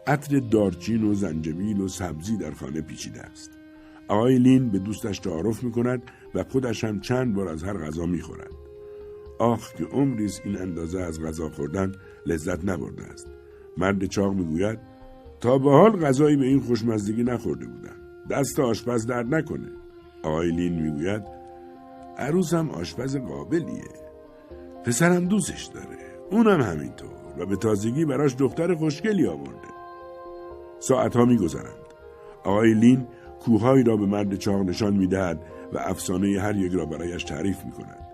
عطر 0.07 0.39
دارچین 0.39 1.05
و 1.05 1.15
زنجبیل 1.15 1.81
و 1.81 1.89
سبزی 1.89 2.37
در 2.37 2.51
خانه 2.51 2.81
پیچیده 2.81 3.23
است. 3.23 3.51
آقای 4.09 4.39
لین 4.39 4.71
به 4.71 4.79
دوستش 4.79 5.19
تعارف 5.19 5.63
می 5.63 5.73
کند 5.73 6.03
و 6.35 6.45
خودش 6.45 6.85
هم 6.85 7.01
چند 7.01 7.35
بار 7.35 7.49
از 7.49 7.63
هر 7.63 7.79
غذا 7.79 8.07
می 8.07 8.21
خورد. 8.21 8.51
آخ 9.39 9.75
که 9.75 9.85
عمریز 9.85 10.41
این 10.45 10.59
اندازه 10.59 11.01
از 11.01 11.23
غذا 11.23 11.49
خوردن 11.49 11.93
لذت 12.27 12.65
نبرده 12.65 13.05
است 13.05 13.27
مرد 13.79 14.07
چاق 14.07 14.35
می‌گوید 14.35 14.79
تا 15.41 15.59
به 15.59 15.71
حال 15.71 15.91
غذایی 15.91 16.37
به 16.37 16.47
این 16.47 16.61
خوشمزدگی 16.61 17.23
نخورده 17.23 17.67
بودم. 17.67 17.97
دست 18.31 18.61
آشپز 18.61 19.07
درد 19.07 19.35
نکنه. 19.35 19.69
آقای 20.23 20.51
لین 20.51 20.83
می‌گوید 20.83 21.23
عروسم 22.19 22.71
آشپز 22.71 23.17
قابلیه. 23.17 23.85
پسرم 24.85 25.25
دوستش 25.25 25.65
داره. 25.65 25.99
اونم 26.31 26.61
همینطور 26.61 27.11
و 27.39 27.47
به 27.47 27.57
تازگی 27.57 28.05
براش 28.05 28.37
دختر 28.39 28.75
خوشگلی 28.75 29.27
آورده. 29.27 29.69
ساعتها 30.79 31.25
میگذرند. 31.25 31.83
آقای 32.45 32.75
لین 32.75 33.07
کوههایی 33.41 33.85
را 33.85 33.97
به 33.97 34.07
مرد 34.07 34.37
چاق 34.37 34.61
نشان 34.61 34.95
می‌دهد 34.95 35.41
و 35.73 35.79
افسانه 35.79 36.41
هر 36.41 36.57
یک 36.57 36.73
را 36.73 36.87
برایش 36.87 37.25
تعریف 37.25 37.65
می 37.65 37.73
کند. 37.73 38.09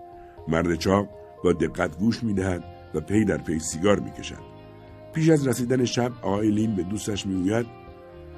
مرد 0.47 0.75
چاق 0.75 1.07
با 1.43 1.53
دقت 1.53 1.97
گوش 1.97 2.23
می‌دهد 2.23 2.63
و 2.93 2.99
پی 2.99 3.25
در 3.25 3.37
پی 3.37 3.59
سیگار 3.59 3.99
می‌کشد. 3.99 4.58
پیش 5.13 5.29
از 5.29 5.47
رسیدن 5.47 5.85
شب 5.85 6.11
آقای 6.21 6.51
لین 6.51 6.75
به 6.75 6.83
دوستش 6.83 7.25
می‌گوید 7.25 7.65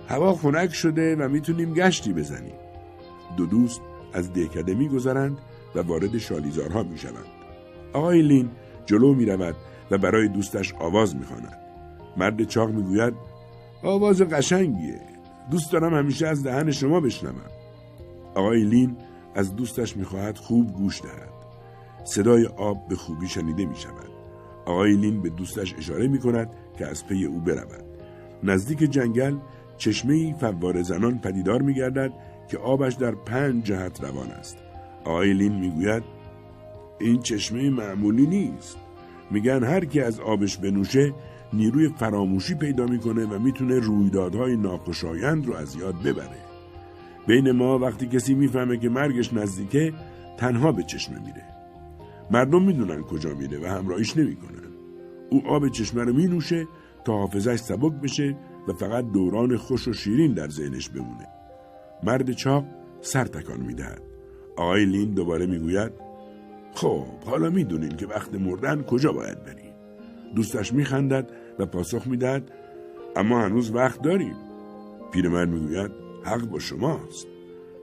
هوا 0.08 0.34
خنک 0.34 0.74
شده 0.74 1.16
و 1.16 1.30
می‌تونیم 1.30 1.74
گشتی 1.74 2.14
بزنیم. 2.14 2.54
دو 3.38 3.46
دوست 3.46 3.82
از 4.14 4.34
دهکده 4.34 4.74
میگذرند 4.74 5.38
و 5.76 5.82
وارد 5.82 6.18
شالیزارها 6.18 6.84
می‌شوند. 6.84 7.26
آقای 7.94 8.22
لین 8.22 8.50
جلو 8.86 9.14
می‌رود 9.14 9.56
و 9.92 9.98
برای 9.98 10.28
دوستش 10.28 10.74
آواز 10.74 11.16
می‌خواند. 11.16 11.58
مرد 12.18 12.44
چاق 12.44 12.70
می‌گوید 12.70 13.14
آواز 13.84 14.22
قشنگیه. 14.22 15.02
دوست 15.52 15.72
دارم 15.72 15.94
همیشه 15.94 16.28
از 16.28 16.44
دهن 16.44 16.72
شما 16.72 17.00
بشنوم. 17.00 17.52
آقای 18.36 18.64
لین 18.64 18.98
از 19.36 19.56
دوستش 19.56 19.98
می‌خواهد 19.98 20.38
خوب 20.38 20.74
گوش 20.74 21.02
دهد. 21.02 21.32
صدای 22.04 22.46
آب 22.46 22.88
به 22.88 22.96
خوبی 22.96 23.28
شنیده 23.28 23.66
می 23.66 23.76
شود. 23.76 24.11
آقای 24.66 24.96
لین 24.96 25.22
به 25.22 25.30
دوستش 25.30 25.76
اشاره 25.78 26.08
می 26.08 26.20
کند 26.20 26.50
که 26.78 26.88
از 26.88 27.08
پی 27.08 27.26
او 27.26 27.40
برود. 27.40 27.84
نزدیک 28.44 28.80
جنگل 28.80 29.36
چشمه 29.78 30.36
فوار 30.40 30.82
زنان 30.82 31.20
پدیدار 31.20 31.62
می 31.62 31.74
گردد 31.74 32.12
که 32.48 32.58
آبش 32.58 32.94
در 32.94 33.12
پنج 33.12 33.64
جهت 33.64 34.04
روان 34.04 34.32
است. 34.32 34.58
آقای 35.06 35.34
لین 35.34 35.56
می 35.56 35.70
گوید 35.70 36.04
این 37.00 37.20
چشمه 37.20 37.70
معمولی 37.70 38.28
نیست. 38.28 38.78
میگن 39.32 39.64
هر 39.64 39.86
کی 39.86 40.02
از 40.02 40.20
آبش 40.20 40.58
بنوشه 40.58 41.14
نیروی 41.54 41.90
فراموشی 41.90 42.56
پیدا 42.56 42.86
می‌کنه 42.86 43.26
و 43.26 43.40
می‌تونه 43.40 43.80
رویدادهای 43.80 44.58
ناخوشایند 44.58 45.46
رو 45.46 45.56
از 45.56 45.76
یاد 45.76 45.96
ببره. 46.04 46.42
بین 47.28 47.52
ما 47.52 47.80
وقتی 47.80 48.08
کسی 48.08 48.34
می‌فهمه 48.34 48.78
که 48.78 48.90
مرگش 48.90 49.34
نزدیکه 49.34 49.94
تنها 50.38 50.72
به 50.72 50.84
چشمه 50.84 51.20
میره. 51.20 51.51
مردم 52.32 52.64
می‌دونن 52.64 53.02
کجا 53.02 53.34
میره 53.34 53.60
و 53.60 53.66
همراهیش 53.66 54.18
نمی‌کنن. 54.18 54.72
او 55.30 55.48
آب 55.48 55.68
چشمه 55.68 56.04
رو 56.04 56.14
مینوشه 56.14 56.68
تا 57.06 57.18
حافظش 57.18 57.60
سبک 57.60 57.92
بشه 57.92 58.38
و 58.68 58.74
فقط 58.74 59.12
دوران 59.12 59.58
خوش 59.58 59.88
و 59.88 59.94
شیرین 59.94 60.34
در 60.34 60.50
ذهنش 60.50 60.90
بمونه. 60.90 61.28
مرد 62.04 62.32
چاق 62.32 62.66
سر 63.02 63.26
تکان 63.26 63.60
می‌دهد. 63.60 64.02
آقای 64.58 64.86
لین 64.86 65.14
دوباره 65.14 65.46
می‌گوید 65.46 65.92
خب 66.74 67.06
حالا 67.26 67.50
می‌دونیم 67.50 67.92
که 67.92 68.08
وقت 68.08 68.36
مردن 68.36 68.82
کجا 68.82 69.12
باید 69.12 69.44
بریم. 69.44 69.74
دوستش 70.36 70.74
میخندد 70.74 71.32
و 71.60 71.66
پاسخ 71.66 72.08
می‌دهد 72.08 72.52
اما 73.16 73.42
هنوز 73.42 73.72
وقت 73.72 74.02
داریم. 74.02 74.36
پیرمرد 75.12 75.50
می‌گوید 75.50 75.92
حق 76.24 76.46
با 76.46 76.60
شماست. 76.60 77.28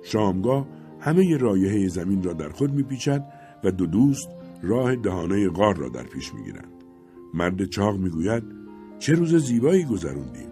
شامگاه 0.02 0.66
همه 1.00 1.36
رایحه 1.36 1.88
زمین 1.88 2.22
را 2.22 2.32
در 2.32 2.48
خود 2.48 2.72
میپیچد 2.72 3.24
و 3.64 3.70
دو 3.70 3.86
دوست 3.86 4.28
راه 4.62 4.96
دهانه 4.96 5.48
غار 5.48 5.76
را 5.76 5.88
در 5.88 6.02
پیش 6.02 6.34
می‌گیرند. 6.34 6.84
مرد 7.34 7.64
چاق 7.64 7.96
می‌گوید 7.96 8.42
چه 8.98 9.14
روز 9.14 9.34
زیبایی 9.34 9.84
گذروندیم. 9.84 10.50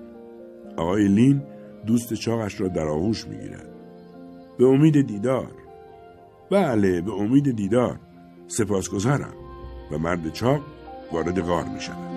آقای 0.76 1.08
لین 1.08 1.42
دوست 1.86 2.14
چاقش 2.14 2.60
را 2.60 2.68
در 2.68 2.88
آغوش 2.88 3.26
می‌گیرد. 3.26 3.68
به 4.58 4.66
امید 4.66 5.06
دیدار. 5.06 5.50
بله 6.50 7.00
به 7.00 7.12
امید 7.12 7.56
دیدار. 7.56 8.00
سپاسگزارم. 8.48 9.34
و 9.92 9.98
مرد 9.98 10.32
چاق 10.32 10.60
وارد 11.12 11.40
غار 11.40 11.64
می 11.64 11.80
شود. 11.80 12.16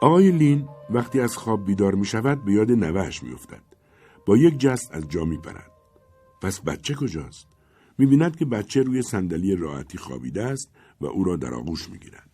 آقای 0.00 0.30
لین 0.30 0.68
وقتی 0.90 1.20
از 1.20 1.36
خواب 1.36 1.64
بیدار 1.64 1.94
می 1.94 2.04
شود 2.04 2.44
به 2.44 2.52
یاد 2.52 2.70
نوهش 2.70 3.22
می 3.22 3.32
افتد. 3.32 3.62
با 4.26 4.36
یک 4.36 4.58
جست 4.58 4.94
از 4.94 5.08
جا 5.08 5.24
می 5.24 5.38
پرد. 5.38 5.73
پس 6.40 6.60
بچه 6.60 6.94
کجاست؟ 6.94 7.46
می 7.98 8.06
بیند 8.06 8.36
که 8.36 8.44
بچه 8.44 8.82
روی 8.82 9.02
صندلی 9.02 9.56
راحتی 9.56 9.98
خوابیده 9.98 10.42
است 10.42 10.70
و 11.00 11.06
او 11.06 11.24
را 11.24 11.36
در 11.36 11.54
آغوش 11.54 11.88
می 11.88 11.98
گیرد. 11.98 12.30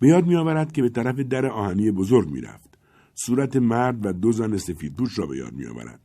به 0.00 0.08
یاد 0.08 0.26
می 0.26 0.36
آورد 0.36 0.72
که 0.72 0.82
به 0.82 0.88
طرف 0.88 1.16
در 1.16 1.46
آهنی 1.46 1.90
بزرگ 1.90 2.30
می 2.30 2.40
رفت. 2.40 2.78
صورت 3.14 3.56
مرد 3.56 4.06
و 4.06 4.12
دو 4.12 4.32
زن 4.32 4.56
سفیدپوش 4.56 5.18
را 5.18 5.26
به 5.26 5.36
یاد 5.36 5.52
می 5.52 5.66
آورد. 5.66 6.00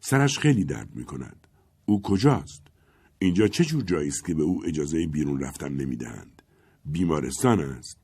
سرش 0.00 0.38
خیلی 0.38 0.64
درد 0.64 0.88
می 0.94 1.04
کند. 1.04 1.46
او 1.86 2.02
کجاست؟ 2.02 2.62
اینجا 3.18 3.48
چه 3.48 3.64
جور 3.64 3.82
جایی 3.82 4.08
است 4.08 4.24
که 4.24 4.34
به 4.34 4.42
او 4.42 4.66
اجازه 4.66 5.06
بیرون 5.06 5.40
رفتن 5.40 5.72
نمی‌دهند؟ 5.72 6.42
بیمارستان 6.84 7.60
است. 7.60 7.98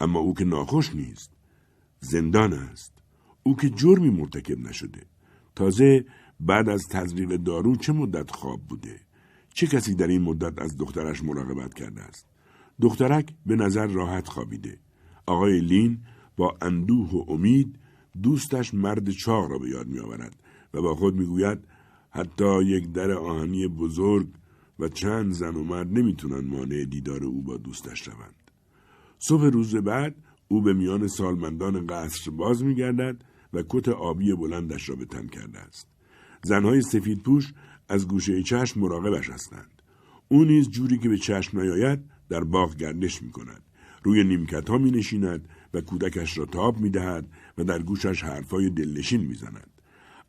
اما 0.00 0.18
او 0.18 0.34
که 0.34 0.44
ناخوش 0.44 0.94
نیست. 0.94 1.30
زندان 2.00 2.52
است. 2.52 2.92
او 3.42 3.56
که 3.56 3.70
جرمی 3.70 4.10
مرتکب 4.10 4.58
نشده. 4.58 5.02
تازه 5.54 6.04
بعد 6.46 6.68
از 6.68 6.82
تزریق 6.90 7.36
دارو 7.36 7.76
چه 7.76 7.92
مدت 7.92 8.30
خواب 8.30 8.60
بوده؟ 8.68 9.00
چه 9.54 9.66
کسی 9.66 9.94
در 9.94 10.06
این 10.06 10.22
مدت 10.22 10.62
از 10.62 10.76
دخترش 10.76 11.24
مراقبت 11.24 11.74
کرده 11.74 12.02
است؟ 12.02 12.26
دخترک 12.80 13.34
به 13.46 13.56
نظر 13.56 13.86
راحت 13.86 14.28
خوابیده. 14.28 14.78
آقای 15.26 15.60
لین 15.60 15.98
با 16.36 16.56
اندوه 16.62 17.10
و 17.10 17.24
امید 17.28 17.78
دوستش 18.22 18.74
مرد 18.74 19.10
چاق 19.10 19.50
را 19.50 19.58
به 19.58 19.68
یاد 19.68 19.86
می 19.86 19.98
آورد 19.98 20.36
و 20.74 20.82
با 20.82 20.94
خود 20.94 21.14
می 21.14 21.26
گوید 21.26 21.58
حتی 22.10 22.64
یک 22.64 22.92
در 22.92 23.10
آهنی 23.10 23.68
بزرگ 23.68 24.28
و 24.78 24.88
چند 24.88 25.32
زن 25.32 25.56
و 25.56 25.64
مرد 25.64 25.92
نمی‌تونن 25.92 26.48
مانع 26.48 26.84
دیدار 26.84 27.24
او 27.24 27.42
با 27.42 27.56
دوستش 27.56 28.04
شوند. 28.04 28.50
صبح 29.18 29.44
روز 29.44 29.76
بعد 29.76 30.14
او 30.48 30.62
به 30.62 30.72
میان 30.72 31.08
سالمندان 31.08 31.86
قصر 31.86 32.30
باز 32.30 32.64
میگردد 32.64 33.24
و 33.52 33.62
کت 33.68 33.88
آبی 33.88 34.34
بلندش 34.34 34.88
را 34.88 34.96
به 34.96 35.04
تن 35.04 35.26
کرده 35.26 35.58
است. 35.58 35.91
زنهای 36.42 36.82
سفید 36.82 37.22
پوش 37.22 37.52
از 37.88 38.08
گوشه 38.08 38.42
چشم 38.42 38.80
مراقبش 38.80 39.30
هستند. 39.30 39.82
او 40.28 40.44
نیز 40.44 40.68
جوری 40.68 40.98
که 40.98 41.08
به 41.08 41.18
چشم 41.18 41.60
نیاید 41.60 42.00
در 42.28 42.44
باغ 42.44 42.76
گردش 42.76 43.22
می 43.22 43.30
کند. 43.30 43.62
روی 44.02 44.24
نیمکت 44.24 44.70
ها 44.70 44.78
می 44.78 44.90
نشیند 44.90 45.48
و 45.74 45.80
کودکش 45.80 46.38
را 46.38 46.44
تاب 46.44 46.80
می 46.80 46.90
دهد 46.90 47.26
و 47.58 47.64
در 47.64 47.82
گوشش 47.82 48.22
حرفای 48.22 48.70
دلنشین 48.70 49.20
می 49.20 49.34
زند. 49.34 49.70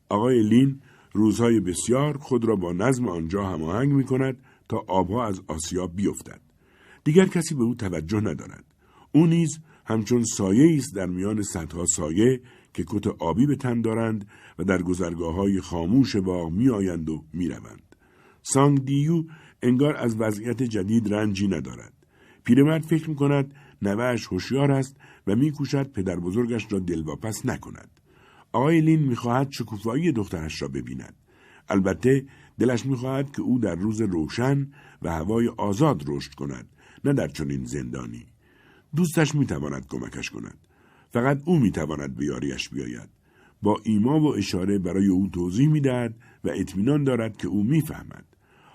آقای 0.09 0.43
لین 0.43 0.81
روزهای 1.13 1.59
بسیار 1.59 2.17
خود 2.17 2.45
را 2.45 2.55
با 2.55 2.73
نظم 2.73 3.07
آنجا 3.07 3.43
هماهنگ 3.43 3.91
می 3.91 4.03
کند 4.03 4.37
تا 4.69 4.83
آبها 4.87 5.25
از 5.25 5.41
آسیاب 5.47 5.95
بیفتد. 5.95 6.41
دیگر 7.03 7.25
کسی 7.25 7.55
به 7.55 7.63
او 7.63 7.75
توجه 7.75 8.19
ندارد. 8.19 8.63
او 9.11 9.25
نیز 9.25 9.59
همچون 9.85 10.23
سایه 10.23 10.77
است 10.77 10.95
در 10.95 11.05
میان 11.05 11.43
صدها 11.43 11.85
سایه 11.85 12.41
که 12.73 12.83
کت 12.87 13.07
آبی 13.07 13.45
به 13.45 13.55
تن 13.55 13.81
دارند 13.81 14.27
و 14.59 14.63
در 14.63 14.81
گذرگاه 14.81 15.35
های 15.35 15.61
خاموش 15.61 16.15
باغ 16.15 16.51
می 16.51 16.69
آیند 16.69 17.09
و 17.09 17.23
می 17.33 17.47
روند. 17.47 17.95
سانگ 18.41 18.85
دیو 18.85 19.23
انگار 19.61 19.95
از 19.95 20.15
وضعیت 20.19 20.63
جدید 20.63 21.13
رنجی 21.13 21.47
ندارد. 21.47 21.93
پیرمرد 22.43 22.83
فکر 22.83 23.09
می 23.09 23.15
کند 23.15 23.55
نوهش 23.81 24.27
هوشیار 24.27 24.71
است 24.71 24.95
و 25.27 25.35
میکوشد 25.35 25.91
پدر 25.91 26.19
بزرگش 26.19 26.67
را 26.69 26.79
دلواپس 26.79 27.45
نکند. 27.45 27.89
آقای 28.51 28.81
لین 28.81 28.99
می‌خواهد 28.99 29.51
شکوفایی 29.51 30.11
دخترش 30.11 30.61
را 30.61 30.67
ببیند. 30.67 31.15
البته 31.69 32.25
دلش 32.59 32.85
می‌خواهد 32.85 33.35
که 33.35 33.41
او 33.41 33.59
در 33.59 33.75
روز 33.75 34.01
روشن 34.01 34.71
و 35.01 35.11
هوای 35.11 35.47
آزاد 35.47 36.03
رشد 36.07 36.33
کند 36.33 36.69
نه 37.05 37.13
در 37.13 37.27
چنین 37.27 37.65
زندانی. 37.65 38.25
دوستش 38.95 39.35
می‌تواند 39.35 39.87
کمکش 39.87 40.29
کند. 40.29 40.57
فقط 41.13 41.41
او 41.45 41.59
می‌تواند 41.59 42.15
به 42.15 42.25
یاریش 42.25 42.69
بیاید. 42.69 43.09
با 43.61 43.81
ایما 43.83 44.19
و 44.19 44.35
اشاره 44.35 44.77
برای 44.77 45.07
او 45.07 45.29
توضیح 45.33 45.67
می‌دهد 45.67 46.15
و 46.43 46.49
اطمینان 46.49 47.03
دارد 47.03 47.37
که 47.37 47.47
او 47.47 47.63
می‌فهمد. 47.63 48.25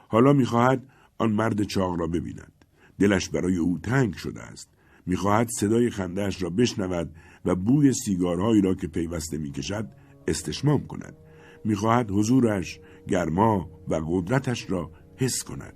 حالا 0.08 0.32
می‌خواهد 0.32 0.82
آن 1.18 1.32
مرد 1.32 1.62
چاق 1.62 2.00
را 2.00 2.06
ببیند. 2.06 2.52
دلش 2.98 3.28
برای 3.28 3.56
او 3.56 3.78
تنگ 3.78 4.14
شده 4.14 4.42
است. 4.42 4.68
می‌خواهد 5.06 5.48
صدای 5.48 5.90
خندهاش 5.90 6.42
را 6.42 6.50
بشنود 6.50 7.14
و 7.44 7.54
بوی 7.54 7.92
سیگارهایی 7.92 8.62
را 8.62 8.74
که 8.74 8.86
پیوسته 8.86 9.38
می‌کشد 9.38 9.88
استشمام 10.28 10.86
کند. 10.86 11.16
می‌خواهد 11.64 12.10
حضورش، 12.10 12.80
گرما 13.08 13.70
و 13.88 13.94
قدرتش 13.94 14.70
را 14.70 14.90
حس 15.16 15.42
کند. 15.42 15.74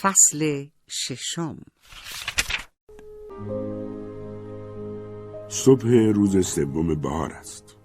فصل 0.00 0.66
ششم 0.90 1.56
صبح 5.48 5.88
روز 6.14 6.46
سوم 6.46 6.94
بهار 6.94 7.32
است. 7.32 7.76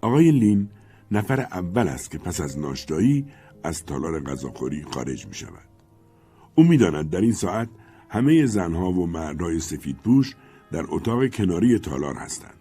آقای 0.00 0.30
لین 0.30 0.68
نفر 1.10 1.40
اول 1.40 1.88
است 1.88 2.10
که 2.10 2.18
پس 2.18 2.40
از 2.40 2.58
ناشتایی 2.58 3.26
از 3.64 3.84
تالار 3.84 4.20
غذاخوری 4.20 4.82
خارج 4.82 5.26
می 5.26 5.34
شود. 5.34 5.68
او 6.54 6.64
می‌داند 6.64 7.10
در 7.10 7.20
این 7.20 7.32
ساعت 7.32 7.68
همه 8.08 8.46
زنها 8.46 8.92
و 8.92 9.06
مردهای 9.06 9.60
سفید 9.60 9.96
پوش 9.96 10.34
در 10.72 10.84
اتاق 10.88 11.28
کناری 11.28 11.78
تالار 11.78 12.14
هستند. 12.14 12.60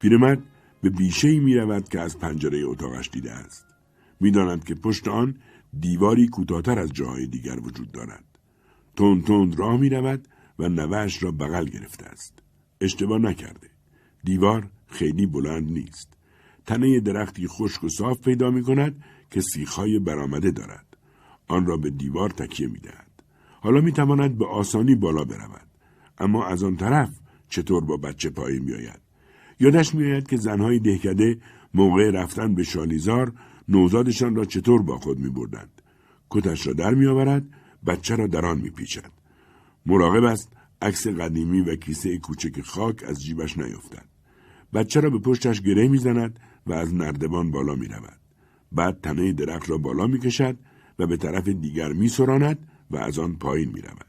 پیرمرد 0.00 0.42
به 0.82 0.90
بیشهای 0.90 1.38
می 1.38 1.54
رود 1.54 1.88
که 1.88 2.00
از 2.00 2.18
پنجره 2.18 2.64
اتاقش 2.64 3.10
دیده 3.10 3.32
است. 3.32 3.66
می‌داند 4.20 4.64
که 4.64 4.74
پشت 4.74 5.08
آن 5.08 5.36
دیواری 5.80 6.28
کوتاهتر 6.28 6.78
از 6.78 6.92
جاهای 6.92 7.26
دیگر 7.26 7.60
وجود 7.60 7.92
دارد. 7.92 8.24
تند 8.96 9.24
تند 9.24 9.58
راه 9.58 9.76
می 9.76 9.88
رود 9.88 10.28
و 10.58 10.68
نوهش 10.68 11.22
را 11.22 11.30
بغل 11.30 11.64
گرفته 11.64 12.06
است. 12.06 12.42
اشتباه 12.80 13.18
نکرده. 13.18 13.70
دیوار 14.24 14.70
خیلی 14.86 15.26
بلند 15.26 15.72
نیست. 15.72 16.08
تنه 16.66 17.00
درختی 17.00 17.48
خشک 17.48 17.84
و 17.84 17.88
صاف 17.88 18.20
پیدا 18.20 18.50
می 18.50 18.62
کند 18.62 19.04
که 19.30 19.40
سیخهای 19.40 19.98
برآمده 19.98 20.50
دارد. 20.50 20.86
آن 21.48 21.66
را 21.66 21.76
به 21.76 21.90
دیوار 21.90 22.30
تکیه 22.30 22.66
می 22.66 22.78
دهد. 22.78 23.10
حالا 23.60 23.80
می 23.80 23.92
تواند 23.92 24.38
به 24.38 24.46
آسانی 24.46 24.94
بالا 24.94 25.24
برود. 25.24 25.66
اما 26.18 26.46
از 26.46 26.64
آن 26.64 26.76
طرف 26.76 27.10
چطور 27.48 27.84
با 27.84 27.96
بچه 27.96 28.30
پایین 28.30 28.62
می 28.62 28.74
آید؟ 28.74 29.00
یادش 29.60 29.94
می 29.94 30.12
آید 30.12 30.28
که 30.28 30.36
زنهای 30.36 30.78
دهکده 30.78 31.38
موقع 31.74 32.10
رفتن 32.10 32.54
به 32.54 32.62
شالیزار 32.62 33.32
نوزادشان 33.68 34.36
را 34.36 34.44
چطور 34.44 34.82
با 34.82 34.98
خود 34.98 35.18
می 35.18 35.30
بردند. 35.30 35.82
کتش 36.30 36.66
را 36.66 36.72
در 36.72 36.94
می 36.94 37.06
آورد 37.06 37.44
بچه 37.86 38.16
را 38.16 38.26
در 38.26 38.46
آن 38.46 38.60
می 38.60 38.70
پیچد. 38.70 39.21
مراقب 39.86 40.24
است 40.24 40.52
عکس 40.82 41.06
قدیمی 41.06 41.60
و 41.60 41.76
کیسه 41.76 42.18
کوچک 42.18 42.60
خاک 42.60 43.04
از 43.08 43.22
جیبش 43.22 43.58
نیفتد. 43.58 44.06
بچه 44.74 45.00
را 45.00 45.10
به 45.10 45.18
پشتش 45.18 45.60
گره 45.60 45.88
می‌زند 45.88 46.40
و 46.66 46.72
از 46.72 46.94
نردبان 46.94 47.50
بالا 47.50 47.74
می 47.74 47.88
رود. 47.88 48.20
بعد 48.72 49.00
تنه 49.00 49.32
درخت 49.32 49.70
را 49.70 49.78
بالا 49.78 50.06
می 50.06 50.18
کشد 50.18 50.58
و 50.98 51.06
به 51.06 51.16
طرف 51.16 51.48
دیگر 51.48 51.92
می 51.92 52.08
سراند 52.08 52.68
و 52.90 52.96
از 52.96 53.18
آن 53.18 53.36
پایین 53.36 53.70
می 53.72 53.80
رود. 53.80 54.06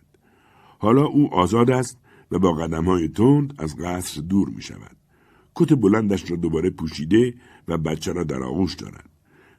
حالا 0.80 1.06
او 1.06 1.34
آزاد 1.34 1.72
است 1.72 1.98
و 2.32 2.40
با 2.40 2.54
قدم 2.54 2.86
های 2.86 3.08
تند 3.08 3.54
از 3.58 3.76
قصر 3.78 4.22
دور 4.22 4.50
می 4.50 4.62
شود. 4.62 4.98
کت 5.56 5.74
بلندش 5.74 6.32
را 6.32 6.38
دوباره 6.38 6.70
پوشیده 6.70 7.34
و 7.68 7.78
بچه 7.78 8.14
را 8.14 8.24
در 8.24 8.44
آغوش 8.44 8.76
دارد. 8.76 9.10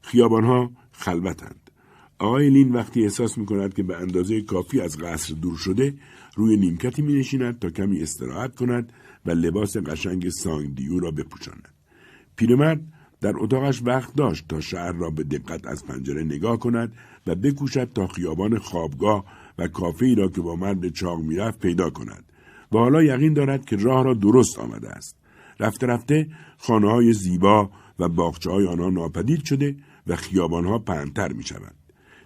خیابانها 0.01 0.73
خلوتند. 0.93 1.64
آقای 2.19 2.51
لین 2.51 2.73
وقتی 2.73 3.03
احساس 3.03 3.39
می 3.39 3.47
کند 3.47 3.75
که 3.75 3.83
به 3.83 3.97
اندازه 3.97 4.43
کافی 4.43 4.81
از 4.81 4.99
قصر 4.99 5.35
دور 5.35 5.57
شده 5.57 5.95
روی 6.37 6.57
نیمکتی 6.57 7.03
می 7.03 7.15
نشیند 7.15 7.59
تا 7.59 7.71
کمی 7.71 8.03
استراحت 8.03 8.55
کند 8.55 8.93
و 9.27 9.31
لباس 9.31 9.77
قشنگ 9.77 10.29
سانگ 10.29 10.75
دیو 10.75 10.99
را 10.99 11.11
بپوشاند. 11.11 11.69
پیرمرد 12.37 12.81
در 13.21 13.33
اتاقش 13.37 13.83
وقت 13.83 14.17
داشت 14.17 14.49
تا 14.49 14.61
شهر 14.61 14.93
را 14.93 15.11
به 15.11 15.25
دقت 15.25 15.67
از 15.67 15.85
پنجره 15.85 16.25
نگاه 16.25 16.59
کند 16.59 16.93
و 17.27 17.35
بکوشد 17.35 17.93
تا 17.93 18.07
خیابان 18.07 18.59
خوابگاه 18.59 19.25
و 19.59 19.69
کافه 19.69 20.07
ای 20.07 20.15
را 20.15 20.29
که 20.29 20.41
با 20.41 20.57
مرد 20.57 20.89
چاق 20.89 21.21
می‌رفت 21.21 21.59
پیدا 21.59 21.91
کند 21.91 22.25
و 22.73 22.79
حالا 22.79 23.03
یقین 23.03 23.35
دارد 23.35 23.65
که 23.65 23.77
راه 23.77 24.05
را 24.05 24.15
درست 24.15 24.59
آمده 24.59 24.89
است. 24.89 25.17
رفته 25.61 25.87
رفته 25.87 26.29
خانه 26.59 26.91
های 26.91 27.13
زیبا 27.13 27.71
و 27.99 28.09
باخچه 28.09 28.51
های 28.51 28.67
آنها 28.67 28.91
ناپدید 28.91 29.45
شده 29.45 29.77
و 30.07 30.17
خیابان 30.17 30.65
ها 30.65 30.79
پهنتر 30.79 31.33
می 31.33 31.43
شوند. 31.43 31.84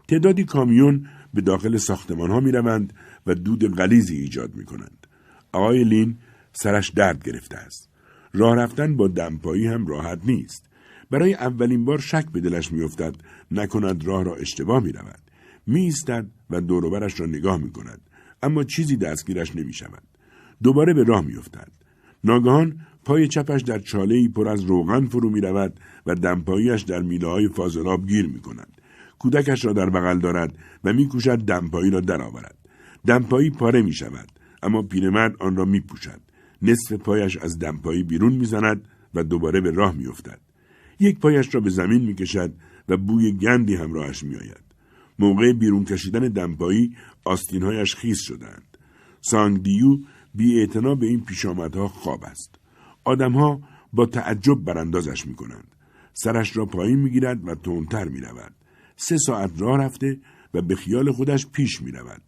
تعدادی 0.09 0.45
کامیون 0.45 1.07
به 1.35 1.41
داخل 1.41 1.77
ساختمان 1.77 2.31
ها 2.31 2.41
می 2.41 2.53
روند 2.53 2.93
و 3.27 3.35
دود 3.35 3.77
غلیزی 3.77 4.17
ایجاد 4.17 4.55
می 4.55 4.65
کنند. 4.65 5.07
آقای 5.53 5.85
لین 5.85 6.19
سرش 6.53 6.91
درد 6.91 7.25
گرفته 7.25 7.57
است. 7.57 7.91
راه 8.33 8.57
رفتن 8.57 8.97
با 8.97 9.09
دمپایی 9.09 9.67
هم 9.67 9.87
راحت 9.87 10.21
نیست. 10.25 10.69
برای 11.11 11.35
اولین 11.35 11.85
بار 11.85 11.99
شک 11.99 12.27
به 12.33 12.41
دلش 12.41 12.73
میافتد 12.73 13.15
نکند 13.51 14.05
راه 14.05 14.25
را 14.25 14.35
اشتباه 14.35 14.83
می 14.83 14.93
رود. 14.93 15.21
می 15.67 15.81
ایستد 15.81 16.27
و 16.51 16.61
دوروبرش 16.61 17.21
را 17.21 17.27
نگاه 17.27 17.59
می 17.59 17.71
کند. 17.71 18.01
اما 18.43 18.65
چیزی 18.65 18.97
دستگیرش 18.97 19.57
نمی 19.57 19.73
شود. 19.73 20.03
دوباره 20.63 20.95
به 20.95 21.05
راه 21.05 21.25
می 21.25 21.37
افتد. 21.37 21.69
ناگهان 22.25 22.81
پای 23.05 23.29
چپش 23.29 23.63
در 23.63 23.79
چاله 23.79 24.29
پر 24.29 24.49
از 24.49 24.65
روغن 24.65 25.07
فرو 25.07 25.31
می 25.31 25.41
رود 25.41 25.81
و 26.07 26.15
دمپاییش 26.15 26.83
در 26.83 27.03
میله 27.03 27.29
های 27.29 27.49
گیر 28.07 28.27
می 28.27 28.41
کند. 28.41 28.78
کودکش 29.19 29.65
را 29.65 29.73
در 29.73 29.91
بغل 29.91 30.19
دارد 30.19 30.59
و 30.85 30.93
میکوشد 30.93 31.37
دمپایی 31.37 31.91
را 31.91 32.01
درآورد. 32.01 32.59
دمپایی 33.07 33.51
پاره 33.51 33.83
می 33.83 33.93
شود 33.93 34.29
اما 34.63 34.83
پیرمرد 34.83 35.37
آن 35.41 35.57
را 35.57 35.65
می 35.65 35.81
پوشد. 35.81 36.21
نصف 36.63 36.93
پایش 36.93 37.37
از 37.37 37.59
دمپایی 37.59 38.03
بیرون 38.03 38.33
می‌زند 38.33 38.89
و 39.15 39.25
دوباره 39.25 39.61
به 39.61 39.71
راه 39.71 39.95
میافتد. 39.95 40.41
یک 41.01 41.19
پایش 41.19 41.55
را 41.55 41.61
به 41.61 41.71
زمین 41.71 42.03
می‌کشد 42.03 42.55
و 42.89 42.97
بوی 42.97 43.33
گندی 43.33 43.75
همراهش 43.75 44.23
میآید. 44.23 44.65
موقع 45.19 45.53
بیرون 45.53 45.85
کشیدن 45.85 46.29
دمپایی 46.29 46.97
آستینهایش 47.25 47.95
خیس 47.95 48.19
شدند. 48.21 48.77
سانگ 49.21 49.63
دیو 49.63 49.99
بی 50.35 50.67
به 50.67 51.07
این 51.07 51.25
پیشامدها 51.25 51.89
خواب 51.89 52.25
است. 52.25 52.55
آدمها 53.05 53.61
با 53.93 54.07
تعجب 54.07 54.55
براندازش 54.55 55.27
می 55.27 55.35
کنند. 55.35 55.75
سرش 56.13 56.57
را 56.57 56.67
پایین 56.67 56.99
می 56.99 57.11
گیرد 57.11 57.49
و 57.49 57.55
تندتر 57.55 58.09
می 58.09 58.21
رود. 58.21 58.58
سه 59.01 59.17
ساعت 59.19 59.51
راه 59.61 59.79
رفته 59.79 60.19
و 60.55 60.63
به 60.63 60.77
خیال 60.77 61.13
خودش 61.13 61.47
پیش 61.47 61.83
می 61.83 61.91
رود. 61.91 62.23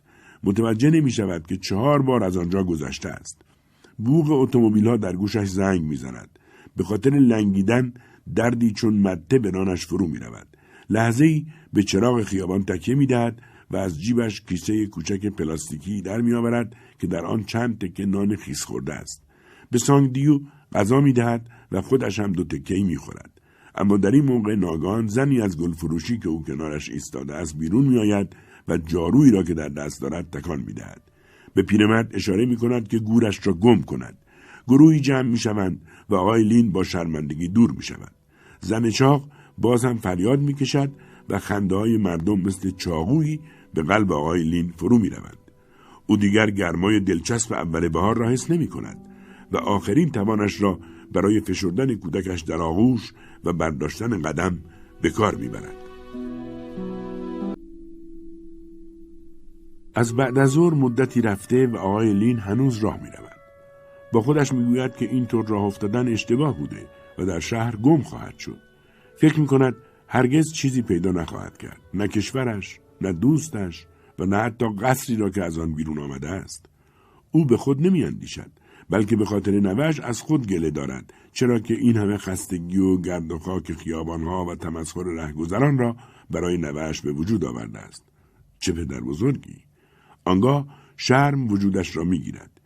متوجه 0.45 0.91
نمی 0.91 1.11
شود 1.11 1.47
که 1.47 1.57
چهار 1.57 2.03
بار 2.03 2.25
از 2.25 2.37
آنجا 2.37 2.65
گذشته 2.65 3.09
است. 3.09 3.43
بوغ 3.99 4.31
اتومبیل 4.31 4.89
ها 4.89 4.97
در 4.97 5.17
گوشش 5.17 5.49
زنگ 5.49 5.83
می 5.83 5.97
زند. 5.97 6.39
به 6.77 6.85
خاطر 6.85 7.11
لنگیدن 7.11 7.93
دردی 8.35 8.73
چون 8.73 8.95
مده 9.01 9.39
به 9.39 9.51
نانش 9.51 9.87
فرو 9.87 10.07
می 10.07 10.19
رود. 10.19 10.57
لحظه 10.91 11.25
ای 11.25 11.47
به 11.73 11.83
چراغ 11.83 12.23
خیابان 12.23 12.65
تکیه 12.65 12.95
می 12.95 13.07
دهد 13.07 13.43
و 13.71 13.77
از 13.77 14.01
جیبش 14.01 14.41
کیسه 14.41 14.87
کوچک 14.87 15.27
پلاستیکی 15.27 16.03
در 16.03 16.21
می 16.21 16.33
آورد 16.33 16.77
که 16.99 17.07
در 17.07 17.25
آن 17.27 17.45
چند 17.45 17.79
تکه 17.79 18.07
نان 18.07 18.37
خیس 18.37 18.63
خورده 18.63 18.95
است. 18.95 19.23
به 19.71 19.79
سانگ 19.79 20.13
دیو 20.13 20.41
غذا 20.73 21.01
می 21.01 21.13
دهد 21.13 21.51
و 21.73 21.81
خودش 21.81 22.21
هم 22.21 22.33
دو 22.33 22.45
تکه 22.45 22.75
می 22.75 22.97
خورد. 22.97 23.40
اما 23.75 23.97
در 23.97 24.11
این 24.11 24.25
موقع 24.25 24.55
ناگان 24.55 25.07
زنی 25.07 25.41
از 25.41 25.59
گلفروشی 25.59 26.19
که 26.19 26.29
او 26.29 26.45
کنارش 26.45 26.91
ایستاده 26.91 27.35
است 27.35 27.59
بیرون 27.59 27.85
می 27.85 27.99
آید 27.99 28.37
و 28.69 28.77
جارویی 28.77 29.31
را 29.31 29.43
که 29.43 29.55
در 29.55 29.69
دست 29.69 30.03
دارد 30.03 30.31
تکان 30.31 30.61
می 30.67 30.73
دهد. 30.73 31.03
به 31.55 31.63
پیرمرد 31.63 32.11
اشاره 32.15 32.47
می 32.47 32.57
کند 32.57 32.89
که 32.89 32.99
گورش 32.99 33.47
را 33.47 33.53
گم 33.53 33.83
کند. 33.83 34.19
گروهی 34.69 35.01
جمع 35.01 35.23
می 35.23 35.39
شوند 35.39 35.81
و 36.09 36.15
آقای 36.15 36.43
لین 36.45 36.73
با 36.73 36.85
شرمندگی 36.85 37.49
دور 37.49 37.71
می 37.71 37.83
شود. 37.83 38.13
زن 38.61 38.91
چاق 38.91 39.29
باز 39.59 39.85
هم 39.85 39.99
فریاد 39.99 40.41
می 40.41 40.55
کشد 40.55 40.91
و 41.29 41.39
خنده 41.39 41.75
های 41.75 41.97
مردم 41.97 42.41
مثل 42.41 42.71
چاقویی 42.71 43.41
به 43.75 43.83
قلب 43.83 44.13
آقای 44.13 44.43
لین 44.43 44.73
فرو 44.77 44.99
می 44.99 45.11
روند. 45.11 45.39
او 46.07 46.17
دیگر 46.17 46.51
گرمای 46.51 47.01
دلچسب 47.01 47.53
اول 47.53 47.89
بهار 47.89 48.19
را 48.19 48.31
حس 48.31 48.51
نمی 48.51 48.69
کند 48.69 48.99
و 49.53 49.57
آخرین 49.57 50.11
توانش 50.11 50.63
را 50.63 50.81
برای 51.13 51.41
فشردن 51.41 51.95
کودکش 51.95 52.41
در 52.41 52.63
آغوش 52.63 53.13
و 53.45 53.53
برداشتن 53.53 54.23
قدم 54.23 54.59
به 55.03 55.11
کار 55.11 55.35
می‌برد. 55.35 55.77
از 59.95 60.17
بعد 60.17 60.39
از 60.39 60.51
ظهر 60.51 60.75
مدتی 60.75 61.23
رفته 61.23 61.67
و 61.67 61.77
آقای 61.77 62.15
لین 62.15 62.39
هنوز 62.39 62.79
راه 62.79 63.03
می 63.03 63.09
رود. 63.09 63.37
با 64.13 64.23
خودش 64.23 64.53
می‌گوید 64.53 64.97
که 64.97 65.05
اینطور 65.05 65.47
راه 65.47 65.63
افتادن 65.63 66.09
اشتباه 66.09 66.59
بوده 66.59 66.87
و 67.19 67.25
در 67.25 67.41
شهر 67.41 67.77
گم 67.77 68.03
خواهد 68.03 68.39
شد. 68.39 68.59
فکر 69.17 69.41
می 69.41 69.47
کند 69.47 69.75
هرگز 70.09 70.53
چیزی 70.53 70.83
پیدا 70.83 71.11
نخواهد 71.11 71.59
کرد. 71.59 71.81
نه 71.95 72.09
کشورش، 72.09 72.81
نه 73.01 73.13
دوستش 73.13 73.87
و 74.19 74.25
نه 74.25 74.37
حتی 74.37 74.67
قصری 74.83 75.17
را 75.17 75.31
که 75.31 75.45
از 75.45 75.59
آن 75.59 75.75
بیرون 75.75 75.99
آمده 75.99 76.29
است. 76.29 76.67
او 77.33 77.45
به 77.45 77.57
خود 77.57 77.87
نمی 77.87 78.05
اندیشد 78.05 78.51
بلکه 78.91 79.17
به 79.17 79.25
خاطر 79.25 79.61
نوش 79.61 80.01
از 80.01 80.21
خود 80.21 80.47
گله 80.47 80.71
دارد 80.71 81.13
چرا 81.33 81.59
که 81.59 81.75
این 81.75 81.97
همه 81.97 82.17
خستگی 82.17 82.79
و 82.79 82.97
گرد 82.97 83.33
و 83.33 83.39
خاک 83.39 83.73
خیابانها 83.73 84.45
و 84.45 84.55
تمسخر 84.55 85.03
رهگذران 85.03 85.79
را 85.79 85.97
برای 86.31 86.59
نوش 86.59 87.01
به 87.01 87.13
وجود 87.13 87.45
آورده 87.45 87.79
است. 87.79 88.05
چه 88.59 88.73
پدر 88.73 89.01
بزرگی! 89.01 89.65
آنگاه 90.25 90.67
شرم 90.97 91.49
وجودش 91.49 91.97
را 91.97 92.05
می‌گیرد. 92.05 92.61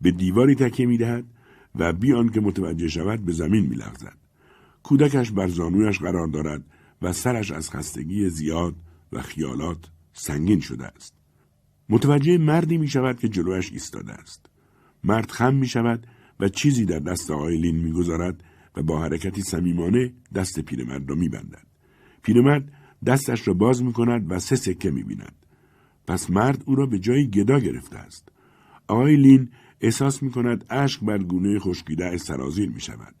به 0.00 0.10
دیواری 0.10 0.54
تکیه 0.54 0.86
می‌دهد 0.86 1.24
و 1.74 1.92
بیان 1.92 2.28
که 2.28 2.40
متوجه 2.40 2.88
شود 2.88 3.24
به 3.24 3.32
زمین 3.32 3.66
میلغزد. 3.66 4.16
کودکش 4.82 5.30
بر 5.30 5.48
زانویش 5.48 5.98
قرار 5.98 6.26
دارد 6.26 6.64
و 7.02 7.12
سرش 7.12 7.50
از 7.50 7.70
خستگی 7.70 8.28
زیاد 8.28 8.74
و 9.12 9.22
خیالات 9.22 9.90
سنگین 10.12 10.60
شده 10.60 10.86
است. 10.86 11.14
متوجه 11.88 12.38
مردی 12.38 12.78
می 12.78 12.88
شود 12.88 13.18
که 13.18 13.28
جلویش 13.28 13.72
ایستاده 13.72 14.12
است. 14.12 14.46
مرد 15.04 15.30
خم 15.30 15.54
می 15.54 15.68
شود 15.68 16.06
و 16.40 16.48
چیزی 16.48 16.84
در 16.84 16.98
دست 16.98 17.30
آقای 17.30 17.56
لین 17.56 17.76
می 17.76 17.92
گذارد 17.92 18.44
و 18.76 18.82
با 18.82 19.02
حرکتی 19.02 19.42
صمیمانه 19.42 20.12
دست 20.34 20.60
پیرمرد 20.60 21.10
را 21.10 21.16
می 21.16 21.28
بندد. 21.28 21.66
پیرمرد 22.22 22.72
دستش 23.06 23.48
را 23.48 23.54
باز 23.54 23.82
می 23.82 23.92
کند 23.92 24.32
و 24.32 24.38
سه 24.38 24.56
سکه 24.56 24.90
می 24.90 25.02
بیند. 25.02 25.34
پس 26.06 26.30
مرد 26.30 26.62
او 26.66 26.74
را 26.74 26.86
به 26.86 26.98
جای 26.98 27.30
گدا 27.30 27.58
گرفته 27.58 27.98
است. 27.98 28.28
آقای 28.88 29.16
لین 29.16 29.48
احساس 29.80 30.22
می 30.22 30.30
کند 30.30 30.64
اشک 30.70 31.04
بر 31.04 31.18
گونه 31.18 31.58
خشکیده 31.58 32.16
سرازیر 32.16 32.70
می 32.70 32.80
شود. 32.80 33.14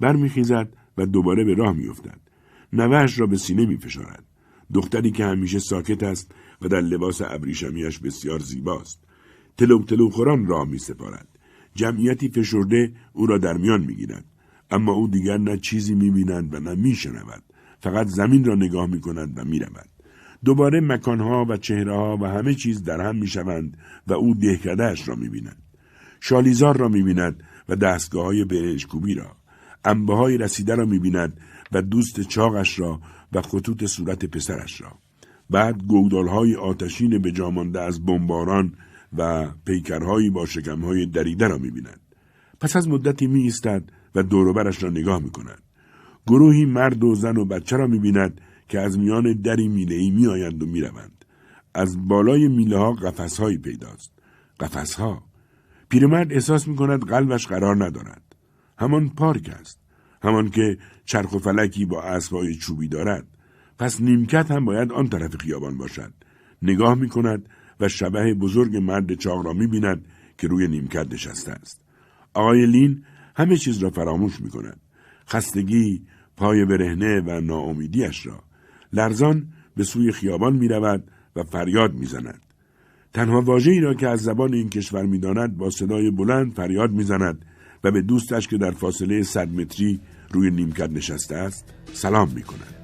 برمیخیزد 0.00 0.68
و 0.98 1.06
دوباره 1.06 1.44
به 1.44 1.54
راه 1.54 1.76
می 1.76 1.88
افتد. 1.88 2.20
نوهش 2.72 3.20
را 3.20 3.26
به 3.26 3.36
سینه 3.36 3.66
می 3.66 3.76
فشارد. 3.76 4.24
دختری 4.74 5.10
که 5.10 5.24
همیشه 5.24 5.58
ساکت 5.58 6.02
است 6.02 6.32
و 6.62 6.68
در 6.68 6.80
لباس 6.80 7.22
ابریشمیش 7.22 7.98
بسیار 7.98 8.38
زیباست. 8.38 9.04
تلو 9.56 9.84
تلو 9.84 10.10
خوران 10.10 10.46
راه 10.46 10.68
می 10.68 10.78
سپارد. 10.78 11.33
جمعیتی 11.74 12.28
فشرده 12.28 12.92
او 13.12 13.26
را 13.26 13.38
در 13.38 13.56
میان 13.56 13.80
می 13.80 13.94
گیرد. 13.94 14.24
اما 14.70 14.92
او 14.92 15.08
دیگر 15.08 15.38
نه 15.38 15.56
چیزی 15.56 15.94
می‌بیند 15.94 16.54
و 16.54 16.60
نه 16.60 16.74
میشنود. 16.74 17.42
فقط 17.80 18.06
زمین 18.06 18.44
را 18.44 18.54
نگاه 18.54 18.86
می‌کند 18.86 19.38
و 19.38 19.44
می‌رود. 19.44 19.88
دوباره 20.44 20.80
مکانها 20.80 21.46
و 21.48 21.56
چهرهها 21.56 22.18
و 22.20 22.26
همه 22.26 22.54
چیز 22.54 22.82
در 22.82 23.00
هم 23.00 23.16
می‌شوند 23.16 23.76
و 24.06 24.12
او 24.12 24.34
دهکدهش 24.34 25.08
را 25.08 25.14
می‌بیند. 25.14 25.62
شالیزار 26.20 26.76
را 26.76 26.88
می‌بیند 26.88 27.42
و 27.68 27.76
دستگاه 27.76 28.24
های 28.24 28.44
برشکوبی 28.44 29.14
را 29.14 29.36
انبه 29.84 30.14
های 30.16 30.38
رسیده 30.38 30.74
را 30.74 30.84
می‌بیند 30.86 31.40
و 31.72 31.82
دوست 31.82 32.20
چاقش 32.20 32.78
را 32.78 33.00
و 33.32 33.42
خطوط 33.42 33.84
صورت 33.84 34.24
پسرش 34.24 34.80
را. 34.80 34.98
بعد 35.50 35.82
گودال 35.82 36.28
های 36.28 36.54
آتشین 36.54 37.18
به 37.18 37.32
جامانده 37.32 37.80
از 37.80 38.04
بمباران 38.04 38.74
و 39.18 39.50
پیکرهایی 39.66 40.30
با 40.30 40.46
شکمهای 40.46 41.06
دریده 41.06 41.48
را 41.48 41.58
می‌بیند 41.58 42.00
پس 42.60 42.76
از 42.76 42.88
مدتی 42.88 43.26
می 43.26 43.42
ایستد 43.42 43.90
و 44.14 44.22
دوروبرش 44.22 44.82
را 44.82 44.90
نگاه 44.90 45.22
می 45.22 45.30
کند. 45.30 45.62
گروهی 46.26 46.64
مرد 46.64 47.04
و 47.04 47.14
زن 47.14 47.36
و 47.36 47.44
بچه 47.44 47.76
را 47.76 47.86
می 47.86 47.98
بیند 47.98 48.40
که 48.68 48.80
از 48.80 48.98
میان 48.98 49.32
دری 49.32 49.68
میله 49.68 49.94
ای 49.94 50.10
می 50.10 50.26
آیند 50.26 50.62
و 50.62 50.66
می 50.66 50.80
روند. 50.80 51.24
از 51.74 52.08
بالای 52.08 52.48
میله 52.48 52.78
ها 52.78 52.92
قفس 52.92 53.40
هایی 53.40 53.58
پیداست. 53.58 54.12
قفس 54.60 54.94
ها. 54.94 55.22
پیرمرد 55.88 56.32
احساس 56.32 56.68
می 56.68 56.76
کند 56.76 57.04
قلبش 57.04 57.46
قرار 57.46 57.84
ندارد. 57.84 58.22
همان 58.78 59.08
پارک 59.08 59.48
است. 59.60 59.80
همان 60.22 60.50
که 60.50 60.78
چرخ 61.04 61.32
و 61.32 61.38
فلکی 61.38 61.84
با 61.84 62.02
اسبای 62.02 62.54
چوبی 62.54 62.88
دارد. 62.88 63.26
پس 63.78 64.00
نیمکت 64.00 64.50
هم 64.50 64.64
باید 64.64 64.92
آن 64.92 65.08
طرف 65.08 65.36
خیابان 65.36 65.78
باشد. 65.78 66.12
نگاه 66.62 66.94
می 66.94 67.08
کند 67.08 67.48
و 67.80 67.88
شبه 67.88 68.34
بزرگ 68.34 68.76
مرد 68.76 69.14
چاق 69.14 69.46
را 69.46 69.52
می 69.52 69.66
بیند 69.66 70.04
که 70.38 70.48
روی 70.48 70.68
نیمکت 70.68 71.12
نشسته 71.12 71.52
است. 71.52 71.80
آقای 72.34 72.66
لین 72.66 73.04
همه 73.36 73.56
چیز 73.56 73.78
را 73.78 73.90
فراموش 73.90 74.40
می 74.40 74.50
کند. 74.50 74.80
خستگی، 75.28 76.02
پای 76.36 76.64
برهنه 76.64 77.20
و 77.20 77.40
ناامیدیش 77.40 78.26
را. 78.26 78.42
لرزان 78.92 79.46
به 79.76 79.84
سوی 79.84 80.12
خیابان 80.12 80.56
می 80.56 80.68
رود 80.68 81.10
و 81.36 81.42
فریاد 81.42 81.94
می 81.94 82.06
زند. 82.06 82.40
تنها 83.12 83.40
واجهی 83.40 83.80
را 83.80 83.94
که 83.94 84.08
از 84.08 84.20
زبان 84.20 84.54
این 84.54 84.68
کشور 84.68 85.02
می 85.02 85.18
داند 85.18 85.56
با 85.56 85.70
صدای 85.70 86.10
بلند 86.10 86.52
فریاد 86.52 86.90
می 86.90 87.02
زند 87.02 87.44
و 87.84 87.90
به 87.90 88.02
دوستش 88.02 88.48
که 88.48 88.58
در 88.58 88.70
فاصله 88.70 89.22
صد 89.22 89.48
متری 89.48 90.00
روی 90.30 90.50
نیمکت 90.50 90.90
نشسته 90.90 91.36
است 91.36 91.74
سلام 91.92 92.32
می 92.34 92.42
کند. 92.42 92.74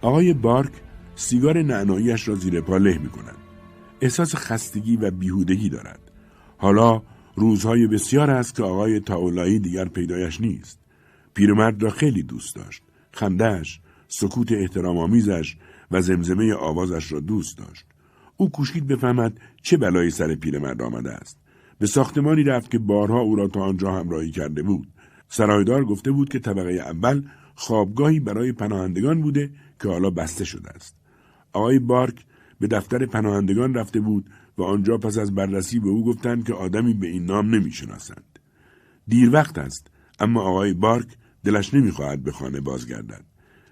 آقای 0.00 0.32
بارک 0.32 0.72
سیگار 1.16 1.62
نعناییش 1.62 2.28
را 2.28 2.34
زیر 2.34 2.60
پا 2.60 2.76
له 2.76 2.98
می 2.98 3.08
کند. 3.08 3.36
احساس 4.00 4.34
خستگی 4.34 4.96
و 4.96 5.10
بیهودگی 5.10 5.68
دارد. 5.68 6.00
حالا 6.58 7.02
روزهای 7.34 7.86
بسیار 7.86 8.30
است 8.30 8.54
که 8.54 8.62
آقای 8.62 9.00
تاولایی 9.00 9.58
دیگر 9.58 9.84
پیدایش 9.84 10.40
نیست. 10.40 10.78
پیرمرد 11.34 11.82
را 11.82 11.90
خیلی 11.90 12.22
دوست 12.22 12.56
داشت. 12.56 12.82
خندهش، 13.12 13.80
سکوت 14.08 14.52
احترام 14.52 14.98
آمیزش 14.98 15.56
و 15.90 16.02
زمزمه 16.02 16.54
آوازش 16.54 17.12
را 17.12 17.20
دوست 17.20 17.58
داشت. 17.58 17.84
او 18.36 18.50
کوشید 18.50 18.86
بفهمد 18.86 19.40
چه 19.62 19.76
بلایی 19.76 20.10
سر 20.10 20.34
پیرمرد 20.34 20.82
آمده 20.82 21.12
است. 21.12 21.38
به 21.78 21.86
ساختمانی 21.86 22.42
رفت 22.42 22.70
که 22.70 22.78
بارها 22.78 23.20
او 23.20 23.36
را 23.36 23.48
تا 23.48 23.60
آنجا 23.60 23.92
همراهی 23.92 24.30
کرده 24.30 24.62
بود. 24.62 24.88
سرایدار 25.28 25.84
گفته 25.84 26.10
بود 26.10 26.28
که 26.28 26.38
طبقه 26.38 26.72
اول 26.72 27.22
خوابگاهی 27.54 28.20
برای 28.20 28.52
پناهندگان 28.52 29.22
بوده 29.22 29.50
که 29.82 29.88
حالا 29.88 30.10
بسته 30.10 30.44
شده 30.44 30.70
است. 30.70 31.05
آقای 31.56 31.78
بارک 31.78 32.24
به 32.60 32.66
دفتر 32.66 33.06
پناهندگان 33.06 33.74
رفته 33.74 34.00
بود 34.00 34.30
و 34.58 34.62
آنجا 34.62 34.98
پس 34.98 35.18
از 35.18 35.34
بررسی 35.34 35.78
به 35.78 35.88
او 35.88 36.04
گفتند 36.04 36.46
که 36.46 36.54
آدمی 36.54 36.94
به 36.94 37.06
این 37.06 37.24
نام 37.24 37.54
نمی‌شناسند. 37.54 38.38
دیر 39.08 39.30
وقت 39.30 39.58
است 39.58 39.90
اما 40.20 40.40
آقای 40.40 40.74
بارک 40.74 41.06
دلش 41.44 41.74
نمی‌خواهد 41.74 42.24
به 42.24 42.32
خانه 42.32 42.60
بازگردد. 42.60 43.24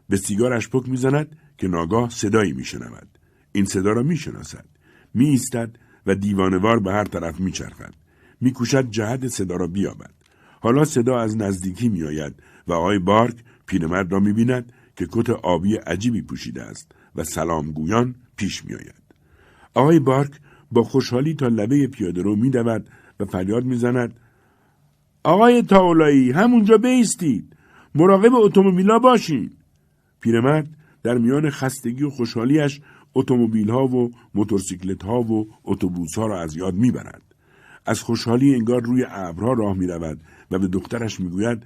به 0.08 0.16
سیگارش 0.16 0.68
پک 0.68 0.88
می‌زند 0.88 1.36
که 1.58 1.68
ناگاه 1.68 2.10
صدایی 2.10 2.52
میشنود. 2.52 3.18
این 3.52 3.64
صدا 3.64 3.92
را 3.92 4.02
می‌شناسد. 4.02 4.66
می 5.14 5.28
ایستد 5.28 5.78
و 6.06 6.14
دیوانوار 6.14 6.80
به 6.80 6.92
هر 6.92 7.04
طرف 7.04 7.40
میچرخد. 7.40 7.94
میکوشد 8.40 8.90
جهت 8.90 9.28
صدا 9.28 9.56
را 9.56 9.66
بیابد. 9.66 10.14
حالا 10.60 10.84
صدا 10.84 11.20
از 11.20 11.36
نزدیکی 11.36 11.88
میآید 11.88 12.34
و 12.68 12.72
آقای 12.72 12.98
بارک 12.98 13.36
پیرمرد 13.66 14.12
را 14.12 14.20
می‌بیند 14.20 14.72
که 14.96 15.06
کت 15.12 15.30
آبی 15.30 15.76
عجیبی 15.76 16.22
پوشیده 16.22 16.62
است 16.62 16.92
و 17.16 17.24
سلامگویان 17.24 18.14
پیش 18.36 18.64
میآید. 18.64 19.02
آقای 19.74 19.98
بارک 19.98 20.30
با 20.72 20.82
خوشحالی 20.82 21.34
تا 21.34 21.48
لبه 21.48 21.86
پیاده 21.86 22.22
رو 22.22 22.36
می 22.36 22.50
دود 22.50 22.88
و 23.20 23.24
فریاد 23.24 23.64
می 23.64 23.76
زند 23.76 24.20
آقای 25.24 25.62
تاولایی 25.62 26.30
همونجا 26.30 26.78
بیستید. 26.78 27.56
مراقب 27.94 28.34
اتومبیلا 28.34 28.98
باشین. 28.98 29.50
پیرمرد 30.20 30.68
در 31.02 31.18
میان 31.18 31.50
خستگی 31.50 32.02
و 32.02 32.10
خوشحالیش 32.10 32.80
اتومبیل 33.14 33.70
ها 33.70 33.86
و 33.86 34.10
موتورسیکلت 34.34 35.02
ها 35.02 35.20
و 35.20 35.46
اتوبوس 35.64 36.14
ها 36.18 36.26
را 36.26 36.40
از 36.40 36.56
یاد 36.56 36.74
می‌برد. 36.74 37.22
از 37.86 38.00
خوشحالی 38.00 38.54
انگار 38.54 38.82
روی 38.82 39.04
ابرها 39.08 39.52
راه 39.52 39.76
می 39.76 39.86
رود 39.86 40.20
و 40.50 40.58
به 40.58 40.68
دخترش 40.68 41.20
می‌گوید 41.20 41.62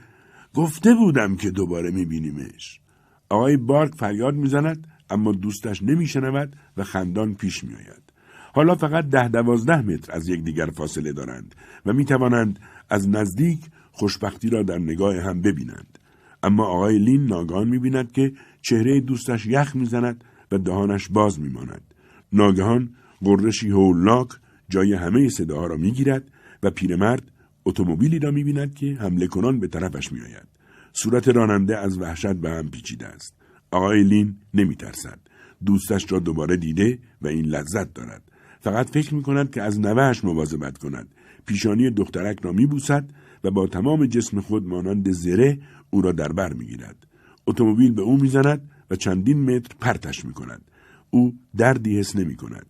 گفته 0.55 0.95
بودم 0.95 1.37
که 1.37 1.51
دوباره 1.51 1.91
میبینیمش. 1.91 2.81
آقای 3.29 3.57
بارک 3.57 3.95
فریاد 3.95 4.35
می‌زند 4.35 4.87
اما 5.11 5.33
دوستش 5.33 5.83
نمیشنود 5.83 6.57
و 6.77 6.85
خندان 6.85 7.35
پیش 7.35 7.65
میآید 7.65 8.13
حالا 8.55 8.75
فقط 8.75 9.09
ده 9.09 9.29
دوازده 9.29 9.83
متر 9.83 10.13
از 10.13 10.29
یکدیگر 10.29 10.67
فاصله 10.67 11.13
دارند 11.13 11.55
و 11.87 11.93
می 11.93 12.05
توانند 12.05 12.59
از 12.91 13.09
نزدیک 13.09 13.61
خوشبختی 13.93 14.51
را 14.51 14.63
در 14.63 14.79
نگاه 14.79 15.17
هم 15.17 15.43
ببینند. 15.43 15.99
اما 16.43 16.65
آقای 16.65 16.99
لین 16.99 17.27
ناگهان 17.27 17.69
می 17.69 17.79
بیند 17.79 18.13
که 18.13 18.33
چهره 18.63 19.01
دوستش 19.01 19.47
یخ 19.47 19.77
می‌زند 19.77 20.25
و 20.53 20.59
دهانش 20.59 21.09
باز 21.09 21.41
می 21.41 21.49
ماند. 21.49 21.95
ناگهان 22.33 22.95
قرشی 23.25 23.71
هولناک 23.71 24.29
جای 24.69 24.95
همه 24.95 25.29
صداها 25.29 25.67
را 25.67 25.77
می 25.77 25.93
گیرد 25.93 26.31
و 26.63 26.71
پیرمرد 26.71 27.23
اتومبیلی 27.65 28.19
را 28.19 28.31
می 28.31 28.45
بیند 28.45 28.75
که 28.75 28.87
حمله 29.01 29.27
کنان 29.27 29.61
به 29.61 29.67
طرفش 29.67 30.13
می 30.13 30.21
آید. 30.21 30.49
صورت 30.93 31.29
راننده 31.29 31.79
از 31.79 31.99
وحشت 31.99 32.33
به 32.33 32.51
هم 32.51 32.71
پیچیده 32.71 33.07
است. 33.07 33.38
آقای 33.71 34.03
لین 34.03 34.37
نمی 34.55 34.77
ترسد. 34.77 35.19
دوستش 35.67 36.13
را 36.13 36.19
دوباره 36.19 36.57
دیده 36.57 36.99
و 37.23 37.29
این 37.29 37.45
لذت 37.45 37.95
دارد. 37.95 38.23
فقط 38.61 38.91
فکر 38.91 39.15
می 39.15 39.23
کند 39.23 39.51
که 39.51 39.63
از 39.63 39.81
نوهش 39.81 40.25
مواظبت 40.25 40.79
کند. 40.79 41.15
پیشانی 41.47 41.91
دخترک 41.91 42.39
را 42.43 42.53
می 42.53 42.67
بوسد 42.67 43.11
و 43.45 43.51
با 43.51 43.67
تمام 43.67 44.07
جسم 44.07 44.41
خود 44.41 44.67
مانند 44.67 45.11
زره 45.13 45.59
او 45.91 46.03
را 46.03 46.13
در 46.13 46.33
بر 46.33 46.53
می 46.53 46.67
گیرد. 46.67 47.07
اتومبیل 47.47 47.93
به 47.93 48.03
او 48.03 48.17
می‌زند 48.17 48.71
و 48.91 48.97
چندین 48.97 49.41
متر 49.41 49.77
پرتش 49.81 50.25
می 50.25 50.33
کند. 50.33 50.71
او 51.11 51.39
دردی 51.57 51.99
حس 51.99 52.17
نمی 52.17 52.37
کند. 52.37 52.67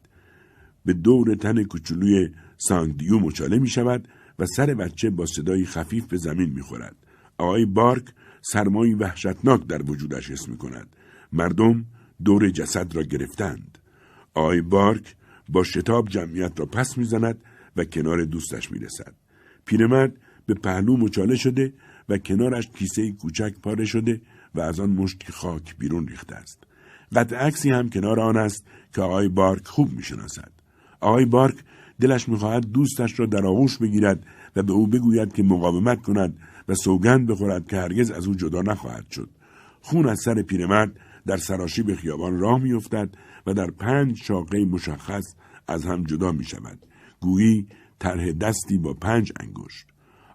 به 0.85 0.93
دور 0.93 1.35
تن 1.35 1.65
کوچولوی 1.65 2.29
سانگدیو 2.57 3.19
مچاله 3.19 3.59
می 3.59 3.69
شود 3.69 4.09
و 4.39 4.47
سر 4.47 4.75
بچه 4.75 5.11
با 5.11 5.27
صدایی 5.27 5.67
خفیف 5.67 6.07
به 6.07 6.17
زمین 6.17 6.51
می 6.51 6.63
خورد. 6.63 6.97
آقای 7.39 7.67
بارک 7.67 8.05
سرمایی 8.43 8.95
وحشتناک 8.95 9.67
در 9.67 9.91
وجودش 9.91 10.31
حس 10.31 10.49
می 10.49 10.57
کند. 10.57 10.97
مردم 11.33 11.85
دور 12.25 12.51
جسد 12.51 12.97
را 12.97 13.03
گرفتند. 13.03 13.79
آقای 14.35 14.61
بارک 14.61 15.17
با 15.49 15.63
شتاب 15.63 16.09
جمعیت 16.09 16.61
را 16.61 16.67
پس 16.67 16.99
می‌زند 16.99 17.39
و 17.77 17.85
کنار 17.85 18.25
دوستش 18.25 18.73
می‌رسد. 18.73 19.15
پیرمرد 19.65 20.13
به 20.47 20.55
پهلو 20.55 20.97
مچاله 20.97 21.37
شده 21.37 21.73
و 22.09 22.19
کنارش 22.19 22.69
کیسه 22.75 23.13
کوچک 23.13 23.55
پاره 23.63 23.85
شده 23.85 24.21
و 24.55 24.61
از 24.61 24.81
آن 24.81 24.91
مشت 24.91 25.31
خاک 25.31 25.77
بیرون 25.79 26.09
ریخته 26.09 26.35
است. 26.35 26.65
قطع 27.15 27.37
عکسی 27.37 27.71
هم 27.71 27.91
کنار 27.91 28.21
آن 28.21 28.37
است 28.37 28.65
که 28.95 29.03
آقای 29.03 29.29
بارک 29.29 29.67
خوب 29.67 29.93
می‌شناسد. 29.93 30.53
آقای 31.01 31.25
بارک 31.25 31.57
دلش 32.01 32.29
می‌خواهد 32.29 32.73
دوستش 32.73 33.21
را 33.21 33.27
در 33.27 33.47
آغوش 33.47 33.79
بگیرد 33.79 34.27
و 34.57 34.63
به 34.63 34.73
او 34.73 34.87
بگوید 34.87 35.33
که 35.33 35.43
مقاومت 35.43 36.03
کند 36.03 36.39
و 36.69 36.75
سوگند 36.75 37.27
بخورد 37.27 37.69
که 37.69 37.77
هرگز 37.77 38.11
از 38.11 38.27
او 38.27 38.35
جدا 38.35 38.63
نخواهد 38.63 39.11
شد. 39.11 39.31
خون 39.81 40.09
از 40.09 40.21
سر 40.25 40.43
پیرمرد 40.43 40.93
در 41.27 41.37
سراشی 41.37 41.83
به 41.83 41.97
خیابان 41.97 42.39
راه 42.39 42.61
میافتد 42.63 43.11
و 43.47 43.55
در 43.55 43.71
پنج 43.71 44.17
شاقه 44.17 44.65
مشخص 44.65 45.35
از 45.69 45.85
هم 45.85 46.05
جدا 46.05 46.33
می 46.33 46.45
شود. 46.45 46.79
گویی 47.21 47.67
طرح 47.99 48.33
دستی 48.33 48.79
با 48.79 48.95
پنج 48.95 49.33
انگشت. 49.41 49.87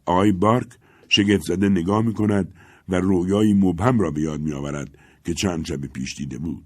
آقای 0.06 0.32
بارک 0.32 0.68
شگفت 1.10 1.44
زده 1.44 1.70
نگاه 1.70 2.02
می 2.02 2.14
کند 2.14 2.54
و 2.90 2.96
رویایی 2.96 3.54
مبهم 3.54 4.00
را 4.00 4.12
به 4.12 4.22
یاد 4.22 4.42
می 4.42 4.54
آورد 4.54 4.98
که 5.26 5.34
چند 5.34 5.66
شب 5.66 5.86
پیش 5.86 6.16
دیده 6.16 6.38
بود. 6.38 6.64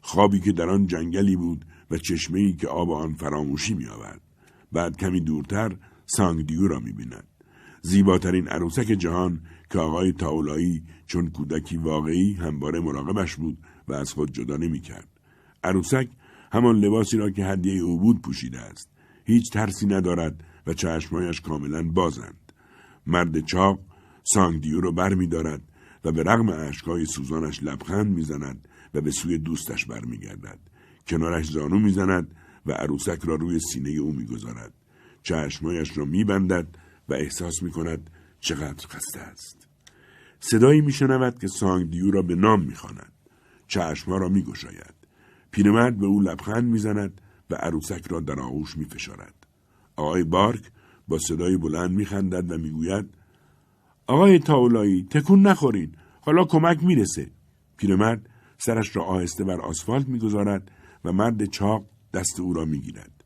خوابی 0.00 0.40
که 0.40 0.52
در 0.52 0.70
آن 0.70 0.86
جنگلی 0.86 1.36
بود 1.36 1.64
و 1.90 1.98
چشمه 1.98 2.52
که 2.52 2.68
آب 2.68 2.90
آن 2.90 3.14
فراموشی 3.14 3.74
می 3.74 3.86
آورد. 3.86 4.20
بعد 4.72 4.96
کمی 4.96 5.20
دورتر 5.20 5.76
سانگدیو 6.06 6.68
را 6.68 6.78
می 6.78 6.92
بیند. 6.92 7.24
زیباترین 7.82 8.48
عروسک 8.48 8.86
جهان 8.86 9.40
که 9.70 9.78
آقای 9.78 10.12
تاولایی 10.12 10.82
چون 11.06 11.30
کودکی 11.30 11.76
واقعی 11.76 12.34
همواره 12.34 12.80
مراقبش 12.80 13.36
بود 13.36 13.58
و 13.88 13.92
از 13.92 14.12
خود 14.12 14.32
جدا 14.32 14.56
نمی 14.56 14.80
کرد. 14.80 15.08
عروسک 15.64 16.08
همان 16.52 16.76
لباسی 16.76 17.16
را 17.16 17.30
که 17.30 17.44
هدیه 17.44 17.82
او 17.82 17.98
بود 18.00 18.22
پوشیده 18.22 18.60
است. 18.60 18.88
هیچ 19.24 19.52
ترسی 19.52 19.86
ندارد 19.86 20.44
و 20.66 20.74
چشمهایش 20.74 21.40
کاملا 21.40 21.82
بازند. 21.82 22.52
مرد 23.06 23.44
چاق 23.44 23.80
سانگدیو 24.24 24.80
رو 24.80 24.92
بر 24.92 25.14
می 25.14 25.26
دارد 25.26 25.62
و 26.04 26.12
به 26.12 26.22
رغم 26.22 26.48
اشکای 26.48 27.04
سوزانش 27.04 27.62
لبخند 27.62 28.16
می‌زند 28.16 28.68
و 28.94 29.00
به 29.00 29.10
سوی 29.10 29.38
دوستش 29.38 29.86
برمیگردد 29.86 30.58
کنارش 31.06 31.46
زانو 31.46 31.78
می‌زند 31.78 32.34
و 32.66 32.72
عروسک 32.72 33.20
را 33.24 33.34
روی 33.34 33.60
سینه 33.60 33.90
او 33.90 34.12
می‌گذارد 34.12 34.72
چشمایش 35.22 35.98
را 35.98 36.04
میبندد 36.04 36.78
و 37.12 37.14
احساس 37.14 37.62
می‌کند 37.62 38.10
چقدر 38.40 38.86
خسته 38.88 39.20
است. 39.20 39.68
صدایی 40.40 40.80
میشنود 40.80 41.38
که 41.38 41.46
سانگدیو 41.46 42.10
را 42.10 42.22
به 42.22 42.34
نام 42.34 42.62
می‌خواند. 42.62 43.12
چشمها 43.66 44.18
را 44.18 44.28
میگشاید. 44.28 44.94
پیرمرد 45.50 45.98
به 45.98 46.06
او 46.06 46.20
لبخند 46.20 46.64
می‌زند 46.64 47.20
و 47.50 47.54
عروسک 47.54 48.06
را 48.10 48.20
در 48.20 48.40
آغوش 48.40 48.76
میفشارد. 48.76 49.34
آقای 49.96 50.24
بارک 50.24 50.70
با 51.08 51.18
صدای 51.18 51.56
بلند 51.56 51.90
میخندد 51.90 52.50
و 52.50 52.58
می‌گوید 52.58 53.14
آقای 54.06 54.38
تاولایی 54.38 55.06
تکون 55.10 55.46
نخورین. 55.46 55.96
حالا 56.20 56.44
کمک 56.44 56.84
می‌رسه. 56.84 57.30
پیرمرد 57.76 58.28
سرش 58.58 58.96
را 58.96 59.04
آهسته 59.04 59.44
بر 59.44 59.60
آسفالت 59.60 60.08
می‌گذارد 60.08 60.70
و 61.04 61.12
مرد 61.12 61.44
چاق 61.44 61.86
دست 62.14 62.40
او 62.40 62.54
را 62.54 62.64
می‌گیرد. 62.64 63.24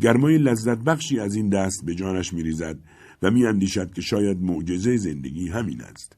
گرمای 0.00 0.38
لذت 0.38 0.78
بخشی 0.78 1.20
از 1.20 1.34
این 1.34 1.48
دست 1.48 1.84
به 1.84 1.94
جانش 1.94 2.32
میریزد 2.32 2.78
و 3.22 3.30
میاندیشد 3.30 3.92
که 3.92 4.00
شاید 4.00 4.42
معجزه 4.42 4.96
زندگی 4.96 5.48
همین 5.48 5.80
است. 5.80 6.16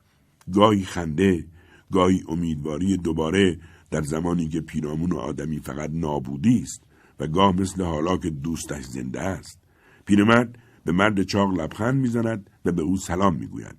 گاهی 0.52 0.82
خنده 0.82 1.44
گاهی 1.92 2.24
امیدواری 2.28 2.96
دوباره 2.96 3.58
در 3.90 4.02
زمانی 4.02 4.48
که 4.48 4.60
پیرامون 4.60 5.12
آدمی 5.12 5.58
فقط 5.58 5.90
نابودی 5.92 6.62
است 6.62 6.82
و 7.20 7.26
گاه 7.26 7.56
مثل 7.60 7.82
حالا 7.82 8.16
که 8.16 8.30
دوستش 8.30 8.84
زنده 8.84 9.20
است. 9.20 9.58
پیرمرد 10.06 10.58
به 10.84 10.92
مرد 10.92 11.22
چاق 11.22 11.60
لبخند 11.60 11.94
می‌زند 11.94 12.50
و 12.64 12.72
به 12.72 12.82
او 12.82 12.96
سلام 12.96 13.34
می‌گوید. 13.36 13.76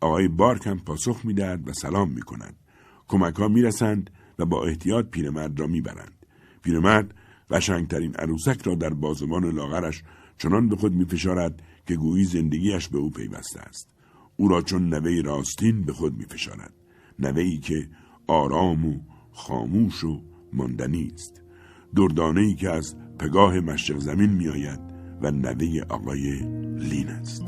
آقای 0.00 0.28
بارک 0.28 0.66
هم 0.66 0.78
پاسخ 0.78 1.20
می‌دهد 1.24 1.68
و 1.68 1.72
سلام 1.72 2.10
می‌کند. 2.10 2.56
کمک 3.08 3.34
ها 3.34 3.48
می‌رسند 3.48 4.10
و 4.38 4.46
با 4.46 4.64
احتیاط 4.64 5.06
پیرمرد 5.10 5.60
را 5.60 5.66
می‌برند. 5.66 6.26
پیرمرد 6.62 7.14
قشنگترین 7.50 8.14
عروسک 8.14 8.62
را 8.62 8.74
در 8.74 8.90
بازمان 8.90 9.50
لاغرش 9.50 10.02
چنان 10.38 10.68
به 10.68 10.76
خود 10.76 10.92
میفشارد 10.92 11.62
که 11.86 11.96
گویی 11.96 12.24
زندگیش 12.24 12.88
به 12.88 12.98
او 12.98 13.10
پیوسته 13.10 13.60
است. 13.60 13.88
او 14.36 14.48
را 14.48 14.62
چون 14.62 14.88
نوه 14.94 15.20
راستین 15.24 15.84
به 15.84 15.92
خود 15.92 16.16
میفشارد 16.16 16.72
ای 17.36 17.58
که 17.58 17.88
آرام 18.26 18.86
و 18.86 19.00
خاموش 19.32 20.04
و 20.04 20.20
ماندنی 20.52 21.10
است. 21.14 21.42
دردانه 21.96 22.54
که 22.54 22.70
از 22.70 22.96
پگاه 23.18 23.60
مشرق 23.60 23.98
زمین 23.98 24.30
میآید 24.30 24.80
و 25.22 25.30
نوه 25.30 25.80
آقای 25.88 26.38
لین 26.78 27.08
است. 27.08 27.42